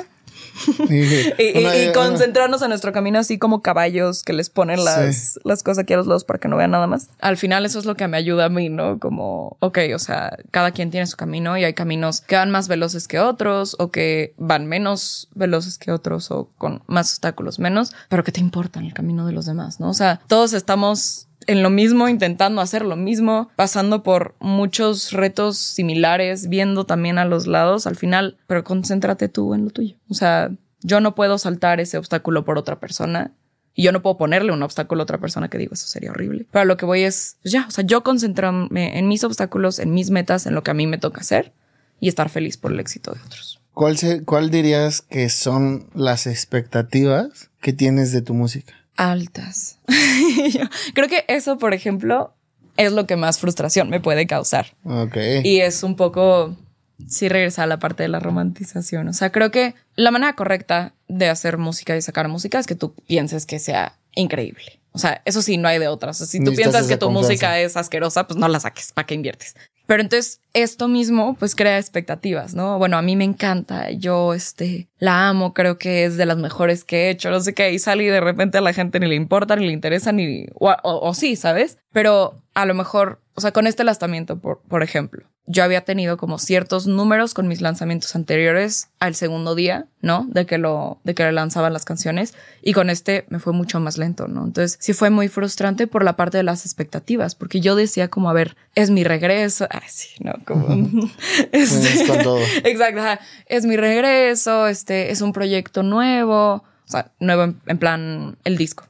y, 0.90 1.92
concentrarnos 1.94 2.62
en 2.62 2.70
nuestro 2.70 2.92
camino 2.92 3.20
así 3.20 3.38
como 3.38 3.62
caballos 3.62 4.24
que 4.24 4.34
les 4.34 4.50
ponen 4.50 4.84
las, 4.84 5.40
las 5.44 5.64
cosas 5.64 5.84
aquí 5.84 5.94
a 5.94 5.98
los 5.98 6.08
lados 6.08 6.26
para 6.26 6.40
que 6.40 6.48
no 6.48 6.58
vean 6.58 6.72
nada 6.72 6.88
más. 6.88 7.10
Al 7.20 7.38
final 7.38 7.66
eso 7.66 7.80
es 7.80 7.86
lo 7.86 7.96
que 7.96 8.08
me 8.08 8.18
ayuda 8.18 8.46
a 8.46 8.50
mí, 8.50 8.70
¿no? 8.70 9.00
Como, 9.00 9.58
ok, 9.60 9.80
o 9.96 10.00
sea, 10.00 10.38
cada 10.52 10.72
quien 10.72 10.92
tiene 10.92 11.08
su 11.08 11.18
camino 11.18 11.58
y 11.58 11.64
hay 11.64 11.74
caminos 11.74 12.22
que 12.22 12.36
van 12.36 12.52
más 12.52 12.68
veloces 12.68 13.08
que 13.08 13.20
otros 13.20 13.76
o 13.80 13.90
que 13.90 14.34
van 14.38 14.68
menos 14.68 15.30
veloces 15.34 15.78
que 15.78 15.92
otros 15.92 16.30
o 16.32 16.50
con 16.58 16.84
más 16.88 17.12
obstáculos 17.12 17.60
menos, 17.60 17.94
pero 18.10 18.24
que 18.24 18.32
te 18.32 18.40
importa 18.40 18.80
el 18.80 18.94
camino 18.94 19.26
de 19.26 19.34
los 19.34 19.46
demás, 19.46 19.80
¿no? 19.80 19.90
O 19.90 19.94
sea, 19.94 20.22
todos 20.28 20.54
estamos 20.54 21.28
en 21.48 21.64
lo 21.64 21.70
mismo, 21.70 22.10
intentando 22.10 22.62
hacer 22.62 22.84
lo 22.84 22.96
mismo, 22.96 23.50
pasando 23.56 24.04
por 24.04 24.36
muchos 24.40 25.12
retos 25.12 25.58
similares, 25.58 26.50
viendo 26.50 26.86
también 26.86 27.18
a 27.18 27.26
los 27.26 27.48
lados 27.48 27.88
al 27.88 27.96
final, 27.96 28.38
pero 28.48 28.64
concéntrate 28.64 29.30
tú 29.30 29.54
en 29.54 29.66
lo 29.66 29.72
tuyo. 29.72 29.96
O 30.10 30.14
sea, 30.14 30.52
yo 30.82 31.00
no 31.00 31.16
puedo 31.16 31.38
saltar 31.38 31.80
ese 31.80 31.98
obstáculo 31.98 32.46
por 32.46 32.58
otra 32.58 32.80
persona. 32.80 33.32
Y 33.76 33.82
yo 33.82 33.92
no 33.92 34.04
puedo 34.04 34.18
ponerle 34.18 34.52
un 34.52 34.62
obstáculo 34.62 35.02
a 35.02 35.04
otra 35.04 35.18
persona 35.18 35.50
que 35.50 35.58
digo, 35.58 35.74
eso 35.74 35.88
sería 35.88 36.12
horrible. 36.12 36.46
Pero 36.52 36.66
lo 36.66 36.78
que 36.78 36.86
voy 36.86 37.02
es, 37.02 37.38
pues 37.42 37.54
ya, 37.54 37.66
o 37.68 37.72
sea, 37.72 37.84
yo 37.84 38.04
concentrarme 38.04 39.00
en 39.00 39.08
mis 39.08 39.24
obstáculos, 39.24 39.80
en 39.80 39.96
mis 39.96 40.12
metas, 40.12 40.46
en 40.46 40.54
lo 40.54 40.62
que 40.62 40.70
a 40.70 40.76
mí 40.76 40.86
me 40.86 41.00
toca 41.00 41.22
hacer 41.22 41.54
y 42.00 42.08
estar 42.08 42.30
feliz 42.30 42.56
por 42.56 42.72
el 42.72 42.80
éxito 42.80 43.14
de 43.14 43.22
otros. 43.26 43.60
¿Cuál, 43.74 43.98
¿Cuál 44.26 44.52
dirías 44.52 45.02
que 45.02 45.30
son 45.30 45.90
las 45.96 46.28
expectativas 46.28 47.50
que 47.60 47.74
tienes 47.74 48.12
de 48.12 48.22
tu 48.22 48.36
música? 48.36 48.76
Altas. 48.96 49.80
Creo 50.94 51.08
que 51.08 51.26
eso, 51.28 51.58
por 51.58 51.74
ejemplo, 51.74 52.34
es 52.78 52.92
lo 52.92 53.08
que 53.08 53.16
más 53.16 53.40
frustración 53.40 53.90
me 53.90 54.00
puede 54.00 54.28
causar. 54.28 54.76
Y 55.44 55.60
es 55.60 55.84
un 55.84 55.96
poco 55.96 56.56
sí 57.08 57.30
regresa 57.30 57.64
a 57.64 57.68
la 57.68 57.80
parte 57.80 58.04
de 58.04 58.10
la 58.10 58.20
romantización. 58.20 59.08
O 59.08 59.14
sea, 59.14 59.32
creo 59.32 59.52
que 59.52 59.76
la 59.96 60.12
manera 60.12 60.36
correcta 60.36 60.94
de 61.08 61.30
hacer 61.30 61.58
música 61.58 61.96
y 61.96 62.02
sacar 62.02 62.28
música 62.28 62.60
es 62.60 62.68
que 62.68 62.76
tú 62.76 62.94
pienses 63.08 63.46
que 63.46 63.60
sea 63.60 63.98
increíble. 64.16 64.80
O 64.92 65.00
sea, 65.00 65.22
eso 65.26 65.42
sí, 65.42 65.58
no 65.58 65.68
hay 65.68 65.80
de 65.80 65.88
otras. 65.88 66.22
O 66.22 66.26
sea, 66.26 66.28
si 66.28 66.44
tú 66.44 66.54
piensas 66.56 66.88
que 66.88 66.98
tu 66.98 67.10
música 67.10 67.60
es 67.60 67.76
asquerosa, 67.76 68.28
pues 68.28 68.38
no 68.38 68.48
la 68.48 68.60
saques. 68.60 68.92
¿Para 68.92 69.08
qué 69.08 69.16
inviertes? 69.16 69.56
Pero 69.88 70.02
entonces 70.02 70.40
esto 70.54 70.88
mismo 70.88 71.36
pues 71.38 71.56
crea 71.56 71.80
expectativas, 71.80 72.54
¿no? 72.54 72.78
Bueno, 72.78 72.98
a 72.98 73.02
mí 73.02 73.16
me 73.16 73.24
encanta, 73.24 73.92
yo 73.92 74.34
este 74.34 74.88
la 75.00 75.28
amo, 75.28 75.54
creo 75.54 75.78
que 75.78 76.06
es 76.06 76.16
de 76.16 76.26
las 76.26 76.38
mejores 76.38 76.84
que 76.84 77.08
he 77.08 77.10
hecho, 77.10 77.32
no 77.32 77.40
sé 77.40 77.54
qué, 77.54 77.72
y 77.72 77.80
sale 77.80 78.04
y 78.04 78.08
de 78.08 78.22
repente 78.22 78.58
a 78.58 78.62
la 78.62 78.74
gente 78.74 79.00
ni 79.00 79.08
le 79.08 79.16
importa, 79.16 79.56
ni 79.56 79.66
le 79.66 79.74
interesa, 79.74 80.12
ni 80.12 80.46
o, 80.54 80.74
o 80.84 81.14
sí, 81.14 81.36
¿sabes? 81.36 81.80
Pero 81.92 82.42
a 82.54 82.66
lo 82.66 82.74
mejor, 82.74 83.20
o 83.34 83.42
sea, 83.42 83.52
con 83.52 83.68
este 83.68 83.84
lanzamiento, 83.84 84.40
por, 84.40 84.62
por 84.62 84.84
ejemplo, 84.84 85.26
yo 85.46 85.64
había 85.64 85.82
tenido 85.82 86.18
como 86.18 86.40
ciertos 86.40 86.88
números 86.88 87.34
con 87.34 87.48
mis 87.48 87.62
lanzamientos 87.62 88.16
anteriores 88.16 88.90
al 89.00 89.14
segundo 89.14 89.56
día, 89.56 89.88
¿no? 90.02 90.26
De 90.30 90.46
que 90.46 90.58
lo, 90.58 91.00
de 91.04 91.14
que 91.14 91.30
lanzaban 91.32 91.74
las 91.74 91.84
canciones 91.84 92.34
y 92.62 92.72
con 92.72 92.90
este 92.90 93.26
me 93.28 93.40
fue 93.40 93.52
mucho 93.52 93.80
más 93.82 93.98
lento, 93.98 94.28
¿no? 94.28 94.46
Entonces 94.46 94.78
sí 94.80 94.94
fue 94.94 95.10
muy 95.10 95.28
frustrante 95.28 95.86
por 95.86 96.06
la 96.06 96.16
parte 96.16 96.38
de 96.38 96.44
las 96.44 96.66
expectativas, 96.66 97.36
porque 97.36 97.60
yo 97.60 97.76
decía 97.76 98.08
como, 98.08 98.30
a 98.30 98.34
ver, 98.34 98.56
es 98.76 98.90
mi 98.90 99.04
regreso, 99.04 99.68
ah, 99.72 99.82
sí, 99.88 100.10
no, 100.24 100.34
como, 100.44 100.68
este, 101.52 102.08
con 102.08 102.24
todo. 102.24 102.40
exacto, 102.64 103.24
es 103.48 103.66
mi 103.66 103.78
regreso, 103.78 104.68
este, 104.68 105.12
es 105.12 105.22
un 105.22 105.34
proyecto 105.34 105.84
nuevo, 105.84 106.56
o 106.56 106.88
sea, 106.88 107.12
nuevo 107.20 107.44
en, 107.44 107.78
plan 107.78 108.38
el 108.44 108.58
disco 108.58 108.88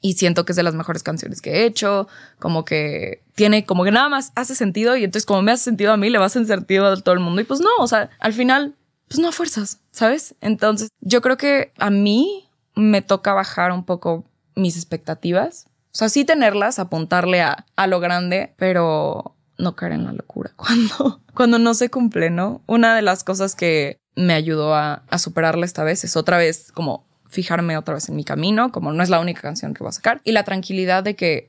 y 0.00 0.14
siento 0.14 0.44
que 0.44 0.52
es 0.52 0.56
de 0.56 0.62
las 0.62 0.74
mejores 0.74 1.02
canciones 1.02 1.42
que 1.42 1.50
he 1.50 1.66
hecho, 1.66 2.08
como 2.38 2.64
que 2.64 3.22
tiene, 3.34 3.64
como 3.64 3.84
que 3.84 3.90
nada 3.90 4.08
más 4.08 4.32
hace 4.34 4.54
sentido 4.54 4.96
y 4.96 5.04
entonces 5.04 5.26
como 5.26 5.42
me 5.42 5.52
hace 5.52 5.64
sentido 5.64 5.92
a 5.92 5.96
mí, 5.96 6.10
le 6.10 6.18
va 6.18 6.24
a 6.24 6.26
hacer 6.26 6.46
sentido 6.46 6.86
a 6.86 6.96
todo 6.96 7.14
el 7.14 7.20
mundo 7.20 7.40
y 7.40 7.44
pues 7.44 7.60
no, 7.60 7.68
o 7.78 7.86
sea, 7.86 8.10
al 8.18 8.32
final, 8.32 8.74
pues 9.08 9.18
no 9.18 9.28
a 9.28 9.32
fuerzas, 9.32 9.80
¿sabes? 9.90 10.34
Entonces 10.40 10.90
yo 11.00 11.20
creo 11.20 11.36
que 11.36 11.72
a 11.78 11.90
mí 11.90 12.48
me 12.74 13.02
toca 13.02 13.34
bajar 13.34 13.72
un 13.72 13.84
poco 13.84 14.24
mis 14.54 14.76
expectativas, 14.76 15.66
o 15.92 15.98
sea, 15.98 16.08
sí 16.08 16.24
tenerlas, 16.24 16.78
apuntarle 16.78 17.42
a, 17.42 17.66
a 17.76 17.86
lo 17.86 18.00
grande, 18.00 18.54
pero 18.56 19.34
no 19.60 19.76
caer 19.76 19.92
en 19.92 20.04
la 20.04 20.12
locura 20.12 20.52
cuando, 20.56 21.22
cuando 21.34 21.58
no 21.58 21.74
se 21.74 21.90
cumple, 21.90 22.30
¿no? 22.30 22.62
Una 22.66 22.94
de 22.94 23.02
las 23.02 23.24
cosas 23.24 23.54
que 23.54 23.98
me 24.16 24.34
ayudó 24.34 24.74
a, 24.74 25.04
a 25.08 25.18
superarla 25.18 25.64
esta 25.64 25.84
vez 25.84 26.04
es 26.04 26.16
otra 26.16 26.38
vez 26.38 26.72
como 26.72 27.06
fijarme 27.28 27.76
otra 27.76 27.94
vez 27.94 28.08
en 28.08 28.16
mi 28.16 28.24
camino, 28.24 28.72
como 28.72 28.92
no 28.92 29.02
es 29.02 29.08
la 29.08 29.20
única 29.20 29.40
canción 29.40 29.72
que 29.72 29.84
voy 29.84 29.90
a 29.90 29.92
sacar, 29.92 30.20
y 30.24 30.32
la 30.32 30.44
tranquilidad 30.44 31.04
de 31.04 31.14
que 31.14 31.48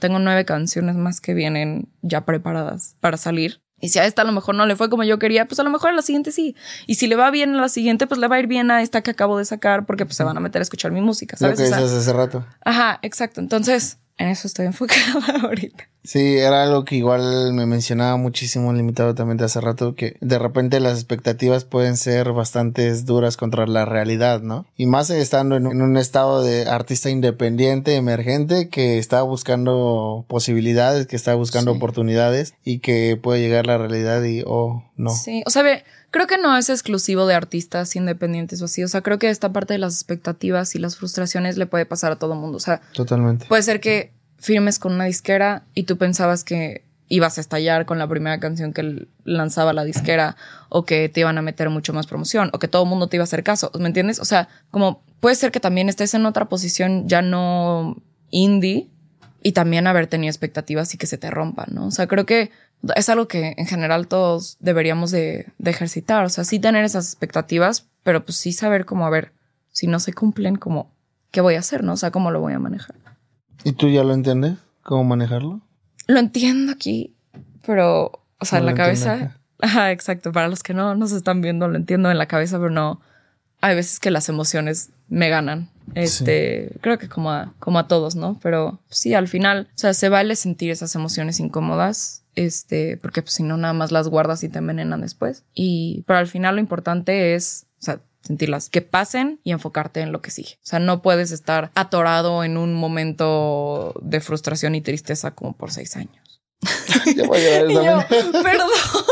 tengo 0.00 0.18
nueve 0.18 0.44
canciones 0.44 0.96
más 0.96 1.20
que 1.20 1.34
vienen 1.34 1.88
ya 2.02 2.24
preparadas 2.24 2.96
para 3.00 3.16
salir. 3.16 3.60
Y 3.78 3.90
si 3.90 3.98
a 3.98 4.06
esta 4.06 4.22
a 4.22 4.24
lo 4.24 4.32
mejor 4.32 4.54
no 4.54 4.64
le 4.64 4.74
fue 4.74 4.88
como 4.88 5.04
yo 5.04 5.18
quería, 5.18 5.46
pues 5.46 5.60
a 5.60 5.62
lo 5.62 5.70
mejor 5.70 5.90
a 5.90 5.92
la 5.92 6.00
siguiente 6.00 6.32
sí. 6.32 6.56
Y 6.86 6.94
si 6.94 7.06
le 7.06 7.16
va 7.16 7.30
bien 7.30 7.54
a 7.54 7.60
la 7.60 7.68
siguiente, 7.68 8.06
pues 8.06 8.18
le 8.18 8.26
va 8.26 8.36
a 8.36 8.40
ir 8.40 8.46
bien 8.46 8.70
a 8.70 8.80
esta 8.80 9.02
que 9.02 9.10
acabo 9.10 9.36
de 9.36 9.44
sacar 9.44 9.84
porque 9.84 10.06
pues 10.06 10.16
se 10.16 10.24
van 10.24 10.36
a 10.36 10.40
meter 10.40 10.60
a 10.60 10.62
escuchar 10.62 10.92
mi 10.92 11.02
música, 11.02 11.36
¿sabes? 11.36 11.60
Lo 11.60 11.66
que 11.66 11.82
dices 11.82 11.92
hace 11.92 12.12
rato. 12.14 12.46
Ajá, 12.64 12.98
exacto. 13.02 13.40
Entonces, 13.40 13.98
en 14.18 14.28
eso 14.28 14.46
estoy 14.46 14.66
enfocada 14.66 15.40
ahorita. 15.42 15.88
Sí, 16.06 16.38
era 16.38 16.62
algo 16.62 16.84
que 16.84 16.94
igual 16.94 17.52
me 17.52 17.66
mencionaba 17.66 18.16
muchísimo 18.16 18.72
limitado 18.72 19.16
también 19.16 19.38
de 19.38 19.46
hace 19.46 19.60
rato, 19.60 19.96
que 19.96 20.16
de 20.20 20.38
repente 20.38 20.78
las 20.78 20.94
expectativas 20.94 21.64
pueden 21.64 21.96
ser 21.96 22.32
bastante 22.32 22.94
duras 23.02 23.36
contra 23.36 23.66
la 23.66 23.84
realidad, 23.86 24.40
¿no? 24.40 24.66
Y 24.76 24.86
más 24.86 25.10
estando 25.10 25.56
en 25.56 25.66
un 25.66 25.96
estado 25.96 26.44
de 26.44 26.68
artista 26.68 27.10
independiente, 27.10 27.96
emergente, 27.96 28.68
que 28.68 28.98
está 28.98 29.22
buscando 29.22 30.24
posibilidades, 30.28 31.08
que 31.08 31.16
está 31.16 31.34
buscando 31.34 31.72
oportunidades 31.72 32.54
y 32.64 32.78
que 32.78 33.18
puede 33.20 33.40
llegar 33.40 33.66
la 33.66 33.76
realidad 33.76 34.22
y, 34.22 34.44
oh, 34.46 34.84
no. 34.96 35.10
Sí, 35.10 35.42
o 35.46 35.50
sea, 35.50 35.62
ve, 35.62 35.84
creo 36.10 36.26
que 36.26 36.38
no 36.38 36.56
es 36.56 36.70
exclusivo 36.70 37.26
de 37.26 37.34
artistas 37.34 37.94
independientes 37.96 38.62
o 38.62 38.64
así. 38.64 38.82
O 38.82 38.88
sea, 38.88 39.02
creo 39.02 39.18
que 39.18 39.28
esta 39.28 39.52
parte 39.52 39.74
de 39.74 39.78
las 39.78 39.94
expectativas 39.94 40.74
y 40.74 40.78
las 40.78 40.96
frustraciones 40.96 41.58
le 41.58 41.66
puede 41.66 41.86
pasar 41.86 42.12
a 42.12 42.16
todo 42.16 42.32
el 42.32 42.38
mundo. 42.38 42.56
O 42.56 42.60
sea, 42.60 42.80
totalmente. 42.92 43.46
Puede 43.46 43.62
ser 43.62 43.80
que 43.80 44.12
firmes 44.38 44.78
con 44.78 44.92
una 44.92 45.04
disquera 45.04 45.64
y 45.74 45.84
tú 45.84 45.98
pensabas 45.98 46.44
que 46.44 46.84
ibas 47.08 47.38
a 47.38 47.40
estallar 47.40 47.86
con 47.86 47.98
la 47.98 48.08
primera 48.08 48.40
canción 48.40 48.72
que 48.72 49.06
lanzaba 49.24 49.72
la 49.72 49.84
disquera 49.84 50.36
o 50.68 50.84
que 50.84 51.08
te 51.08 51.20
iban 51.20 51.38
a 51.38 51.42
meter 51.42 51.70
mucho 51.70 51.92
más 51.92 52.06
promoción 52.06 52.50
o 52.52 52.58
que 52.58 52.68
todo 52.68 52.82
el 52.82 52.88
mundo 52.88 53.06
te 53.06 53.16
iba 53.16 53.22
a 53.22 53.24
hacer 53.24 53.44
caso, 53.44 53.70
¿me 53.78 53.86
entiendes? 53.86 54.18
O 54.18 54.24
sea, 54.24 54.48
como 54.70 55.02
puede 55.20 55.36
ser 55.36 55.52
que 55.52 55.60
también 55.60 55.88
estés 55.88 56.14
en 56.14 56.26
otra 56.26 56.48
posición 56.48 57.08
ya 57.08 57.22
no 57.22 58.02
indie 58.30 58.88
y 59.42 59.52
también 59.52 59.86
haber 59.86 60.08
tenido 60.08 60.30
expectativas 60.30 60.92
y 60.94 60.98
que 60.98 61.06
se 61.06 61.18
te 61.18 61.30
rompan, 61.30 61.66
¿no? 61.70 61.86
O 61.86 61.90
sea, 61.92 62.08
creo 62.08 62.26
que 62.26 62.50
es 62.94 63.08
algo 63.08 63.28
que 63.28 63.54
en 63.56 63.66
general 63.66 64.08
todos 64.08 64.56
deberíamos 64.60 65.10
de, 65.10 65.46
de 65.58 65.70
ejercitar, 65.70 66.24
o 66.24 66.28
sea, 66.28 66.44
sí 66.44 66.58
tener 66.58 66.84
esas 66.84 67.06
expectativas, 67.06 67.86
pero 68.02 68.24
pues 68.24 68.36
sí 68.38 68.52
saber 68.52 68.84
cómo, 68.84 69.06
a 69.06 69.10
ver, 69.10 69.32
si 69.72 69.86
no 69.86 70.00
se 70.00 70.12
cumplen, 70.12 70.56
como, 70.56 70.90
¿qué 71.30 71.40
voy 71.40 71.54
a 71.54 71.58
hacer, 71.58 71.84
no? 71.84 71.94
O 71.94 71.96
sea, 71.96 72.10
¿cómo 72.10 72.30
lo 72.30 72.40
voy 72.40 72.52
a 72.52 72.58
manejar? 72.58 72.96
¿Y 73.64 73.72
tú 73.72 73.88
ya 73.88 74.04
lo 74.04 74.14
entiendes? 74.14 74.54
¿Cómo 74.82 75.04
manejarlo? 75.04 75.60
Lo 76.06 76.18
entiendo 76.18 76.72
aquí, 76.72 77.14
pero, 77.66 78.22
o 78.38 78.44
sea, 78.44 78.60
en 78.60 78.66
la 78.66 78.74
cabeza. 78.74 79.36
Ajá, 79.60 79.90
exacto. 79.90 80.32
Para 80.32 80.48
los 80.48 80.62
que 80.62 80.74
no 80.74 80.94
nos 80.94 81.12
están 81.12 81.40
viendo, 81.40 81.66
lo 81.66 81.76
entiendo 81.76 82.10
en 82.10 82.18
la 82.18 82.26
cabeza, 82.26 82.58
pero 82.58 82.70
no. 82.70 83.00
Hay 83.60 83.74
veces 83.74 83.98
que 83.98 84.10
las 84.10 84.28
emociones 84.28 84.90
me 85.08 85.28
ganan. 85.28 85.68
Este, 85.94 86.72
creo 86.80 86.98
que 86.98 87.08
como 87.08 87.30
a, 87.32 87.52
como 87.58 87.78
a 87.78 87.88
todos, 87.88 88.16
¿no? 88.16 88.38
Pero 88.42 88.78
sí, 88.88 89.14
al 89.14 89.28
final, 89.28 89.68
o 89.74 89.78
sea, 89.78 89.94
se 89.94 90.08
vale 90.08 90.36
sentir 90.36 90.70
esas 90.70 90.94
emociones 90.94 91.40
incómodas, 91.40 92.22
este, 92.36 92.96
porque 92.98 93.22
pues, 93.22 93.34
si 93.34 93.42
no, 93.42 93.56
nada 93.56 93.74
más 93.74 93.90
las 93.90 94.08
guardas 94.08 94.44
y 94.44 94.48
te 94.48 94.58
envenenan 94.58 95.00
después. 95.00 95.44
Y, 95.54 96.04
pero 96.06 96.18
al 96.18 96.28
final 96.28 96.54
lo 96.54 96.60
importante 96.60 97.34
es, 97.34 97.66
o 97.80 97.84
sea, 97.84 98.00
sentirlas 98.22 98.68
que 98.68 98.82
pasen 98.82 99.40
y 99.42 99.52
enfocarte 99.52 100.00
en 100.00 100.12
lo 100.12 100.20
que 100.20 100.30
sigue. 100.30 100.54
O 100.62 100.66
sea, 100.66 100.78
no 100.78 101.02
puedes 101.02 101.32
estar 101.32 101.70
atorado 101.74 102.44
en 102.44 102.56
un 102.56 102.74
momento 102.74 103.94
de 104.02 104.20
frustración 104.20 104.74
y 104.74 104.80
tristeza 104.80 105.32
como 105.32 105.56
por 105.56 105.72
seis 105.72 105.96
años. 105.96 106.26
ya 107.16 107.26
voy 107.26 107.38
a 107.38 107.62
llorar 107.64 108.08
Perdón. 108.08 108.70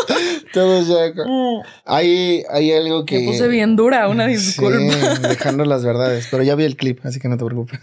Todos 0.53 0.87
ya. 0.87 1.23
Mm. 1.25 1.63
Hay, 1.85 2.45
hay 2.51 2.73
algo 2.73 3.05
que. 3.05 3.19
Me 3.19 3.27
puse 3.27 3.49
bien 3.49 3.77
dura, 3.77 4.09
una 4.09 4.27
disculpa. 4.27 4.79
Sí, 4.79 5.23
dejando 5.29 5.65
las 5.65 5.85
verdades. 5.85 6.29
Pero 6.31 6.43
ya 6.43 6.55
vi 6.55 6.65
el 6.65 6.77
clip, 6.77 7.01
así 7.05 7.19
que 7.19 7.29
no 7.29 7.37
te 7.37 7.45
preocupes. 7.45 7.81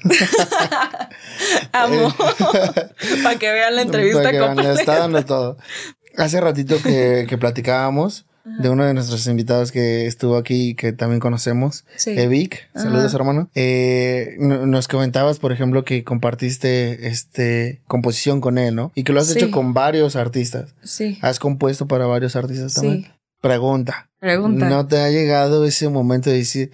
Amo. 1.74 2.14
Para 3.24 3.40
que 3.40 3.52
vean 3.52 3.76
la 3.76 3.82
entrevista 3.82 4.24
Para 4.24 4.32
que 4.32 4.40
completa. 4.40 4.74
está 4.74 5.00
dando 5.00 5.24
todo. 5.26 5.58
Hace 6.18 6.42
ratito 6.42 6.82
que, 6.82 7.26
que 7.30 7.38
platicábamos 7.38 8.26
de 8.44 8.70
uno 8.70 8.86
de 8.86 8.94
nuestros 8.94 9.28
invitados 9.28 9.72
que 9.72 10.08
estuvo 10.08 10.36
aquí 10.36 10.70
y 10.70 10.76
que 10.76 10.94
también 10.94 11.20
conocemos, 11.20 11.86
sí. 11.96 12.12
Evic, 12.18 12.70
saludos 12.74 13.14
hermano. 13.14 13.50
Eh, 13.54 14.36
nos 14.40 14.88
comentabas, 14.88 15.38
por 15.38 15.52
ejemplo, 15.52 15.86
que 15.86 16.04
compartiste 16.04 17.08
este 17.08 17.82
composición 17.88 18.42
con 18.42 18.58
él, 18.58 18.76
¿no? 18.76 18.92
Y 18.96 19.04
que 19.04 19.14
lo 19.14 19.22
has 19.22 19.36
hecho 19.36 19.52
con 19.52 19.74
varios 19.74 20.16
artistas. 20.16 20.74
Sí. 20.84 21.20
Has 21.22 21.40
compuesto 21.40 21.88
para 21.88 22.08
varios 22.08 22.36
artistas 22.36 22.74
también. 22.74 23.04
Sí. 23.04 23.12
Pregunta. 23.42 24.10
Pregunta. 24.20 24.70
¿No 24.70 24.88
te 24.88 25.00
ha 25.00 25.10
llegado 25.10 25.66
ese 25.66 25.90
momento 25.90 26.30
de 26.30 26.38
decir, 26.38 26.72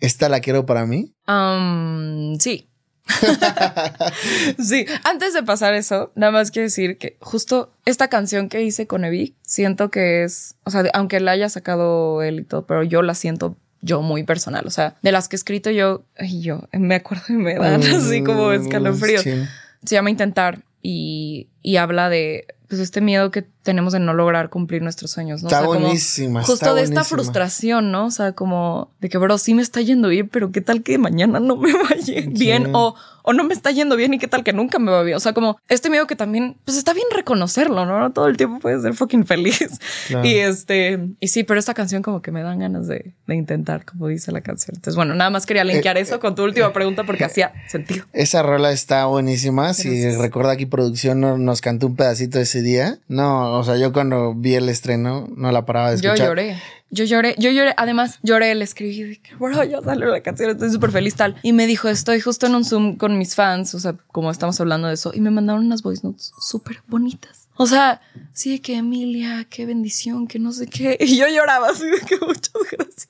esta 0.00 0.28
la 0.28 0.40
quiero 0.40 0.66
para 0.66 0.86
mí? 0.86 1.14
Um, 1.26 2.38
sí. 2.38 2.68
sí, 4.58 4.86
antes 5.04 5.34
de 5.34 5.42
pasar 5.42 5.74
eso, 5.74 6.12
nada 6.14 6.32
más 6.32 6.50
quiero 6.50 6.66
decir 6.66 6.98
que 6.98 7.16
justo 7.20 7.72
esta 7.84 8.08
canción 8.08 8.48
que 8.48 8.62
hice 8.62 8.86
con 8.86 9.04
Evi, 9.04 9.34
siento 9.42 9.90
que 9.90 10.24
es, 10.24 10.56
o 10.64 10.70
sea, 10.70 10.84
aunque 10.94 11.20
la 11.20 11.32
haya 11.32 11.48
sacado 11.48 12.22
él 12.22 12.40
y 12.40 12.44
todo, 12.44 12.66
pero 12.66 12.82
yo 12.82 13.02
la 13.02 13.14
siento 13.14 13.56
yo 13.80 14.02
muy 14.02 14.24
personal, 14.24 14.66
o 14.66 14.70
sea, 14.70 14.96
de 15.02 15.12
las 15.12 15.28
que 15.28 15.36
he 15.36 15.38
escrito 15.38 15.70
yo, 15.70 16.04
yo 16.20 16.68
me 16.72 16.96
acuerdo 16.96 17.24
y 17.28 17.34
me 17.34 17.54
dan 17.54 17.82
así 17.94 18.22
como 18.22 18.48
mm, 18.48 18.52
escalofrío. 18.52 19.20
Se 19.22 19.94
llama 19.94 20.10
Intentar 20.10 20.62
y 20.82 21.48
y 21.62 21.76
habla 21.76 22.08
de 22.08 22.46
pues 22.68 22.82
este 22.82 23.00
miedo 23.00 23.30
que 23.30 23.46
tenemos 23.62 23.94
de 23.94 23.98
no 23.98 24.12
lograr 24.12 24.50
cumplir 24.50 24.82
nuestros 24.82 25.10
sueños, 25.10 25.42
¿no? 25.42 25.48
Está 25.48 25.60
o 25.60 25.62
sea, 25.62 25.66
como 25.68 25.80
buenísima. 25.80 26.40
justo 26.40 26.52
está 26.54 26.74
de 26.74 26.82
esta 26.82 27.02
frustración, 27.04 27.90
¿no? 27.92 28.06
O 28.06 28.10
sea, 28.10 28.32
como 28.32 28.90
de 29.00 29.08
que, 29.08 29.16
bro, 29.18 29.38
sí 29.38 29.54
me 29.54 29.62
está 29.62 29.80
yendo 29.80 30.08
bien, 30.08 30.28
pero 30.28 30.52
qué 30.52 30.60
tal 30.60 30.82
que 30.82 30.98
mañana 30.98 31.40
no 31.40 31.56
me 31.56 31.72
vaya 31.72 32.22
bien 32.28 32.70
o, 32.74 32.94
o 33.22 33.32
no 33.32 33.44
me 33.44 33.52
está 33.54 33.70
yendo 33.70 33.96
bien 33.96 34.12
y 34.14 34.18
qué 34.18 34.28
tal 34.28 34.44
que 34.44 34.52
nunca 34.52 34.78
me 34.78 34.90
va 34.90 35.02
bien. 35.02 35.16
O 35.16 35.20
sea, 35.20 35.32
como 35.34 35.58
este 35.68 35.88
miedo 35.90 36.06
que 36.06 36.14
también, 36.16 36.56
pues 36.66 36.76
está 36.76 36.92
bien 36.92 37.06
reconocerlo, 37.14 37.84
¿no? 37.86 37.98
No 38.00 38.12
todo 38.12 38.26
el 38.26 38.36
tiempo 38.36 38.58
puedes 38.60 38.82
ser 38.82 38.92
fucking 38.94 39.24
feliz. 39.26 39.58
Claro. 40.08 40.26
Y 40.26 40.34
este, 40.36 41.08
y 41.20 41.28
sí, 41.28 41.42
pero 41.44 41.58
esta 41.60 41.74
canción 41.74 42.02
como 42.02 42.20
que 42.22 42.32
me 42.32 42.42
dan 42.42 42.58
ganas 42.58 42.86
de, 42.86 43.14
de 43.26 43.34
intentar, 43.34 43.84
como 43.86 44.08
dice 44.08 44.30
la 44.32 44.40
canción. 44.42 44.76
Entonces, 44.76 44.96
bueno, 44.96 45.14
nada 45.14 45.28
más 45.30 45.44
quería 45.46 45.64
linkear 45.64 45.96
Eh, 45.98 46.02
eso 46.02 46.20
con 46.20 46.34
tu 46.34 46.42
última 46.44 46.72
pregunta 46.72 47.04
porque 47.04 47.24
hacía 47.24 47.52
sentido. 47.68 48.04
Esa 48.12 48.42
rola 48.42 48.72
está 48.72 49.04
buenísima. 49.06 49.74
Si 49.74 49.88
Gracias. 49.90 50.20
recuerda 50.20 50.52
aquí 50.52 50.64
producción 50.66 51.20
no- 51.20 51.36
nos 51.48 51.60
cantó 51.60 51.86
un 51.86 51.96
pedacito 51.96 52.38
ese 52.38 52.62
día. 52.62 52.98
No, 53.08 53.58
o 53.58 53.64
sea, 53.64 53.76
yo 53.76 53.92
cuando 53.92 54.34
vi 54.34 54.54
el 54.54 54.68
estreno 54.68 55.28
no 55.36 55.50
la 55.50 55.64
paraba 55.64 55.90
de 55.90 56.00
Yo 56.00 56.10
escuchar. 56.10 56.28
lloré. 56.28 56.56
Yo 56.90 57.04
lloré, 57.04 57.34
yo 57.38 57.50
lloré, 57.50 57.74
además 57.76 58.18
lloré, 58.22 58.54
le 58.54 58.64
escribí 58.64 59.02
de 59.02 59.20
bro, 59.38 59.62
ya 59.62 59.82
salió 59.82 60.06
la 60.06 60.22
canción, 60.22 60.50
estoy 60.50 60.70
súper 60.70 60.90
feliz 60.90 61.16
tal. 61.16 61.36
Y 61.42 61.52
me 61.52 61.66
dijo, 61.66 61.88
estoy 61.88 62.18
justo 62.20 62.46
en 62.46 62.54
un 62.54 62.64
Zoom 62.64 62.96
con 62.96 63.18
mis 63.18 63.34
fans, 63.34 63.74
o 63.74 63.80
sea, 63.80 63.94
como 64.06 64.30
estamos 64.30 64.58
hablando 64.58 64.88
de 64.88 64.94
eso, 64.94 65.12
y 65.14 65.20
me 65.20 65.30
mandaron 65.30 65.66
unas 65.66 65.82
voice 65.82 66.06
notes 66.06 66.32
súper 66.40 66.82
bonitas. 66.86 67.48
O 67.58 67.66
sea, 67.66 68.00
sí, 68.32 68.52
de 68.52 68.60
que 68.62 68.76
Emilia, 68.76 69.46
qué 69.50 69.66
bendición, 69.66 70.28
que 70.28 70.38
no 70.38 70.52
sé 70.52 70.66
qué. 70.66 70.96
Y 71.00 71.18
yo 71.18 71.26
lloraba 71.28 71.68
así 71.70 71.84
de 71.84 71.98
que 72.00 72.16
muchas 72.24 72.52
gracias. 72.70 73.08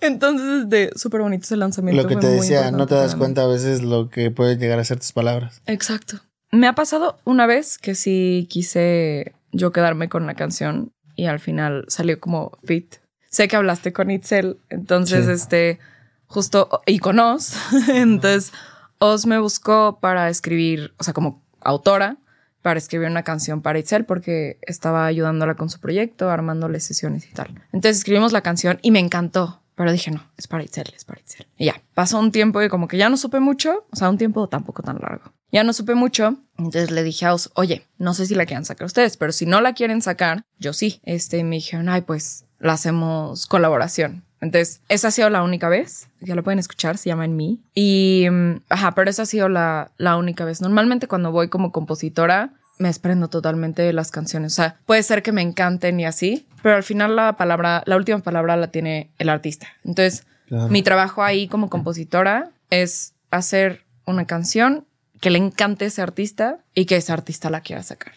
Entonces, 0.00 0.62
este, 0.62 0.98
súper 0.98 1.20
bonito 1.20 1.42
ese 1.44 1.56
lanzamiento. 1.56 2.00
Lo 2.02 2.08
que 2.08 2.16
te 2.16 2.28
decía, 2.28 2.70
no 2.70 2.86
te 2.86 2.94
das 2.94 3.16
cuenta 3.16 3.42
a 3.42 3.46
veces 3.48 3.82
lo 3.82 4.08
que 4.08 4.30
pueden 4.30 4.58
llegar 4.58 4.78
a 4.78 4.84
ser 4.84 4.98
tus 4.98 5.12
palabras. 5.12 5.60
Exacto. 5.66 6.20
Me 6.52 6.66
ha 6.66 6.74
pasado 6.74 7.18
una 7.24 7.46
vez 7.46 7.78
que 7.78 7.94
sí 7.94 8.46
quise 8.50 9.34
yo 9.52 9.72
quedarme 9.72 10.08
con 10.08 10.26
la 10.26 10.34
canción 10.34 10.92
y 11.16 11.26
al 11.26 11.40
final 11.40 11.84
salió 11.88 12.18
como 12.20 12.52
fit. 12.64 12.96
Sé 13.28 13.46
que 13.48 13.56
hablaste 13.56 13.92
con 13.92 14.10
Itzel, 14.10 14.58
entonces 14.70 15.26
Sí. 15.26 15.32
este 15.32 15.78
justo 16.26 16.68
y 16.86 16.98
con 16.98 17.18
Oz, 17.20 17.54
entonces 17.88 18.52
Oz 18.98 19.26
me 19.26 19.38
buscó 19.38 19.98
para 20.00 20.28
escribir, 20.28 20.92
o 20.98 21.04
sea, 21.04 21.14
como 21.14 21.42
autora 21.60 22.16
para 22.62 22.78
escribir 22.78 23.08
una 23.08 23.22
canción 23.22 23.62
para 23.62 23.78
Itzel 23.78 24.04
porque 24.04 24.58
estaba 24.62 25.06
ayudándola 25.06 25.54
con 25.54 25.70
su 25.70 25.80
proyecto, 25.80 26.28
armándole 26.30 26.78
sesiones 26.80 27.26
y 27.30 27.32
tal. 27.32 27.48
Entonces 27.72 27.98
escribimos 27.98 28.32
la 28.32 28.42
canción 28.42 28.78
y 28.82 28.90
me 28.90 28.98
encantó, 28.98 29.62
pero 29.76 29.92
dije, 29.92 30.10
no, 30.10 30.22
es 30.36 30.46
para 30.46 30.62
Itzel, 30.64 30.92
es 30.94 31.04
para 31.04 31.20
Itzel. 31.20 31.46
Y 31.56 31.66
ya, 31.66 31.80
pasó 31.94 32.18
un 32.18 32.32
tiempo 32.32 32.60
y 32.62 32.68
como 32.68 32.86
que 32.88 32.98
ya 32.98 33.08
no 33.08 33.16
supe 33.16 33.40
mucho, 33.40 33.86
o 33.90 33.96
sea, 33.96 34.10
un 34.10 34.18
tiempo 34.18 34.46
tampoco 34.48 34.82
tan 34.82 34.98
largo. 34.98 35.32
Ya 35.52 35.64
no 35.64 35.72
supe 35.72 35.94
mucho, 35.94 36.36
entonces 36.58 36.90
le 36.90 37.02
dije 37.02 37.26
a 37.26 37.34
Oz, 37.34 37.50
oye, 37.54 37.86
no 37.98 38.14
sé 38.14 38.26
si 38.26 38.34
la 38.34 38.46
quieren 38.46 38.64
sacar 38.64 38.86
ustedes, 38.86 39.16
pero 39.16 39.32
si 39.32 39.46
no 39.46 39.60
la 39.60 39.72
quieren 39.74 40.00
sacar, 40.02 40.44
yo 40.58 40.72
sí. 40.72 41.00
Este, 41.04 41.42
me 41.44 41.56
dijeron, 41.56 41.88
ay, 41.88 42.02
pues 42.02 42.44
la 42.58 42.74
hacemos 42.74 43.46
colaboración. 43.46 44.24
Entonces, 44.40 44.80
esa 44.88 45.08
ha 45.08 45.10
sido 45.10 45.28
la 45.28 45.42
única 45.42 45.68
vez. 45.68 46.08
Ya 46.20 46.34
lo 46.34 46.42
pueden 46.42 46.58
escuchar, 46.58 46.96
se 46.96 47.08
llama 47.10 47.24
En 47.26 47.36
mí. 47.36 47.60
Y, 47.74 48.26
mm, 48.30 48.62
ajá, 48.70 48.92
pero 48.94 49.10
esa 49.10 49.22
ha 49.22 49.26
sido 49.26 49.48
la, 49.48 49.92
la 49.98 50.16
única 50.16 50.44
vez. 50.44 50.60
Normalmente 50.62 51.08
cuando 51.08 51.30
voy 51.32 51.48
como 51.48 51.72
compositora, 51.72 52.54
me 52.78 52.88
desprendo 52.88 53.28
totalmente 53.28 53.82
de 53.82 53.92
las 53.92 54.10
canciones. 54.10 54.52
O 54.52 54.56
sea, 54.56 54.78
puede 54.86 55.02
ser 55.02 55.22
que 55.22 55.32
me 55.32 55.42
encanten 55.42 56.00
y 56.00 56.06
así, 56.06 56.48
pero 56.62 56.76
al 56.76 56.82
final 56.82 57.16
la 57.16 57.36
palabra, 57.36 57.82
la 57.84 57.96
última 57.96 58.20
palabra 58.20 58.56
la 58.56 58.68
tiene 58.70 59.10
el 59.18 59.28
artista. 59.28 59.66
Entonces, 59.84 60.24
Claro. 60.48 60.68
mi 60.68 60.82
trabajo 60.82 61.22
ahí 61.22 61.46
como 61.46 61.68
compositora 61.68 62.50
es 62.70 63.12
hacer 63.30 63.84
una 64.06 64.26
canción 64.26 64.86
que 65.20 65.30
le 65.30 65.38
encante 65.38 65.86
ese 65.86 66.02
artista 66.02 66.64
y 66.74 66.86
que 66.86 66.96
ese 66.96 67.12
artista 67.12 67.50
la 67.50 67.60
quiera 67.60 67.82
sacar. 67.82 68.14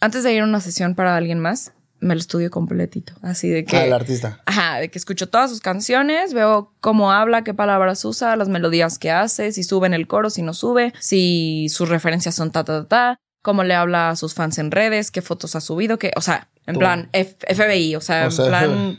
Antes 0.00 0.24
de 0.24 0.32
ir 0.34 0.42
a 0.42 0.44
una 0.44 0.60
sesión 0.60 0.94
para 0.94 1.16
alguien 1.16 1.38
más, 1.38 1.72
me 2.00 2.14
lo 2.14 2.20
estudio 2.20 2.50
completito. 2.50 3.12
Así 3.22 3.48
de 3.48 3.64
que. 3.64 3.76
Ah, 3.76 3.84
el 3.84 3.92
artista. 3.92 4.40
Ajá, 4.46 4.78
de 4.80 4.90
que 4.90 4.98
escucho 4.98 5.28
todas 5.28 5.50
sus 5.50 5.60
canciones, 5.60 6.34
veo 6.34 6.74
cómo 6.80 7.12
habla, 7.12 7.44
qué 7.44 7.54
palabras 7.54 8.04
usa, 8.04 8.34
las 8.34 8.48
melodías 8.48 8.98
que 8.98 9.12
hace, 9.12 9.52
si 9.52 9.62
sube 9.62 9.86
en 9.86 9.94
el 9.94 10.08
coro, 10.08 10.28
si 10.30 10.42
no 10.42 10.52
sube, 10.54 10.92
si 10.98 11.68
sus 11.68 11.88
referencias 11.88 12.34
son 12.34 12.50
ta, 12.50 12.64
ta, 12.64 12.82
ta, 12.82 12.88
ta, 12.88 13.16
cómo 13.42 13.62
le 13.62 13.74
habla 13.74 14.10
a 14.10 14.16
sus 14.16 14.34
fans 14.34 14.58
en 14.58 14.72
redes, 14.72 15.12
qué 15.12 15.22
fotos 15.22 15.54
ha 15.54 15.60
subido, 15.60 15.98
que, 15.98 16.10
o 16.16 16.20
sea, 16.20 16.48
en 16.66 16.76
plan 16.76 17.08
F- 17.12 17.36
FBI, 17.54 17.94
o 17.94 18.00
sea, 18.00 18.26
O 18.26 18.30
sea, 18.32 18.44
en 18.46 18.50
plan... 18.50 18.98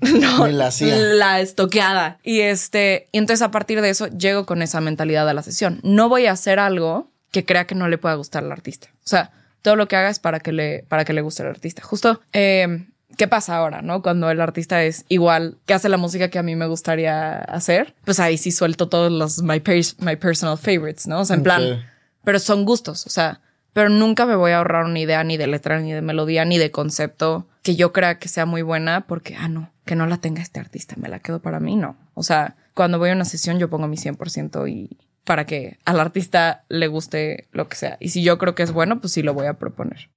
No, 0.20 0.46
la 0.48 0.68
hacía. 0.68 0.96
la 0.96 1.40
estoqueada. 1.40 2.18
Y 2.22 2.40
este, 2.40 3.08
y 3.12 3.18
entonces 3.18 3.42
a 3.42 3.50
partir 3.50 3.80
de 3.80 3.90
eso 3.90 4.06
llego 4.08 4.46
con 4.46 4.62
esa 4.62 4.80
mentalidad 4.80 5.28
a 5.28 5.34
la 5.34 5.42
sesión. 5.42 5.80
No 5.82 6.08
voy 6.08 6.26
a 6.26 6.32
hacer 6.32 6.58
algo 6.58 7.10
que 7.30 7.44
crea 7.44 7.66
que 7.66 7.74
no 7.74 7.88
le 7.88 7.98
pueda 7.98 8.14
gustar 8.14 8.42
al 8.44 8.52
artista. 8.52 8.88
O 9.04 9.08
sea, 9.08 9.30
todo 9.62 9.76
lo 9.76 9.88
que 9.88 9.96
haga 9.96 10.08
es 10.10 10.18
para 10.18 10.40
que 10.40 10.52
le, 10.52 10.84
para 10.88 11.04
que 11.04 11.12
le 11.12 11.20
guste 11.20 11.42
al 11.42 11.48
artista. 11.50 11.82
Justo, 11.82 12.20
eh, 12.32 12.86
¿qué 13.16 13.28
pasa 13.28 13.56
ahora, 13.56 13.82
no? 13.82 14.02
Cuando 14.02 14.30
el 14.30 14.40
artista 14.40 14.82
es 14.82 15.04
igual 15.08 15.58
que 15.66 15.74
hace 15.74 15.88
la 15.88 15.96
música 15.98 16.28
que 16.28 16.38
a 16.38 16.42
mí 16.42 16.56
me 16.56 16.66
gustaría 16.66 17.38
hacer, 17.38 17.94
pues 18.04 18.18
ahí 18.20 18.38
sí 18.38 18.50
suelto 18.52 18.88
todos 18.88 19.12
los 19.12 19.42
my, 19.42 19.58
pers- 19.60 19.96
my 19.98 20.16
personal 20.16 20.56
favorites, 20.58 21.06
¿no? 21.06 21.20
O 21.20 21.24
sea, 21.24 21.36
en 21.36 21.42
plan, 21.42 21.84
pero 22.24 22.38
son 22.38 22.64
gustos, 22.64 23.06
o 23.06 23.10
sea, 23.10 23.40
pero 23.72 23.88
nunca 23.90 24.26
me 24.26 24.34
voy 24.34 24.52
a 24.52 24.58
ahorrar 24.58 24.84
una 24.86 24.98
idea 24.98 25.22
ni 25.24 25.36
de 25.36 25.46
letra, 25.46 25.78
ni 25.80 25.92
de 25.92 26.00
melodía, 26.02 26.44
ni 26.44 26.58
de 26.58 26.70
concepto 26.70 27.46
que 27.62 27.76
yo 27.76 27.92
crea 27.92 28.18
que 28.18 28.28
sea 28.28 28.46
muy 28.46 28.62
buena 28.62 29.06
porque, 29.06 29.36
ah, 29.36 29.48
no, 29.48 29.70
que 29.84 29.96
no 29.96 30.06
la 30.06 30.18
tenga 30.18 30.42
este 30.42 30.60
artista, 30.60 30.96
me 30.98 31.08
la 31.08 31.20
quedo 31.20 31.40
para 31.40 31.60
mí, 31.60 31.76
no. 31.76 31.96
O 32.14 32.22
sea, 32.22 32.56
cuando 32.74 32.98
voy 32.98 33.10
a 33.10 33.14
una 33.14 33.24
sesión 33.24 33.58
yo 33.58 33.68
pongo 33.68 33.88
mi 33.88 33.96
100% 33.96 34.70
y 34.70 34.98
para 35.24 35.46
que 35.46 35.78
al 35.84 36.00
artista 36.00 36.64
le 36.68 36.86
guste 36.88 37.48
lo 37.52 37.68
que 37.68 37.76
sea. 37.76 37.96
Y 38.00 38.08
si 38.08 38.22
yo 38.22 38.38
creo 38.38 38.54
que 38.54 38.62
es 38.62 38.72
bueno, 38.72 39.00
pues 39.00 39.12
sí 39.12 39.22
lo 39.22 39.34
voy 39.34 39.46
a 39.46 39.58
proponer. 39.58 40.10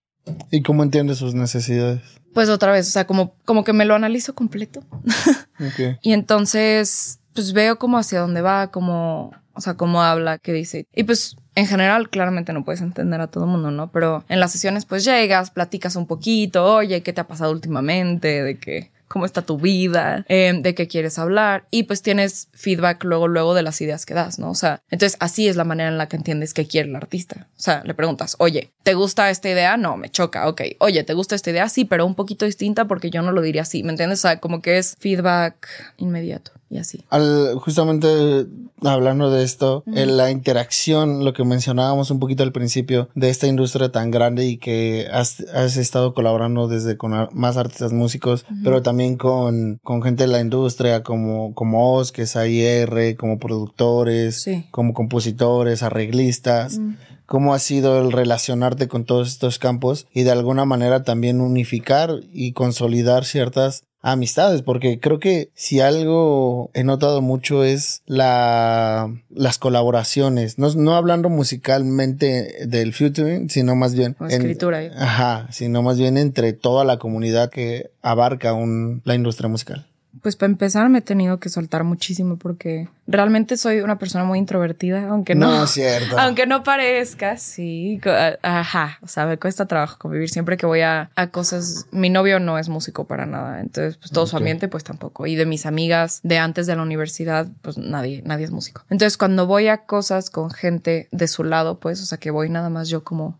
¿Y 0.52 0.62
cómo 0.62 0.84
entiendes 0.84 1.18
sus 1.18 1.36
necesidades? 1.36 2.02
Pues 2.34 2.50
otra 2.50 2.72
vez, 2.72 2.88
o 2.88 2.92
sea, 2.92 3.06
como, 3.06 3.36
como 3.46 3.64
que 3.64 3.74
me 3.74 3.86
lo 3.86 3.96
analizo 3.96 4.34
completo. 4.36 4.84
Y 6.02 6.12
entonces, 6.12 7.20
pues 7.34 7.54
veo 7.54 7.80
como 7.80 7.98
hacia 7.98 8.20
dónde 8.20 8.42
va, 8.42 8.70
como, 8.70 9.32
o 9.54 9.62
sea, 9.62 9.76
cómo 9.76 10.02
habla, 10.02 10.38
qué 10.40 10.54
dice. 10.54 10.88
Y 10.94 11.04
pues, 11.04 11.36
en 11.56 11.68
general, 11.68 12.10
claramente 12.10 12.54
no 12.54 12.66
puedes 12.66 12.82
entender 12.82 13.22
a 13.22 13.28
todo 13.28 13.46
mundo, 13.46 13.72
¿no? 13.72 13.92
Pero 13.92 14.24
en 14.30 14.40
las 14.40 14.52
sesiones, 14.52 14.86
pues 14.86 15.06
llegas, 15.06 15.52
platicas 15.52 15.96
un 15.96 16.08
poquito, 16.08 16.66
oye, 16.76 17.04
¿qué 17.04 17.14
te 17.14 17.22
ha 17.22 17.28
pasado 17.28 17.52
últimamente? 17.52 18.44
De 18.44 18.58
que, 18.58 18.92
¿cómo 19.08 19.26
está 19.26 19.44
tu 19.44 19.60
vida? 19.60 20.26
Eh, 20.28 20.54
de 20.60 20.74
qué 20.74 20.88
quieres 20.88 21.20
hablar. 21.20 21.68
Y 21.70 21.84
pues 21.84 22.02
tienes 22.02 22.50
feedback 22.54 23.04
luego, 23.04 23.28
luego 23.28 23.54
de 23.54 23.62
las 23.62 23.80
ideas 23.82 24.08
que 24.08 24.16
das, 24.16 24.40
¿no? 24.40 24.50
O 24.50 24.56
sea, 24.56 24.82
entonces 24.90 25.18
así 25.20 25.48
es 25.48 25.56
la 25.56 25.64
manera 25.64 25.90
en 25.90 26.00
la 26.00 26.08
que 26.08 26.16
entiendes 26.16 26.56
qué 26.56 26.66
quiere 26.66 26.90
el 26.90 26.96
artista. 26.96 27.48
O 27.56 27.62
sea, 27.62 27.84
le 27.86 27.94
preguntas, 27.94 28.36
oye, 28.40 28.74
¿te 28.82 28.96
gusta 28.96 29.30
esta 29.30 29.50
idea? 29.50 29.78
No, 29.78 29.98
me 29.98 30.10
choca, 30.10 30.48
ok. 30.48 30.62
Oye, 30.80 31.04
¿te 31.04 31.14
gusta 31.14 31.36
esta 31.36 31.52
idea? 31.52 31.70
Sí, 31.70 31.86
pero 31.86 32.08
un 32.08 32.16
poquito 32.16 32.46
distinta 32.46 32.86
porque 32.86 33.12
yo 33.12 33.22
no 33.22 33.32
lo 33.32 33.42
diría 33.42 33.62
así, 33.62 33.84
¿me 33.84 33.92
entiendes? 33.92 34.20
O 34.20 34.24
sea, 34.24 34.40
como 34.40 34.64
que 34.64 34.80
es 34.80 34.96
feedback 35.00 35.68
inmediato 35.98 36.52
y 36.74 36.80
así. 36.80 37.04
Al, 37.10 37.56
justamente 37.60 38.48
hablando 38.82 39.32
de 39.32 39.44
esto, 39.44 39.84
en 39.88 40.18
la 40.18 40.32
interacción, 40.32 41.24
lo 41.24 41.34
que 41.34 41.44
mencionábamos 41.46 42.12
un 42.12 42.20
poquito 42.20 42.44
al 42.44 42.52
principio 42.52 43.10
de 43.16 43.30
esta 43.30 43.48
industria 43.48 43.92
tan 43.92 44.12
grande 44.12 44.46
y 44.46 44.58
que 44.58 45.08
has, 45.12 45.40
has 45.54 45.78
estado 45.78 46.14
colaborando 46.14 46.68
desde 46.68 46.98
con 46.98 47.30
más 47.32 47.58
artistas 47.58 47.94
músicos, 47.94 48.46
pero 48.64 48.82
también 48.82 49.16
con, 49.18 49.80
con 49.84 50.02
gente 50.02 50.24
de 50.24 50.28
la 50.32 50.42
industria 50.42 51.04
como, 51.04 51.54
como 51.54 51.96
Oz, 51.96 52.12
que 52.12 52.24
es 52.24 52.36
AIR, 52.36 53.16
como 53.18 53.40
productores, 53.40 54.42
Sí. 54.42 54.66
como 54.72 54.94
compositores, 54.94 55.84
arreglistas. 55.84 56.80
¿Cómo 57.26 57.54
ha 57.54 57.60
sido 57.60 58.02
el 58.02 58.12
relacionarte 58.12 58.88
con 58.90 59.06
todos 59.06 59.30
estos 59.30 59.58
campos 59.58 60.08
y 60.14 60.24
de 60.24 60.32
alguna 60.32 60.66
manera 60.66 61.04
también 61.04 61.40
unificar 61.40 62.12
y 62.34 62.52
consolidar 62.52 63.24
ciertas 63.24 63.84
amistades? 64.04 64.62
Porque 64.62 65.00
creo 65.00 65.20
que 65.20 65.50
si 65.56 65.80
algo 65.80 66.70
he 66.76 66.84
notado 66.84 67.22
mucho 67.22 67.64
es 67.64 68.04
la, 68.06 69.12
las 69.32 69.58
colaboraciones, 69.58 70.60
no, 70.60 70.70
no 70.76 70.96
hablando 70.96 71.30
musicalmente 71.30 72.68
del 72.68 72.94
featuring, 72.94 73.50
sino 73.50 73.76
más 73.76 73.96
bien... 73.96 74.16
En- 74.20 74.28
escritura. 74.28 74.84
¿eh? 74.84 74.92
Ajá, 74.96 75.48
sino 75.52 75.82
más 75.82 75.98
bien 75.98 76.18
entre 76.18 76.54
toda 76.54 76.84
la 76.86 77.00
comunidad 77.00 77.50
que 77.50 77.90
abarca 78.02 78.54
un, 78.54 79.02
la 79.06 79.16
industria 79.16 79.50
musical. 79.50 79.88
Pues 80.22 80.36
para 80.36 80.52
empezar 80.52 80.90
me 80.90 81.00
he 81.00 81.02
tenido 81.02 81.40
que 81.40 81.50
soltar 81.50 81.84
muchísimo 81.84 82.38
porque 82.38 82.88
realmente 83.08 83.58
soy 83.58 83.82
una 83.82 83.98
persona 83.98 84.24
muy 84.24 84.40
introvertida, 84.40 85.10
aunque 85.10 85.36
no, 85.36 85.66
cierto. 85.68 86.18
aunque 86.20 86.46
no 86.46 86.64
parezca, 86.64 87.38
sí, 87.38 88.00
ajá, 88.42 89.00
o 89.02 89.08
sea, 89.08 89.26
me 89.26 89.38
cuesta 89.38 89.66
trabajo 89.66 89.98
convivir 89.98 90.30
siempre 90.30 90.56
que 90.56 90.66
voy 90.66 90.82
a, 90.82 91.10
a 91.16 91.28
cosas, 91.28 91.88
mi 91.92 92.10
novio 92.10 92.40
no 92.40 92.58
es 92.58 92.70
músico 92.70 93.06
para 93.06 93.26
nada, 93.26 93.60
entonces 93.60 93.98
pues 93.98 94.12
todo 94.12 94.28
su 94.28 94.38
ambiente 94.38 94.68
pues 94.68 94.84
tampoco, 94.84 95.26
y 95.28 95.36
de 95.36 95.46
mis 95.46 95.66
amigas 95.66 96.20
de 96.24 96.38
antes 96.38 96.68
de 96.68 96.76
la 96.76 96.84
universidad 96.84 97.48
pues 97.62 97.78
nadie, 97.78 98.22
nadie 98.26 98.46
es 98.46 98.52
músico. 98.52 98.84
Entonces 98.90 99.18
cuando 99.18 99.48
voy 99.48 99.68
a 99.68 99.86
cosas 99.86 100.30
con 100.30 100.52
gente 100.52 101.08
de 101.12 101.28
su 101.28 101.44
lado 101.44 101.80
pues, 101.80 102.02
o 102.02 102.06
sea 102.06 102.18
que 102.18 102.32
voy 102.32 102.50
nada 102.50 102.70
más 102.70 102.88
yo 102.88 103.04
como 103.04 103.38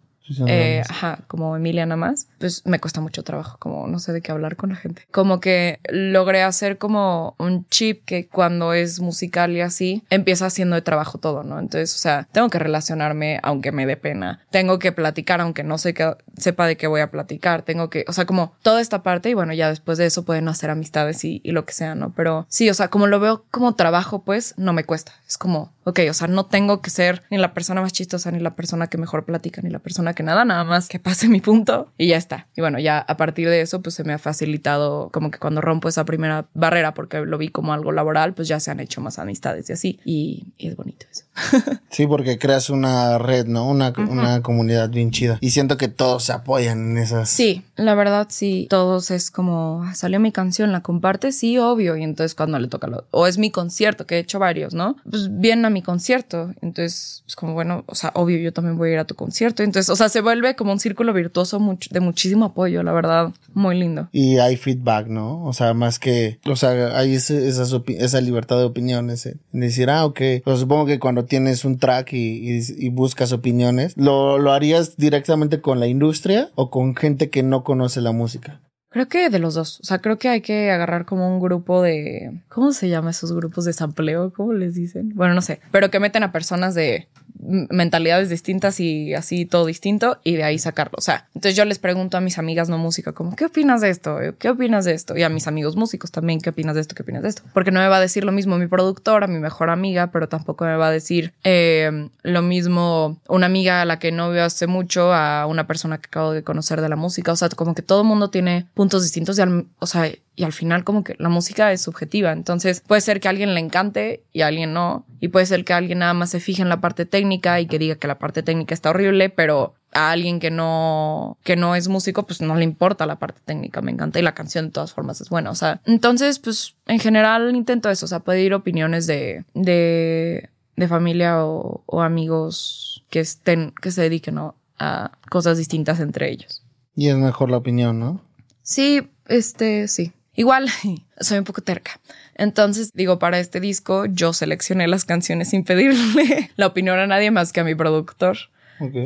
eh, 0.48 0.84
ajá, 0.90 1.20
como 1.28 1.56
Emilia 1.56 1.86
nada 1.86 1.98
más, 1.98 2.28
pues 2.40 2.66
me 2.66 2.80
cuesta 2.80 3.02
mucho 3.02 3.24
trabajo, 3.24 3.58
como 3.60 3.88
no 3.88 4.00
sé 4.00 4.14
de 4.14 4.22
qué 4.22 4.32
hablar 4.32 4.56
con 4.56 4.70
la 4.70 4.76
gente. 4.76 5.06
Como 5.12 5.40
que 5.40 5.80
logré 5.90 6.44
hacer 6.44 6.78
como 6.78 7.36
un 7.40 7.68
chip 7.68 8.06
que 8.06 8.28
cuando 8.28 8.74
es 8.74 9.00
musical 9.00 9.52
y 9.52 9.62
así, 9.62 10.04
empieza 10.10 10.46
haciendo 10.46 10.76
de 10.76 10.82
trabajo 10.82 11.18
todo, 11.18 11.44
¿no? 11.44 11.60
Entonces, 11.60 11.96
o 11.96 11.98
sea, 11.98 12.28
tengo 12.32 12.50
que 12.50 12.60
relacionarme 12.60 13.40
aunque 13.44 13.72
me 13.72 13.86
dé 13.86 13.98
pena, 13.98 14.42
tengo 14.50 14.80
que 14.80 14.92
platicar 14.92 15.42
aunque 15.42 15.64
no 15.64 15.78
sé 15.78 15.94
que, 15.94 16.16
sepa 16.38 16.68
de 16.68 16.78
qué 16.78 16.88
voy 16.88 17.02
a 17.02 17.12
platicar, 17.12 17.64
tengo 17.64 17.90
que, 17.90 18.06
o 18.08 18.14
sea, 18.14 18.26
como 18.26 18.54
toda 18.62 18.82
esta 18.82 19.04
parte 19.04 19.30
y 19.30 19.34
bueno, 19.34 19.54
ya 19.54 19.70
después 19.70 19.98
de 19.98 20.06
eso 20.06 20.24
pueden 20.24 20.48
hacer 20.48 20.70
amistades 20.70 21.24
y, 21.26 21.42
y 21.44 21.52
lo 21.52 21.66
que 21.66 21.74
sea, 21.74 21.96
¿no? 21.96 22.14
Pero 22.16 22.46
sí, 22.50 22.70
o 22.70 22.74
sea, 22.74 22.88
como 22.88 23.08
lo 23.08 23.20
veo 23.20 23.46
como 23.52 23.76
trabajo, 23.76 24.24
pues 24.24 24.54
no 24.58 24.74
me 24.74 24.84
cuesta, 24.84 25.14
es 25.28 25.38
como, 25.38 25.74
ok, 25.84 26.00
o 26.10 26.14
sea, 26.14 26.28
no 26.28 26.46
tengo 26.46 26.82
que 26.82 26.90
ser 26.90 27.24
ni 27.30 27.38
la 27.38 27.54
persona 27.54 27.82
más 27.82 27.94
chistosa, 27.94 28.32
ni 28.32 28.40
la 28.40 28.56
persona 28.56 28.88
que 28.88 28.98
mejor 28.98 29.26
platica, 29.26 29.62
ni 29.62 29.70
la 29.70 29.80
persona 29.80 30.13
que 30.14 30.24
nada, 30.24 30.46
nada 30.46 30.64
más 30.64 30.88
que 30.88 31.00
pase 31.00 31.28
mi 31.28 31.42
punto 31.42 31.92
y 31.98 32.08
ya 32.08 32.18
está. 32.18 32.48
Y 32.56 32.62
bueno, 32.62 32.80
ya 32.80 33.00
a 33.00 33.18
partir 33.18 33.50
de 33.50 33.62
eso, 33.62 33.82
pues 33.82 33.96
se 33.96 34.04
me 34.04 34.14
ha 34.14 34.20
facilitado 34.20 35.10
como 35.12 35.32
que 35.32 35.40
cuando 35.40 35.62
rompo 35.62 35.90
esa 35.90 36.06
primera 36.06 36.46
barrera, 36.54 36.94
porque 36.94 37.20
lo 37.20 37.38
vi 37.38 37.50
como 37.50 37.74
algo 37.74 37.92
laboral, 37.92 38.34
pues 38.34 38.48
ya 38.48 38.60
se 38.60 38.72
han 38.72 38.80
hecho 38.80 39.02
más 39.02 39.20
amistades 39.20 39.70
y 39.70 39.74
así. 39.74 40.00
Y, 40.06 40.54
es 40.58 40.76
bonito 40.76 41.06
eso. 41.12 41.26
sí, 41.90 42.08
porque 42.08 42.38
creas 42.38 42.70
una 42.70 43.18
red, 43.18 43.46
¿no? 43.46 43.68
Una, 43.68 43.94
una 43.98 44.42
comunidad 44.42 44.90
bien 44.90 45.12
chida. 45.12 45.38
Y 45.42 45.52
siento 45.52 45.78
que 45.78 45.88
todos 45.88 46.24
se 46.24 46.34
apoyan 46.34 46.92
en 46.92 46.98
esas. 46.98 47.30
Sí, 47.30 47.64
la 47.76 47.96
verdad, 47.96 48.28
sí. 48.30 48.68
Todos 48.70 49.12
es 49.12 49.32
como, 49.32 49.84
ah, 49.84 49.96
salió 49.96 50.20
mi 50.20 50.32
canción, 50.32 50.72
la 50.72 50.82
comparte, 50.82 51.32
sí, 51.32 51.58
obvio. 51.58 51.98
Y 51.98 52.04
entonces 52.04 52.36
cuando 52.36 52.60
le 52.60 52.68
toca 52.68 52.88
lo, 52.88 53.06
o 53.12 53.28
es 53.28 53.38
mi 53.38 53.52
concierto, 53.52 54.06
que 54.06 54.16
he 54.16 54.20
hecho 54.20 54.40
varios, 54.40 54.74
¿no? 54.74 54.96
Pues 55.10 55.30
vienen 55.40 55.66
a 55.66 55.70
mi 55.70 55.82
concierto. 55.82 56.54
Entonces, 56.62 57.24
es 57.28 57.36
como, 57.36 57.54
bueno, 57.54 57.84
o 57.88 57.96
sea, 57.96 58.12
obvio, 58.16 58.38
yo 58.38 58.54
también 58.54 58.78
voy 58.78 58.90
a 58.90 58.94
ir 58.94 59.00
a 59.00 59.06
tu 59.06 59.16
concierto. 59.16 59.64
Entonces, 59.64 59.90
o 59.90 59.96
sea, 59.96 60.03
se 60.10 60.22
vuelve 60.22 60.56
como 60.56 60.72
un 60.72 60.80
círculo 60.80 61.14
virtuoso 61.14 61.60
de 61.90 62.00
muchísimo 62.00 62.46
apoyo, 62.46 62.84
la 62.84 62.92
verdad, 62.92 63.32
muy 63.54 63.78
lindo. 63.78 64.10
Y 64.12 64.38
hay 64.38 64.58
feedback, 64.58 65.08
¿no? 65.08 65.44
O 65.46 65.54
sea, 65.54 65.74
más 65.74 66.00
que, 66.00 66.40
o 66.46 66.56
sea, 66.56 66.98
hay 66.98 67.16
esa, 67.16 67.36
esa 67.36 68.22
libertad 68.22 68.58
de 68.58 68.66
opiniones, 68.66 69.26
¿eh? 69.26 69.38
decir, 69.52 69.90
ah, 69.90 70.06
ok, 70.06 70.22
pues 70.44 70.60
supongo 70.60 70.86
que 70.86 71.00
cuando 71.00 71.26
tienes 71.26 71.66
un 71.66 71.78
track 71.78 72.14
y, 72.14 72.60
y, 72.78 72.90
buscas 72.90 73.32
opiniones, 73.32 73.94
¿lo, 73.98 74.38
¿lo 74.38 74.52
harías 74.52 74.98
directamente 74.98 75.62
con 75.62 75.80
la 75.80 75.88
industria 75.88 76.50
o 76.56 76.70
con 76.70 76.96
gente 76.96 77.30
que 77.30 77.44
no 77.44 77.64
conoce 77.64 78.02
la 78.02 78.12
música? 78.12 78.62
Creo 78.94 79.08
que 79.08 79.32
de 79.32 79.40
los 79.40 79.56
dos. 79.56 79.80
O 79.80 79.84
sea, 79.84 80.00
creo 80.00 80.20
que 80.20 80.30
hay 80.30 80.42
que 80.42 80.70
agarrar 80.70 81.06
como 81.06 81.28
un 81.28 81.42
grupo 81.42 81.82
de. 81.82 82.44
¿Cómo 82.48 82.74
se 82.74 82.90
llama 82.90 83.10
esos 83.10 83.34
grupos 83.34 83.66
de 83.66 83.74
sampleo? 83.74 84.32
¿Cómo 84.32 84.54
les 84.54 84.76
dicen? 84.76 85.14
Bueno, 85.16 85.34
no 85.34 85.42
sé. 85.42 85.62
Pero 85.72 85.90
que 85.90 86.00
meten 86.00 86.22
a 86.22 86.32
personas 86.32 86.76
de 86.76 87.08
mentalidades 87.46 88.30
distintas 88.30 88.80
y 88.80 89.14
así 89.14 89.46
todo 89.46 89.66
distinto 89.66 90.20
y 90.24 90.36
de 90.36 90.44
ahí 90.44 90.60
sacarlo. 90.60 90.94
O 90.98 91.02
sea, 91.02 91.28
entonces 91.36 91.56
yo 91.56 91.66
les 91.66 91.80
pregunto 91.80 92.18
a 92.18 92.22
mis 92.22 92.38
amigas 92.38 92.70
no 92.70 92.78
música 92.78 93.14
como, 93.14 93.36
¿qué 93.36 93.46
opinas 93.46 93.82
de 93.82 93.90
esto? 93.90 94.18
¿Qué 94.40 94.50
opinas 94.50 94.86
de 94.86 94.94
esto? 94.94 95.18
Y 95.18 95.24
a 95.24 95.30
mis 95.30 95.48
amigos 95.48 95.76
músicos 95.76 96.12
también, 96.12 96.40
¿qué 96.40 96.50
opinas 96.50 96.76
de 96.76 96.82
esto? 96.82 96.96
¿Qué 96.96 97.04
opinas 97.04 97.24
de 97.24 97.30
esto? 97.30 97.44
Porque 97.54 97.72
no 97.72 97.80
me 97.80 97.88
va 97.88 97.98
a 97.98 98.02
decir 98.02 98.24
lo 98.24 98.32
mismo 98.32 98.58
mi 98.58 98.68
productora, 98.68 99.28
mi 99.28 99.40
mejor 99.40 99.70
amiga, 99.70 100.08
pero 100.12 100.28
tampoco 100.28 100.66
me 100.66 100.76
va 100.76 100.88
a 100.88 100.92
decir 100.92 101.34
eh, 101.44 102.10
lo 102.24 102.42
mismo 102.42 103.20
una 103.28 103.46
amiga 103.46 103.82
a 103.82 103.86
la 103.86 104.00
que 104.00 104.12
no 104.12 104.30
veo 104.30 104.46
hace 104.46 104.68
mucho 104.68 105.14
a 105.14 105.46
una 105.46 105.68
persona 105.68 105.98
que 105.98 106.08
acabo 106.08 106.32
de 106.32 106.44
conocer 106.44 106.82
de 106.82 106.90
la 106.90 106.96
música. 106.96 107.32
O 107.32 107.36
sea, 107.36 107.50
como 107.50 107.76
que 107.76 107.82
todo 107.82 108.02
el 108.02 108.08
mundo 108.08 108.30
tiene 108.30 108.68
puntos 108.74 109.04
distintos 109.04 109.38
y, 109.38 109.42
o 109.80 109.88
sea, 109.88 110.12
y 110.36 110.44
al 110.44 110.54
final 110.54 110.84
como 110.84 111.04
que 111.04 111.16
la 111.20 111.30
música 111.30 111.72
es 111.72 111.82
subjetiva. 111.82 112.32
Entonces 112.32 112.82
puede 112.86 113.02
ser 113.02 113.20
que 113.20 113.28
a 113.28 113.32
alguien 113.32 113.54
le 113.54 113.60
encante 113.60 114.24
y 114.32 114.42
a 114.42 114.48
alguien 114.48 114.74
no. 114.74 115.06
Y 115.20 115.30
puede 115.30 115.46
ser 115.46 115.64
que 115.64 115.74
alguien 115.74 116.00
nada 116.00 116.14
más 116.14 116.32
se 116.32 116.40
fije 116.40 116.62
en 116.62 116.70
la 116.70 116.82
parte 116.82 117.06
técnica 117.06 117.60
y 117.60 117.68
que 117.68 117.80
diga 117.80 117.96
que 117.96 118.08
la 118.08 118.20
parte 118.20 118.44
técnica 118.44 118.74
está 118.74 118.90
horrible, 118.90 119.30
pero 119.30 119.76
a 119.94 120.12
alguien 120.12 120.40
que 120.40 120.50
no, 120.50 121.38
que 121.44 121.56
no 121.56 121.76
es 121.76 121.88
músico, 121.88 122.26
pues 122.26 122.42
no 122.42 122.56
le 122.56 122.64
importa 122.64 123.06
la 123.06 123.20
parte 123.20 123.42
técnica, 123.46 123.82
me 123.82 123.92
encanta 123.92 124.20
y 124.20 124.24
la 124.24 124.34
canción 124.34 124.66
de 124.66 124.72
todas 124.72 124.92
formas 124.92 125.22
es 125.22 125.30
buena, 125.30 125.52
o 125.52 125.56
sea, 125.56 125.82
entonces, 125.86 126.40
pues 126.40 126.76
en 126.88 126.98
general 127.00 127.56
intento 127.56 127.92
eso, 127.92 128.06
o 128.06 128.10
sea, 128.10 128.22
pedir 128.22 128.56
opiniones 128.56 129.06
de, 129.06 129.46
de, 129.54 130.50
de 130.76 130.88
familia 130.88 131.46
o, 131.46 131.84
o 131.86 132.02
amigos 132.02 133.06
que 133.12 133.20
estén, 133.20 133.72
que 133.80 133.92
se 133.92 134.02
dediquen 134.02 134.40
a 134.80 135.12
cosas 135.30 135.60
distintas 135.60 136.00
entre 136.00 136.32
ellos. 136.32 136.64
Y 136.96 137.10
es 137.10 137.16
mejor 137.16 137.50
la 137.50 137.58
opinión, 137.58 138.00
¿no? 138.00 138.22
Sí, 138.62 139.10
este, 139.28 139.88
sí. 139.88 140.14
Igual, 140.36 140.70
soy 141.20 141.38
un 141.38 141.44
poco 141.44 141.62
terca. 141.62 142.00
Entonces, 142.36 142.92
digo, 142.94 143.20
para 143.20 143.40
este 143.40 143.60
disco 143.60 144.06
yo 144.06 144.34
seleccioné 144.34 144.88
las 144.88 145.06
canciones 145.06 145.50
sin 145.50 145.64
pedirle 145.64 146.52
la 146.56 146.68
opinión 146.68 147.00
a 147.00 147.08
nadie 147.08 147.32
más 147.32 147.54
que 147.54 147.60
a 147.60 147.64
mi 147.64 147.76
productor. 147.76 148.38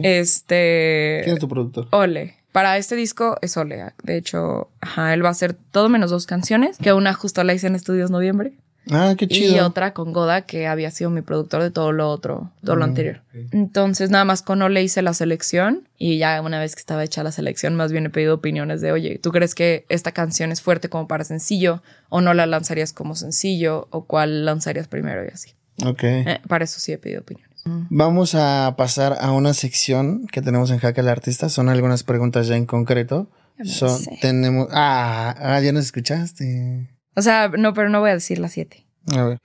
Este... 0.01 1.21
¿Quién 1.23 1.35
es 1.35 1.39
tu 1.39 1.47
productor? 1.47 1.87
Ole. 1.91 2.35
Para 2.51 2.77
este 2.77 2.95
disco 2.95 3.37
es 3.41 3.55
Ole. 3.57 3.93
De 4.01 4.17
hecho, 4.17 4.71
ajá, 4.81 5.13
él 5.13 5.23
va 5.23 5.29
a 5.29 5.33
hacer 5.33 5.53
todo 5.53 5.89
menos 5.89 6.09
dos 6.09 6.25
canciones, 6.25 6.77
que 6.77 6.93
una 6.93 7.13
justo 7.13 7.43
la 7.43 7.53
hice 7.53 7.67
en 7.67 7.75
Estudios 7.75 8.09
Noviembre. 8.09 8.53
Ah, 8.91 9.15
qué 9.17 9.27
chido. 9.27 9.55
Y 9.55 9.59
otra 9.59 9.93
con 9.93 10.13
Goda, 10.13 10.43
que 10.43 10.67
había 10.67 10.91
sido 10.91 11.09
mi 11.09 11.21
productor 11.21 11.63
de 11.63 11.71
todo 11.71 11.91
lo 11.91 12.09
otro, 12.09 12.51
todo 12.63 12.75
lo 12.75 12.83
ah, 12.83 12.87
anterior. 12.87 13.21
Entonces, 13.51 14.09
nada 14.09 14.25
más 14.25 14.41
con 14.41 14.61
Ole 14.61 14.83
hice 14.83 15.01
la 15.01 15.13
selección 15.13 15.87
y 15.97 16.17
ya 16.17 16.41
una 16.41 16.59
vez 16.59 16.75
que 16.75 16.79
estaba 16.79 17.03
hecha 17.03 17.23
la 17.23 17.31
selección, 17.31 17.75
más 17.75 17.91
bien 17.91 18.05
he 18.05 18.09
pedido 18.09 18.35
opiniones 18.35 18.81
de, 18.81 18.91
oye, 18.91 19.19
¿tú 19.19 19.31
crees 19.31 19.55
que 19.55 19.85
esta 19.89 20.11
canción 20.11 20.51
es 20.51 20.61
fuerte 20.61 20.89
como 20.89 21.07
para 21.07 21.23
sencillo 21.23 21.81
o 22.09 22.21
no 22.21 22.33
la 22.33 22.45
lanzarías 22.45 22.93
como 22.93 23.15
sencillo 23.15 23.87
o 23.91 24.05
cuál 24.05 24.45
lanzarías 24.45 24.87
primero 24.87 25.23
y 25.23 25.27
así? 25.27 25.51
Ok. 25.85 26.03
Eh, 26.03 26.39
para 26.47 26.63
eso 26.63 26.79
sí 26.79 26.91
he 26.91 26.97
pedido 26.97 27.21
opiniones. 27.21 27.47
Vamos 27.89 28.33
a 28.33 28.75
pasar 28.77 29.17
a 29.19 29.31
una 29.31 29.53
sección 29.53 30.25
que 30.27 30.41
tenemos 30.41 30.71
en 30.71 30.79
Hack 30.79 30.97
el 30.97 31.09
Artista. 31.09 31.49
Son 31.49 31.69
algunas 31.69 32.03
preguntas 32.03 32.47
ya 32.47 32.55
en 32.55 32.65
concreto. 32.65 33.29
Son, 33.65 33.99
tenemos, 34.21 34.69
ah, 34.71 35.35
ah, 35.37 35.59
ya 35.59 35.71
nos 35.71 35.85
escuchaste. 35.85 36.87
O 37.17 37.21
sea, 37.23 37.47
no, 37.49 37.73
pero 37.73 37.89
no 37.89 37.99
voy 37.99 38.11
a 38.11 38.13
decir 38.13 38.37
las 38.37 38.51
siete. 38.51 38.85
A 39.15 39.23
ver. 39.23 39.41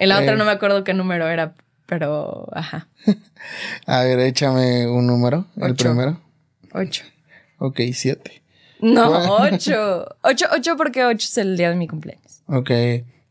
En 0.00 0.08
la 0.08 0.18
otra 0.18 0.32
eh. 0.32 0.36
no 0.36 0.44
me 0.44 0.50
acuerdo 0.50 0.82
qué 0.82 0.92
número 0.92 1.28
era, 1.28 1.54
pero 1.86 2.48
ajá. 2.52 2.88
A 3.86 4.00
ver, 4.00 4.18
échame 4.18 4.88
un 4.88 5.06
número. 5.06 5.46
El 5.56 5.76
primero. 5.76 6.20
Ocho. 6.72 7.04
Ok, 7.58 7.80
siete. 7.92 8.42
No, 8.80 9.36
ocho. 9.38 10.04
ocho. 10.22 10.46
Ocho 10.52 10.76
porque 10.76 11.04
ocho 11.04 11.28
es 11.30 11.38
el 11.38 11.56
día 11.56 11.70
de 11.70 11.76
mi 11.76 11.86
cumpleaños. 11.86 12.42
Ok. 12.48 12.72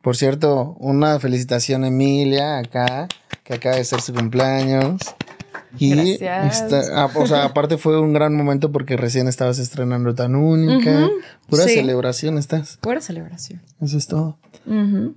Por 0.02 0.16
cierto, 0.16 0.78
una 0.80 1.20
felicitación 1.20 1.84
a 1.84 1.88
Emilia 1.88 2.60
acá, 2.60 3.10
que 3.44 3.56
acaba 3.56 3.76
de 3.76 3.84
ser 3.84 4.00
su 4.00 4.14
cumpleaños. 4.14 5.02
Y 5.78 6.24
ah, 6.26 7.10
o 7.16 7.26
sea, 7.26 7.46
aparte 7.46 7.78
fue 7.78 8.00
un 8.00 8.14
gran 8.14 8.36
momento 8.36 8.72
porque 8.72 8.98
recién 8.98 9.28
estabas 9.28 9.60
estrenando 9.60 10.14
tan 10.14 10.36
única. 10.36 11.10
Pura 11.50 11.64
celebración 11.64 12.38
estás. 12.38 12.78
Pura 12.82 13.02
celebración. 13.02 13.62
Eso 13.82 13.98
es 13.98 14.08
todo. 14.08 14.38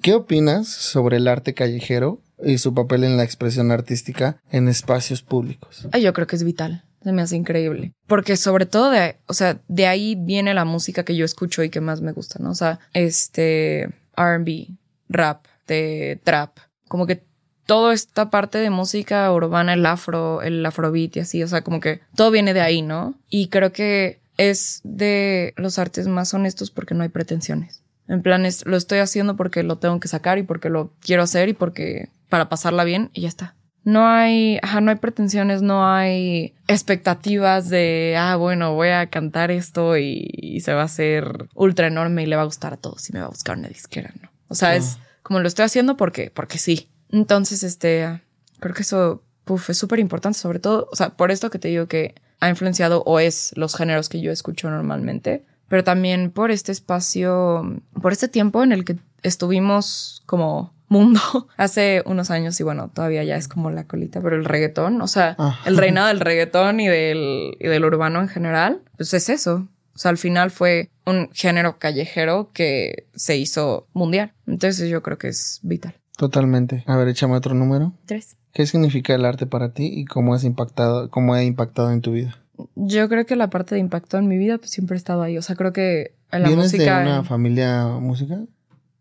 ¿Qué 0.03 0.15
opinas 0.15 0.69
sobre 0.69 1.19
el 1.19 1.29
arte 1.29 1.55
callejero 1.55 2.21
y 2.43 2.59
su 2.59 2.75
papel 2.75 3.05
en 3.05 3.17
la 3.17 3.25
expresión 3.25 3.71
artística 3.71 4.39
en 4.51 4.69
espacios 4.69 5.23
públicos? 5.23 5.87
yo 6.01 6.13
creo 6.13 6.27
que 6.27 6.37
es 6.37 6.45
vital. 6.45 6.85
Se 7.03 7.13
me 7.13 7.23
hace 7.23 7.37
increíble. 7.37 7.93
Porque 8.09 8.37
sobre 8.37 8.67
todo 8.67 8.91
de, 8.91 9.17
o 9.27 9.35
sea, 9.35 9.61
de 9.69 9.87
ahí 9.87 10.17
viene 10.17 10.55
la 10.55 10.65
música 10.65 11.05
que 11.05 11.15
yo 11.15 11.25
escucho 11.25 11.63
y 11.63 11.71
que 11.71 11.81
más 11.81 12.01
me 12.01 12.11
gusta, 12.11 12.41
¿no? 12.43 12.51
O 12.51 12.55
sea, 12.55 12.81
este 12.95 13.91
RB, 14.17 14.77
rap, 15.09 15.45
de 15.69 16.21
trap. 16.25 16.59
Como 16.89 17.07
que 17.07 17.23
toda 17.67 17.93
esta 17.93 18.31
parte 18.31 18.59
de 18.59 18.71
música 18.71 19.31
urbana, 19.33 19.75
el 19.75 19.85
afro, 19.85 20.41
el 20.43 20.65
afrobeat 20.65 21.17
y 21.17 21.21
así, 21.21 21.43
o 21.43 21.49
sea, 21.49 21.63
como 21.63 21.81
que 21.81 22.01
todo 22.15 22.31
viene 22.31 22.55
de 22.55 22.61
ahí, 22.61 22.81
¿no? 22.81 23.15
Y 23.29 23.49
creo 23.49 23.73
que 23.73 24.21
es 24.39 24.81
de 24.85 25.53
los 25.57 25.79
artes 25.79 26.07
más 26.07 26.33
honestos 26.33 26.71
porque 26.71 26.95
no 26.95 27.03
hay 27.03 27.09
pretensiones. 27.09 27.83
En 28.09 28.23
plan, 28.23 28.47
lo 28.65 28.77
estoy 28.77 28.99
haciendo 29.01 29.37
porque 29.37 29.65
lo 29.65 29.79
tengo 29.79 29.99
que 29.99 30.09
sacar 30.09 30.39
y 30.39 30.45
porque 30.45 30.71
lo 30.71 30.93
quiero 31.01 31.23
hacer 31.23 31.49
y 31.49 31.55
porque 31.55 32.09
para 32.29 32.49
pasarla 32.49 32.85
bien 32.85 33.11
y 33.13 33.23
ya 33.23 33.29
está. 33.29 33.57
No 33.83 34.07
hay, 34.07 34.59
ajá, 34.63 34.81
no 34.81 34.91
hay 34.91 34.97
pretensiones, 34.97 35.63
no 35.63 35.87
hay 35.89 36.55
expectativas 36.67 37.69
de, 37.69 38.17
ah, 38.19 38.35
bueno, 38.37 38.75
voy 38.75 38.89
a 38.89 39.07
cantar 39.11 39.51
esto 39.53 39.97
y, 39.97 40.61
se 40.61 40.73
va 40.73 40.83
a 40.83 40.87
hacer 40.87 41.49
ultra 41.55 41.87
enorme 41.87 42.23
y 42.23 42.27
le 42.27 42.35
va 42.35 42.43
a 42.43 42.47
gustar 42.47 42.73
a 42.73 42.77
todos 42.79 43.09
y 43.09 43.13
me 43.13 43.21
va 43.21 43.27
a 43.27 43.31
buscar 43.31 43.57
una 43.57 43.69
disquera, 43.69 44.13
¿no? 44.21 44.29
O 44.49 44.55
sea, 44.55 44.75
es 44.75 44.99
como 45.23 45.39
lo 45.41 45.47
estoy 45.47 45.65
haciendo 45.65 45.97
porque, 45.97 46.31
porque 46.35 46.59
sí. 46.59 46.89
Entonces, 47.11 47.63
este, 47.63 48.21
creo 48.61 48.75
que 48.75 48.83
eso, 48.83 49.23
puff, 49.45 49.71
es 49.71 49.79
súper 49.79 49.99
importante, 49.99 50.39
sobre 50.39 50.59
todo, 50.59 50.89
o 50.91 50.97
sea, 50.97 51.11
por 51.11 51.31
esto 51.31 51.51
que 51.51 51.59
te 51.59 51.69
digo 51.69 51.87
que 51.87 52.15
ha 52.41 52.49
influenciado 52.49 53.03
o 53.05 53.19
es 53.19 53.53
los 53.57 53.77
géneros 53.77 54.09
que 54.09 54.21
yo 54.21 54.33
escucho 54.33 54.71
normalmente, 54.71 55.45
pero 55.69 55.85
también 55.85 56.31
por 56.31 56.51
este 56.51 56.73
espacio, 56.73 57.81
por 58.01 58.13
este 58.13 58.29
tiempo 58.29 58.63
en 58.63 58.73
el 58.73 58.85
que 58.85 58.97
estuvimos 59.23 60.23
como 60.27 60.75
mundo 60.89 61.21
hace 61.57 62.03
unos 62.07 62.31
años 62.31 62.59
y 62.61 62.63
bueno, 62.63 62.91
todavía 62.93 63.25
ya 63.25 63.37
es 63.37 63.49
como 63.49 63.71
la 63.71 63.85
colita, 63.85 64.21
pero 64.21 64.37
el 64.37 64.45
reggaetón, 64.45 65.01
o 65.01 65.09
sea, 65.09 65.37
el 65.65 65.77
reinado 65.77 66.09
del 66.09 66.21
reggaetón 66.21 66.81
y 66.81 66.89
del, 66.89 67.57
y 67.59 67.67
del 67.67 67.85
urbano 67.85 68.21
en 68.21 68.29
general, 68.29 68.83
pues 68.97 69.13
es 69.15 69.29
eso. 69.29 69.69
O 69.95 69.99
sea, 69.99 70.11
al 70.11 70.19
final 70.19 70.51
fue 70.51 70.91
un 71.07 71.31
género 71.33 71.79
callejero 71.79 72.51
que 72.53 73.07
se 73.15 73.39
hizo 73.39 73.89
mundial. 73.95 74.35
Entonces 74.47 74.91
yo 74.91 75.03
creo 75.03 75.17
que 75.17 75.29
es 75.29 75.61
vital. 75.63 75.95
Totalmente. 76.17 76.83
A 76.87 76.97
ver, 76.97 77.09
échame 77.09 77.35
otro 77.35 77.55
número. 77.55 77.93
Tres. 78.07 78.37
¿Qué 78.53 78.67
significa 78.67 79.15
el 79.15 79.25
arte 79.27 79.47
para 79.47 79.73
ti 79.73 79.87
y 79.93 80.07
cómo 80.07 80.35
has 80.35 80.45
impactado, 80.45 81.11
cómo 81.11 81.35
ha 81.35 81.43
impactado 81.45 81.93
en 81.93 82.01
tu 82.01 82.13
vida? 82.13 82.39
Yo 82.75 83.09
creo 83.11 83.27
que 83.27 83.37
la 83.37 83.51
parte 83.51 83.75
de 83.75 83.81
impacto 83.83 84.17
en 84.17 84.29
mi 84.29 84.39
vida 84.39 84.57
pues 84.57 84.71
siempre 84.71 84.95
ha 84.95 84.99
estado 84.99 85.23
ahí. 85.23 85.37
O 85.37 85.43
sea, 85.43 85.57
creo 85.57 85.73
que 85.75 86.15
en 86.33 86.43
la 86.43 86.49
¿Vienes 86.49 86.73
música. 86.73 86.99
de 87.01 87.05
una 87.05 87.23
familia 87.23 87.87
música? 88.01 88.39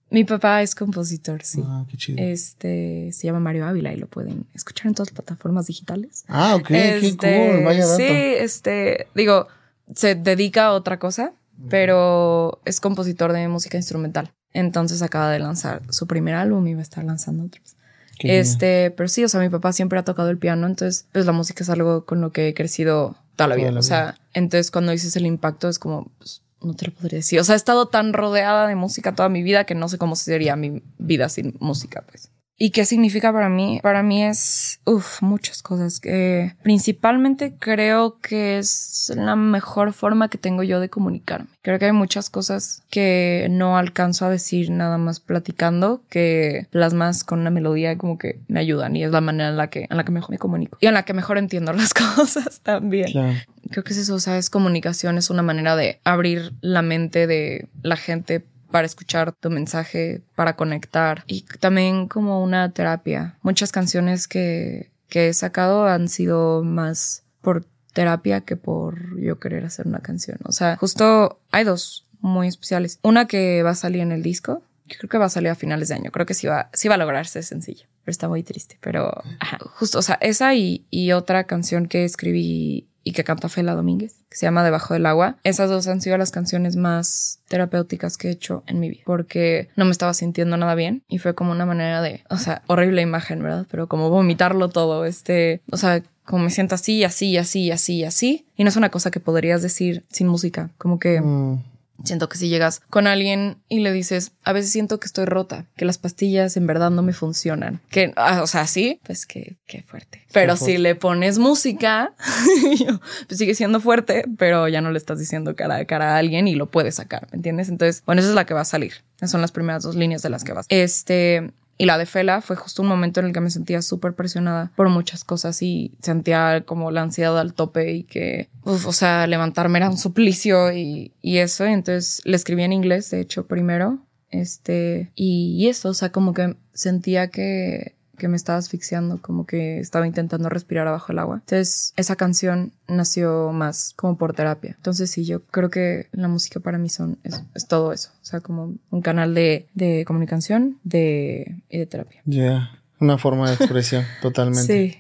Mi 0.10 0.24
papá 0.26 0.62
es 0.62 0.76
compositor, 0.76 1.42
sí. 1.44 1.62
Ah, 1.66 1.86
qué 1.90 1.98
chido. 1.98 2.18
Este 2.22 3.10
se 3.14 3.28
llama 3.28 3.40
Mario 3.40 3.66
Ávila 3.66 3.94
y 3.94 3.98
lo 3.98 4.08
pueden 4.08 4.46
escuchar 4.54 4.88
en 4.88 4.94
todas 4.94 5.10
las 5.10 5.16
plataformas 5.16 5.68
digitales. 5.68 6.26
ah, 6.28 6.56
ok, 6.56 6.68
qué 6.68 6.98
Este, 7.00 7.52
cool. 7.54 7.64
Vaya 7.66 7.86
dato. 7.86 7.98
Sí, 7.98 8.04
este, 8.08 9.08
digo, 9.16 9.48
se 9.96 10.16
dedica 10.16 10.66
a 10.68 10.72
otra 10.74 11.00
cosa, 11.00 11.34
pero 11.70 12.60
es 12.66 12.80
compositor 12.82 13.32
de 13.34 13.48
música 13.48 13.78
instrumental. 13.78 14.32
Entonces 14.56 15.02
acaba 15.02 15.30
de 15.30 15.40
lanzar 15.40 15.82
su 15.90 16.08
primer 16.08 16.34
álbum 16.34 16.66
y 16.68 16.74
va 16.74 16.80
a 16.80 16.84
estar 16.84 17.04
lanzando 17.04 17.44
otros. 17.44 17.76
Qué. 18.18 18.40
Este, 18.40 18.92
pero 18.92 19.10
sí, 19.10 19.24
o 19.26 19.30
sea, 19.30 19.42
mi 19.42 19.50
papá 19.50 19.74
siempre 19.74 20.00
ha 20.00 20.04
tocado 20.04 20.30
el 20.30 20.38
piano, 20.38 20.66
entonces, 20.66 21.06
pues 21.12 21.26
la 21.26 21.34
música 21.34 21.64
es 21.64 21.70
algo 21.70 22.06
con 22.06 22.22
lo 22.22 22.32
que 22.32 22.48
he 22.48 22.54
crecido 22.54 23.18
toda 23.36 23.50
la 23.50 23.56
Toda 23.56 23.58
vida. 23.58 23.72
la 23.72 23.80
o 23.82 23.84
sea, 23.84 24.16
entonces 24.34 24.72
cuando 24.72 24.94
dices 24.94 25.16
el 25.18 25.26
impacto 25.26 25.68
es 25.68 25.78
como, 25.78 26.10
pues, 26.18 26.42
no 26.62 26.74
te 26.74 26.88
lo 26.88 26.94
podría 26.94 27.18
decir. 27.18 27.40
O 27.42 27.44
sea, 27.44 27.54
he 27.54 27.58
estado 27.58 27.88
tan 27.90 28.14
rodeada 28.14 28.68
de 28.68 28.76
música 28.76 29.14
toda 29.14 29.28
mi 29.28 29.44
vida 29.44 29.66
que 29.66 29.76
no 29.76 29.90
sé 29.90 29.98
cómo 29.98 30.16
sería 30.16 30.56
mi 30.56 30.82
vida 30.98 31.28
sin 31.28 31.56
música, 31.60 32.06
pues. 32.10 32.30
¿Y 32.58 32.70
qué 32.70 32.86
significa 32.86 33.34
para 33.34 33.50
mí? 33.50 33.80
Para 33.84 34.02
mí 34.02 34.24
es, 34.24 34.80
uff, 34.86 35.22
muchas 35.22 35.62
cosas. 35.62 36.00
que 36.00 36.56
principalmente 36.64 37.56
creo 37.60 38.20
que 38.22 38.58
es 38.58 39.12
la 39.16 39.36
mejor 39.36 39.92
forma 39.92 40.30
que 40.30 40.38
tengo 40.38 40.64
yo 40.64 40.80
de 40.80 40.90
comunicarme. 40.90 41.48
Creo 41.62 41.80
que 41.80 41.86
hay 41.86 41.92
muchas 41.92 42.30
cosas 42.30 42.84
que 42.90 43.48
no 43.50 43.78
alcanzo 43.78 44.26
a 44.26 44.30
decir 44.30 44.70
nada 44.70 44.98
más 44.98 45.20
platicando, 45.20 46.04
que 46.10 46.68
plasmas 46.70 47.24
con 47.24 47.40
una 47.40 47.50
melodía 47.50 47.98
como 47.98 48.18
que 48.18 48.40
me 48.48 48.60
ayudan 48.60 48.96
y 48.96 49.04
es 49.04 49.12
la 49.12 49.22
manera 49.22 49.50
en 49.50 49.58
la 49.58 49.70
que, 49.70 49.88
en 49.90 49.98
la 49.98 50.06
que 50.06 50.12
mejor 50.12 50.32
me 50.32 50.38
comunico 50.38 50.78
y 50.80 50.88
en 50.88 50.94
la 50.94 51.04
que 51.04 51.14
mejor 51.14 51.38
entiendo 51.38 51.74
las 51.74 51.94
cosas 52.16 52.62
también. 52.62 53.12
Claro. 53.12 53.34
Creo 53.70 53.84
que 53.84 53.94
es 53.94 54.00
eso, 54.00 54.16
o 54.16 54.20
sea, 54.20 54.38
es 54.38 54.50
comunicación, 54.50 55.18
es 55.18 55.30
una 55.30 55.42
manera 55.42 55.76
de 55.76 56.00
abrir 56.04 56.54
la 56.62 56.82
mente 56.82 57.28
de 57.28 57.68
la 57.82 57.98
gente 57.98 58.46
para 58.76 58.88
escuchar 58.88 59.32
tu 59.32 59.50
mensaje, 59.50 60.22
para 60.36 60.58
conectar 60.58 61.24
y 61.28 61.44
también 61.62 62.10
como 62.10 62.44
una 62.44 62.74
terapia. 62.74 63.38
Muchas 63.42 63.72
canciones 63.72 64.28
que, 64.28 64.92
que 65.08 65.30
he 65.30 65.34
sacado 65.34 65.86
han 65.88 66.10
sido 66.10 66.62
más 66.62 67.24
por 67.40 67.66
terapia 67.94 68.42
que 68.42 68.58
por 68.58 69.18
yo 69.18 69.40
querer 69.40 69.64
hacer 69.64 69.88
una 69.88 70.00
canción. 70.00 70.40
O 70.44 70.52
sea, 70.52 70.76
justo 70.76 71.40
hay 71.52 71.64
dos 71.64 72.06
muy 72.20 72.50
especiales. 72.50 73.00
Una 73.02 73.28
que 73.28 73.64
va 73.64 73.70
a 73.70 73.76
salir 73.76 74.02
en 74.02 74.12
el 74.12 74.22
disco, 74.22 74.62
que 74.90 74.98
creo 74.98 75.10
que 75.10 75.20
va 75.20 75.28
a 75.28 75.30
salir 75.30 75.52
a 75.52 75.56
finales 75.56 75.88
de 75.88 75.96
año. 75.96 76.12
Creo 76.12 76.26
que 76.26 76.34
sí 76.34 76.46
va, 76.46 76.70
sí 76.74 76.90
va 76.90 76.96
a 76.96 76.98
lograrse 76.98 77.44
sencillo, 77.44 77.88
pero 78.04 78.12
está 78.12 78.28
muy 78.28 78.44
triste. 78.44 78.78
Pero 78.82 79.24
ajá, 79.40 79.58
justo, 79.76 80.00
o 80.00 80.02
sea, 80.02 80.18
esa 80.20 80.54
y, 80.54 80.86
y 80.90 81.14
otra 81.14 81.46
canción 81.46 81.86
que 81.88 82.04
escribí 82.04 82.90
y 83.06 83.14
que 83.14 83.24
canta 83.24 83.48
Fela 83.48 83.76
Domínguez, 83.76 84.26
que 84.30 84.36
se 84.36 84.48
llama 84.48 84.64
Debajo 84.64 84.96
del 84.96 85.06
agua. 85.06 85.38
Esas 85.44 85.70
dos 85.70 85.88
han 85.88 86.02
sido 86.02 86.18
las 86.18 86.32
canciones 86.32 86.76
más 86.76 87.40
terapéuticas 87.48 88.18
que 88.18 88.30
he 88.30 88.32
hecho 88.32 88.64
en 88.66 88.80
mi 88.80 88.90
vida, 88.90 89.04
porque 89.06 89.70
no 89.76 89.86
me 89.86 89.92
estaba 89.92 90.14
sintiendo 90.16 90.58
nada 90.58 90.74
bien 90.74 91.04
y 91.08 91.20
fue 91.20 91.36
como 91.36 91.52
una 91.52 91.68
manera 91.68 92.02
de, 92.02 92.24
o 92.30 92.38
sea, 92.38 92.64
horrible 92.66 93.04
imagen, 93.04 93.44
¿verdad? 93.44 93.68
Pero 93.70 93.88
como 93.88 94.10
vomitarlo 94.10 94.70
todo, 94.70 95.06
este, 95.06 95.62
o 95.72 95.78
sea, 95.78 96.02
como 96.26 96.46
me 96.46 96.50
siento 96.50 96.74
así, 96.74 97.04
así, 97.04 97.38
así, 97.38 97.70
así, 97.70 98.04
así. 98.04 98.48
Y 98.58 98.64
no 98.64 98.70
es 98.70 98.76
una 98.76 98.90
cosa 98.90 99.12
que 99.12 99.20
podrías 99.20 99.62
decir 99.62 100.04
sin 100.10 100.28
música, 100.28 100.72
como 100.80 101.00
que... 101.00 101.22
Mm, 101.22 101.75
Siento 102.04 102.30
que 102.30 102.38
si 102.38 102.50
llegas 102.50 102.82
con 102.90 103.08
alguien 103.08 103.58
y 103.70 103.80
le 103.80 103.92
dices, 103.92 104.34
a 104.44 104.54
veces 104.54 104.72
siento 104.72 105.00
que 105.00 105.06
estoy 105.06 105.26
rota, 105.26 105.66
que 105.76 105.86
las 105.86 105.98
pastillas 105.98 106.58
en 106.58 106.68
verdad 106.68 106.92
no 106.92 107.02
me 107.02 107.14
funcionan, 107.14 107.82
que, 107.90 108.14
ah, 108.16 108.42
o 108.44 108.48
sea, 108.48 108.68
sí, 108.68 109.00
pues 109.04 109.26
que, 109.26 109.56
qué 109.66 109.84
fuerte. 109.84 110.24
Pero 110.34 110.58
si 110.58 110.78
le 110.78 110.96
pones 110.96 111.40
música, 111.40 112.14
pues 113.28 113.38
sigue 113.38 113.56
siendo 113.56 113.80
fuerte, 113.80 114.26
pero 114.38 114.68
ya 114.68 114.82
no 114.82 114.92
le 114.92 114.98
estás 114.98 115.20
diciendo 115.20 115.56
cara 115.56 115.78
a 115.78 115.86
cara 115.86 116.16
a 116.16 116.18
alguien 116.18 116.48
y 116.48 116.56
lo 116.56 116.70
puedes 116.70 116.96
sacar, 116.96 117.28
¿me 117.32 117.38
entiendes? 117.38 117.70
Entonces, 117.70 118.04
bueno, 118.06 118.20
esa 118.20 118.30
es 118.30 118.36
la 118.36 118.46
que 118.46 118.54
va 118.54 118.62
a 118.62 118.66
salir. 118.66 118.94
Esas 119.18 119.32
son 119.32 119.42
las 119.42 119.52
primeras 119.52 119.84
dos 119.84 119.96
líneas 119.96 120.22
de 120.22 120.30
las 120.30 120.44
que 120.44 120.54
vas. 120.54 120.66
Este, 120.70 121.52
y 121.78 121.86
la 121.86 121.98
de 121.98 122.06
Fela 122.06 122.42
fue 122.42 122.56
justo 122.56 122.82
un 122.82 122.88
momento 122.88 123.20
en 123.20 123.28
el 123.28 123.34
que 123.34 123.42
me 123.42 123.50
sentía 123.50 123.82
súper 123.82 124.14
presionada 124.14 124.72
por 124.76 124.90
muchas 124.90 125.24
cosas 125.24 125.62
y 125.62 125.94
sentía 126.02 126.64
como 126.66 126.90
la 126.92 127.02
ansiedad 127.02 127.38
al 127.38 127.54
tope 127.54 127.92
y 127.92 128.04
que, 128.04 128.50
o 128.64 128.94
sea, 128.94 129.28
levantarme 129.28 129.80
era 129.80 129.90
un 129.90 129.98
suplicio 129.98 130.72
y, 130.72 131.12
y 131.22 131.38
eso. 131.40 131.66
Entonces 131.66 132.22
le 132.24 132.38
escribí 132.38 132.64
en 132.64 132.74
inglés, 132.74 133.12
de 133.12 133.20
hecho, 133.20 133.46
primero. 133.46 134.00
Este, 134.32 135.12
y, 135.16 135.56
y 135.58 135.68
eso, 135.68 135.90
o 135.90 135.94
sea, 135.94 136.12
como 136.12 136.34
que 136.34 136.56
sentía 136.74 137.30
que, 137.30 137.96
que 138.16 138.28
me 138.28 138.36
estaba 138.36 138.58
asfixiando, 138.58 139.22
como 139.22 139.46
que 139.46 139.80
estaba 139.80 140.08
intentando 140.08 140.50
respirar 140.50 140.88
abajo 140.88 141.12
el 141.12 141.20
agua. 141.20 141.38
Entonces, 141.38 141.94
esa 141.96 142.16
canción 142.16 142.72
nació 142.88 143.52
más 143.52 143.94
como 143.96 144.18
por 144.18 144.34
terapia. 144.34 144.74
Entonces, 144.78 145.12
sí, 145.12 145.26
yo 145.26 145.44
creo 145.44 145.70
que 145.70 146.08
la 146.12 146.28
música 146.28 146.60
para 146.60 146.78
mí 146.78 146.90
son, 146.90 147.18
es, 147.24 147.44
es 147.54 147.68
todo 147.68 147.94
eso. 147.94 148.10
O 148.22 148.26
sea, 148.26 148.42
como 148.42 148.76
un 148.90 149.02
canal 149.02 149.34
de, 149.34 149.68
de 149.74 150.04
comunicación 150.06 150.78
de, 150.84 151.62
y 151.70 151.80
de 151.80 151.86
terapia. 151.86 152.22
Ya, 152.26 152.80
una 153.00 153.18
forma 153.18 153.50
de 153.50 153.56
expresión, 153.56 154.04
totalmente. 154.22 154.92
Sí. 154.92 154.98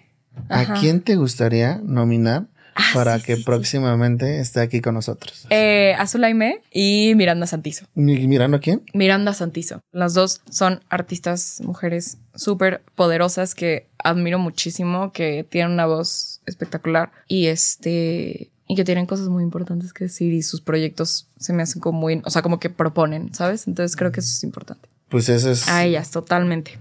¿A 0.49 0.79
quién 0.79 1.01
te 1.01 1.15
gustaría 1.15 1.79
nominar 1.83 2.47
Ah, 2.75 2.83
para 2.93 3.17
sí, 3.19 3.25
que 3.25 3.35
sí, 3.35 3.39
sí. 3.41 3.45
próximamente 3.45 4.39
esté 4.41 4.59
aquí 4.59 4.81
con 4.81 4.95
nosotros? 4.95 5.47
Eh, 5.49 5.95
Azul 5.97 6.23
y 6.73 7.13
Miranda 7.15 7.47
Santizo. 7.47 7.85
¿Mi- 7.95 8.27
¿Mirando 8.27 8.57
a 8.57 8.59
quién? 8.59 8.83
Miranda 8.93 9.33
Santizo. 9.33 9.79
Las 9.93 10.13
dos 10.13 10.41
son 10.49 10.81
artistas, 10.89 11.61
mujeres 11.63 12.17
súper 12.35 12.81
poderosas 12.95 13.55
que 13.55 13.87
admiro 13.97 14.39
muchísimo, 14.39 15.11
que 15.13 15.45
tienen 15.49 15.71
una 15.71 15.85
voz 15.85 16.41
espectacular 16.45 17.11
y 17.27 17.47
este 17.47 18.51
y 18.67 18.75
que 18.75 18.83
tienen 18.83 19.05
cosas 19.05 19.27
muy 19.29 19.43
importantes 19.43 19.93
que 19.93 20.05
decir 20.05 20.33
y 20.33 20.41
sus 20.41 20.59
proyectos 20.59 21.27
se 21.37 21.53
me 21.53 21.61
hacen 21.63 21.79
como 21.81 21.99
muy, 21.99 22.21
o 22.25 22.29
sea, 22.31 22.41
como 22.41 22.59
que 22.59 22.69
proponen, 22.71 23.33
¿sabes? 23.33 23.67
Entonces 23.67 23.95
creo 23.95 24.11
que 24.11 24.19
eso 24.21 24.29
es 24.31 24.43
importante. 24.43 24.89
Pues 25.07 25.29
eso 25.29 25.51
es. 25.51 25.67
A 25.69 25.85
ellas, 25.85 26.09
totalmente. 26.09 26.77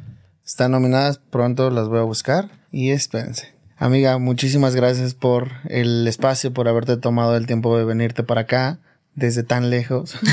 Están 0.47 0.71
nominadas, 0.73 1.19
pronto 1.31 1.71
las 1.71 1.89
voy 1.89 1.99
a 1.99 2.03
buscar 2.03 2.51
y 2.73 2.91
espérense. 2.91 3.53
Amiga, 3.77 4.19
muchísimas 4.19 4.77
gracias 4.77 5.15
por 5.15 5.51
el 5.69 6.07
espacio, 6.07 6.53
por 6.53 6.69
haberte 6.69 6.97
tomado 6.97 7.37
el 7.37 7.47
tiempo 7.47 7.77
de 7.77 7.85
venirte 7.85 8.23
para 8.23 8.43
acá 8.43 8.79
desde 9.15 9.43
tan 9.43 9.71
lejos. 9.71 10.17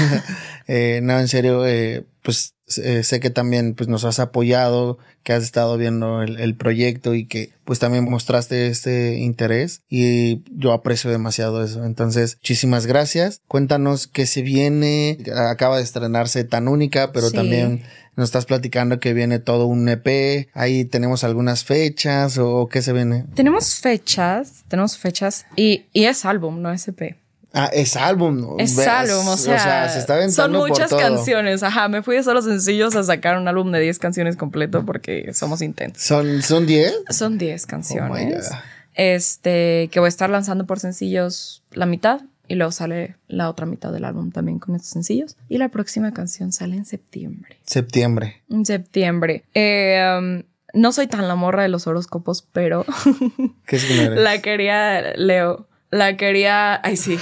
Eh, 0.68 1.02
no, 1.04 1.20
en 1.20 1.28
serio, 1.28 1.66
eh, 1.66 2.06
pues 2.22 2.54
eh, 2.78 3.04
sé 3.04 3.20
que 3.20 3.30
también 3.30 3.74
pues, 3.76 3.88
nos 3.90 4.04
has 4.06 4.20
apoyado, 4.20 4.98
que 5.24 5.34
has 5.34 5.44
estado 5.44 5.78
viendo 5.78 6.22
el, 6.22 6.40
el 6.40 6.56
proyecto 6.56 7.14
y 7.14 7.26
que 7.26 7.52
pues 7.66 7.80
también 7.80 8.04
mostraste 8.06 8.68
este 8.68 9.20
interés 9.20 9.82
y 9.90 10.42
yo 10.58 10.74
aprecio 10.74 11.10
demasiado 11.12 11.64
eso. 11.64 11.86
Entonces, 11.86 12.38
muchísimas 12.38 12.86
gracias. 12.88 13.42
Cuéntanos 13.48 14.08
qué 14.08 14.26
se 14.26 14.42
viene. 14.42 15.18
Acaba 15.36 15.78
de 15.78 15.84
estrenarse 15.84 16.44
tan 16.44 16.68
única, 16.68 17.12
pero 17.12 17.30
Sí. 17.30 17.36
también 17.36 17.84
nos 18.18 18.26
estás 18.26 18.46
platicando 18.46 19.00
que 19.00 19.14
viene 19.14 19.40
todo 19.40 19.68
un 19.68 19.88
EP. 19.88 20.50
Ahí 20.54 20.84
tenemos 20.86 21.24
algunas 21.24 21.64
fechas 21.64 22.38
o 22.38 22.68
qué 22.68 22.82
se 22.82 22.92
viene. 22.94 23.26
Tenemos 23.36 23.76
fechas, 23.76 24.64
tenemos 24.68 24.98
fechas 24.98 25.46
y, 25.56 25.86
y 25.94 26.06
es 26.06 26.26
álbum, 26.26 26.62
no 26.62 26.72
es 26.74 26.88
EP. 26.88 27.16
Ah, 27.54 27.70
es 27.74 27.98
álbum. 27.98 28.60
Es 28.60 28.76
¿Ves? 28.78 28.88
álbum, 28.88 29.28
o 29.28 29.36
sea, 29.38 29.90
se 29.90 30.00
está 30.00 30.14
son 30.14 30.20
aventando 30.22 30.60
por 30.60 30.70
muchas 30.70 30.90
todo. 30.90 31.00
canciones. 31.00 31.64
Ajá, 31.64 31.90
me 31.90 32.02
fui 32.02 32.16
de 32.16 32.24
solo 32.24 32.42
sencillos 32.42 32.96
a 32.96 33.04
sacar 33.04 33.38
un 33.38 33.48
álbum 33.48 33.72
de 33.72 33.80
10 33.82 34.00
canciones 34.00 34.38
completo 34.38 34.86
porque 34.86 35.34
somos 35.34 35.62
intensos. 35.62 36.02
¿Son, 36.02 36.42
son 36.42 36.66
10? 36.66 36.94
Son 37.10 37.38
10 37.38 37.62
Oh 37.64 37.66
my 37.66 37.70
canciones. 37.70 38.50
God. 38.50 38.56
este, 38.94 39.90
que 39.92 40.00
voy 40.00 40.08
a 40.08 40.10
estar 40.10 40.30
lanzando 40.30 40.66
por 40.66 40.80
sencillos 40.80 41.64
la 41.72 41.86
mitad 41.86 42.22
y 42.48 42.56
luego 42.56 42.72
sale 42.72 43.16
la 43.28 43.50
otra 43.50 43.66
mitad 43.66 43.92
del 43.92 44.06
álbum 44.06 44.32
también 44.32 44.60
con 44.60 44.76
estos 44.76 44.90
sencillos. 44.92 45.36
Y 45.50 45.58
la 45.58 45.70
próxima 45.70 46.14
canción 46.14 46.52
sale 46.52 46.76
en 46.76 46.86
septiembre. 46.86 47.58
Septiembre. 47.66 48.44
En 48.50 48.66
septiembre. 48.66 49.44
Eh, 49.54 50.02
um, 50.20 50.44
no 50.74 50.92
soy 50.94 51.08
tan 51.08 51.28
la 51.28 51.36
morra 51.36 51.64
de 51.64 51.70
los 51.70 51.88
horóscopos, 51.88 52.48
pero 52.54 52.86
¿Qué 53.66 53.80
la 54.16 54.42
quería, 54.42 55.14
Leo. 55.16 55.68
La 55.92 56.16
quería, 56.18 56.80
ay 56.86 56.96
sí, 56.98 57.18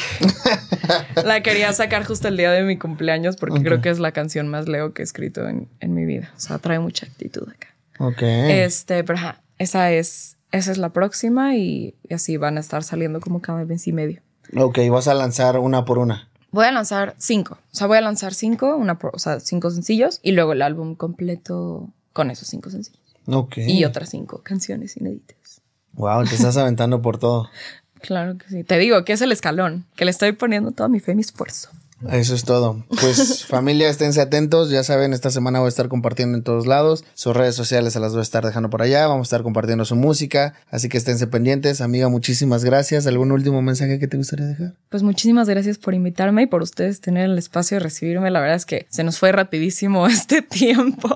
la 1.26 1.42
quería 1.42 1.74
sacar 1.74 2.06
justo 2.06 2.28
el 2.28 2.38
día 2.38 2.52
de 2.52 2.64
mi 2.64 2.78
cumpleaños 2.78 3.36
porque 3.36 3.62
creo 3.64 3.82
que 3.82 3.90
es 3.90 4.00
la 4.00 4.12
canción 4.12 4.48
más 4.48 4.68
Leo 4.68 4.94
que 4.94 5.02
he 5.02 5.06
escrito 5.06 5.48
en, 5.48 5.68
en 5.80 5.94
mi 5.94 6.06
vida. 6.06 6.32
O 6.38 6.40
sea, 6.40 6.60
trae 6.60 6.80
mucha 6.80 7.06
actitud 7.06 7.48
acá. 7.50 7.68
Ok. 8.00 8.22
Este, 8.22 9.04
pero 9.04 9.18
ajá, 9.18 9.42
esa 9.58 9.92
es, 9.92 10.38
esa 10.52 10.72
es 10.72 10.78
la 10.78 10.90
próxima 10.90 11.56
y, 11.56 11.96
y 12.08 12.14
así 12.14 12.38
van 12.38 12.58
a 12.58 12.60
estar 12.60 12.84
saliendo 12.84 13.20
como 13.22 13.42
cada 13.42 13.66
mes 13.66 13.88
y 13.88 13.92
medio. 13.92 14.22
Ok, 14.56 14.80
vas 14.90 15.08
a 15.08 15.14
lanzar 15.14 15.58
una 15.60 15.84
por 15.86 15.98
una. 15.98 16.30
Voy 16.52 16.66
a 16.66 16.72
lanzar 16.72 17.16
cinco. 17.18 17.60
O 17.72 17.76
sea, 17.76 17.88
voy 17.88 17.98
a 17.98 18.02
lanzar 18.02 18.34
cinco, 18.34 18.76
una 18.76 18.98
por- 18.98 19.16
o 19.16 19.20
sea, 19.20 19.40
cinco 19.40 19.70
sencillos 19.72 20.20
y 20.24 20.32
luego 20.32 20.54
el 20.54 20.62
álbum 20.62 20.96
completo 20.96 21.90
con 22.14 22.32
esos 22.32 22.48
cinco 22.48 22.70
sencillos. 22.70 23.00
Ok. 23.28 23.58
Y 23.60 23.84
otras 23.86 24.10
cinco 24.10 24.42
canciones 24.44 24.98
inéditas. 24.98 25.62
Wow, 25.94 26.24
te 26.26 26.36
estás 26.36 26.56
aventando 26.58 27.02
por 27.02 27.18
todo. 27.18 27.50
Claro 28.02 28.38
que 28.38 28.48
sí. 28.48 28.64
Te 28.64 28.78
digo 28.78 29.04
que 29.06 29.14
es 29.14 29.22
el 29.22 29.32
escalón, 29.32 29.86
que 29.96 30.06
le 30.06 30.12
estoy 30.12 30.32
poniendo 30.34 30.72
toda 30.72 30.90
mi 30.90 31.00
fe 31.00 31.14
y 31.14 31.16
mi 31.16 31.22
esfuerzo. 31.22 31.70
Eso 32.12 32.34
es 32.34 32.46
todo. 32.46 32.86
Pues 33.02 33.46
familia, 33.48 33.90
esténse 33.90 34.22
atentos. 34.22 34.70
Ya 34.70 34.84
saben, 34.84 35.14
esta 35.14 35.32
semana 35.32 35.60
voy 35.60 35.66
a 35.66 35.70
estar 35.70 35.90
compartiendo 35.90 36.38
en 36.38 36.44
todos 36.44 36.66
lados. 36.66 37.04
Sus 37.14 37.36
redes 37.36 37.56
sociales 37.56 37.94
se 37.94 38.00
las 38.00 38.12
voy 38.14 38.20
a 38.20 38.24
estar 38.24 38.46
dejando 38.46 38.70
por 38.70 38.82
allá. 38.82 39.06
Vamos 39.08 39.28
a 39.28 39.30
estar 39.30 39.44
compartiendo 39.44 39.84
su 39.84 39.96
música. 39.96 40.54
Así 40.70 40.88
que 40.88 40.98
esténse 40.98 41.28
pendientes. 41.28 41.82
Amiga, 41.82 42.08
muchísimas 42.08 42.64
gracias. 42.64 43.06
¿Algún 43.06 43.32
último 43.32 43.62
mensaje 43.62 44.00
que 44.00 44.08
te 44.08 44.16
gustaría 44.16 44.46
dejar? 44.46 44.76
Pues 44.90 45.04
muchísimas 45.04 45.50
gracias 45.50 45.78
por 45.78 45.94
invitarme 45.94 46.44
y 46.44 46.46
por 46.46 46.62
ustedes 46.62 47.02
tener 47.02 47.26
el 47.26 47.38
espacio 47.38 47.76
de 47.76 47.80
recibirme. 47.80 48.32
La 48.32 48.40
verdad 48.40 48.56
es 48.56 48.66
que 48.66 48.88
se 48.90 49.04
nos 49.04 49.20
fue 49.20 49.32
rapidísimo 49.34 50.08
este 50.08 50.42
tiempo. 50.42 51.10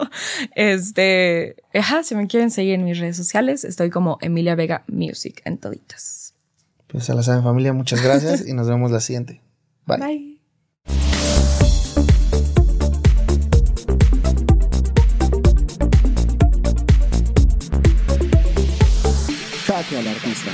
Este, 0.55 1.55
ajá, 1.73 2.03
si 2.03 2.15
me 2.15 2.27
quieren 2.27 2.51
seguir 2.51 2.73
en 2.73 2.83
mis 2.83 2.99
redes 2.99 3.15
sociales, 3.15 3.63
estoy 3.63 3.89
como 3.89 4.17
Emilia 4.21 4.55
Vega 4.55 4.83
Music 4.87 5.41
en 5.45 5.57
toditas. 5.57 6.22
Pues 6.93 7.09
a 7.09 7.15
la 7.15 7.23
saben 7.23 7.43
familia, 7.43 7.73
muchas 7.73 8.03
gracias 8.03 8.47
y 8.47 8.53
nos 8.53 8.67
vemos 8.67 8.91
la 8.91 9.01
siguiente. 9.01 9.41
Bye. 9.85 9.97
Bye. 9.97 10.29
Al 19.93 20.07
artista. 20.07 20.49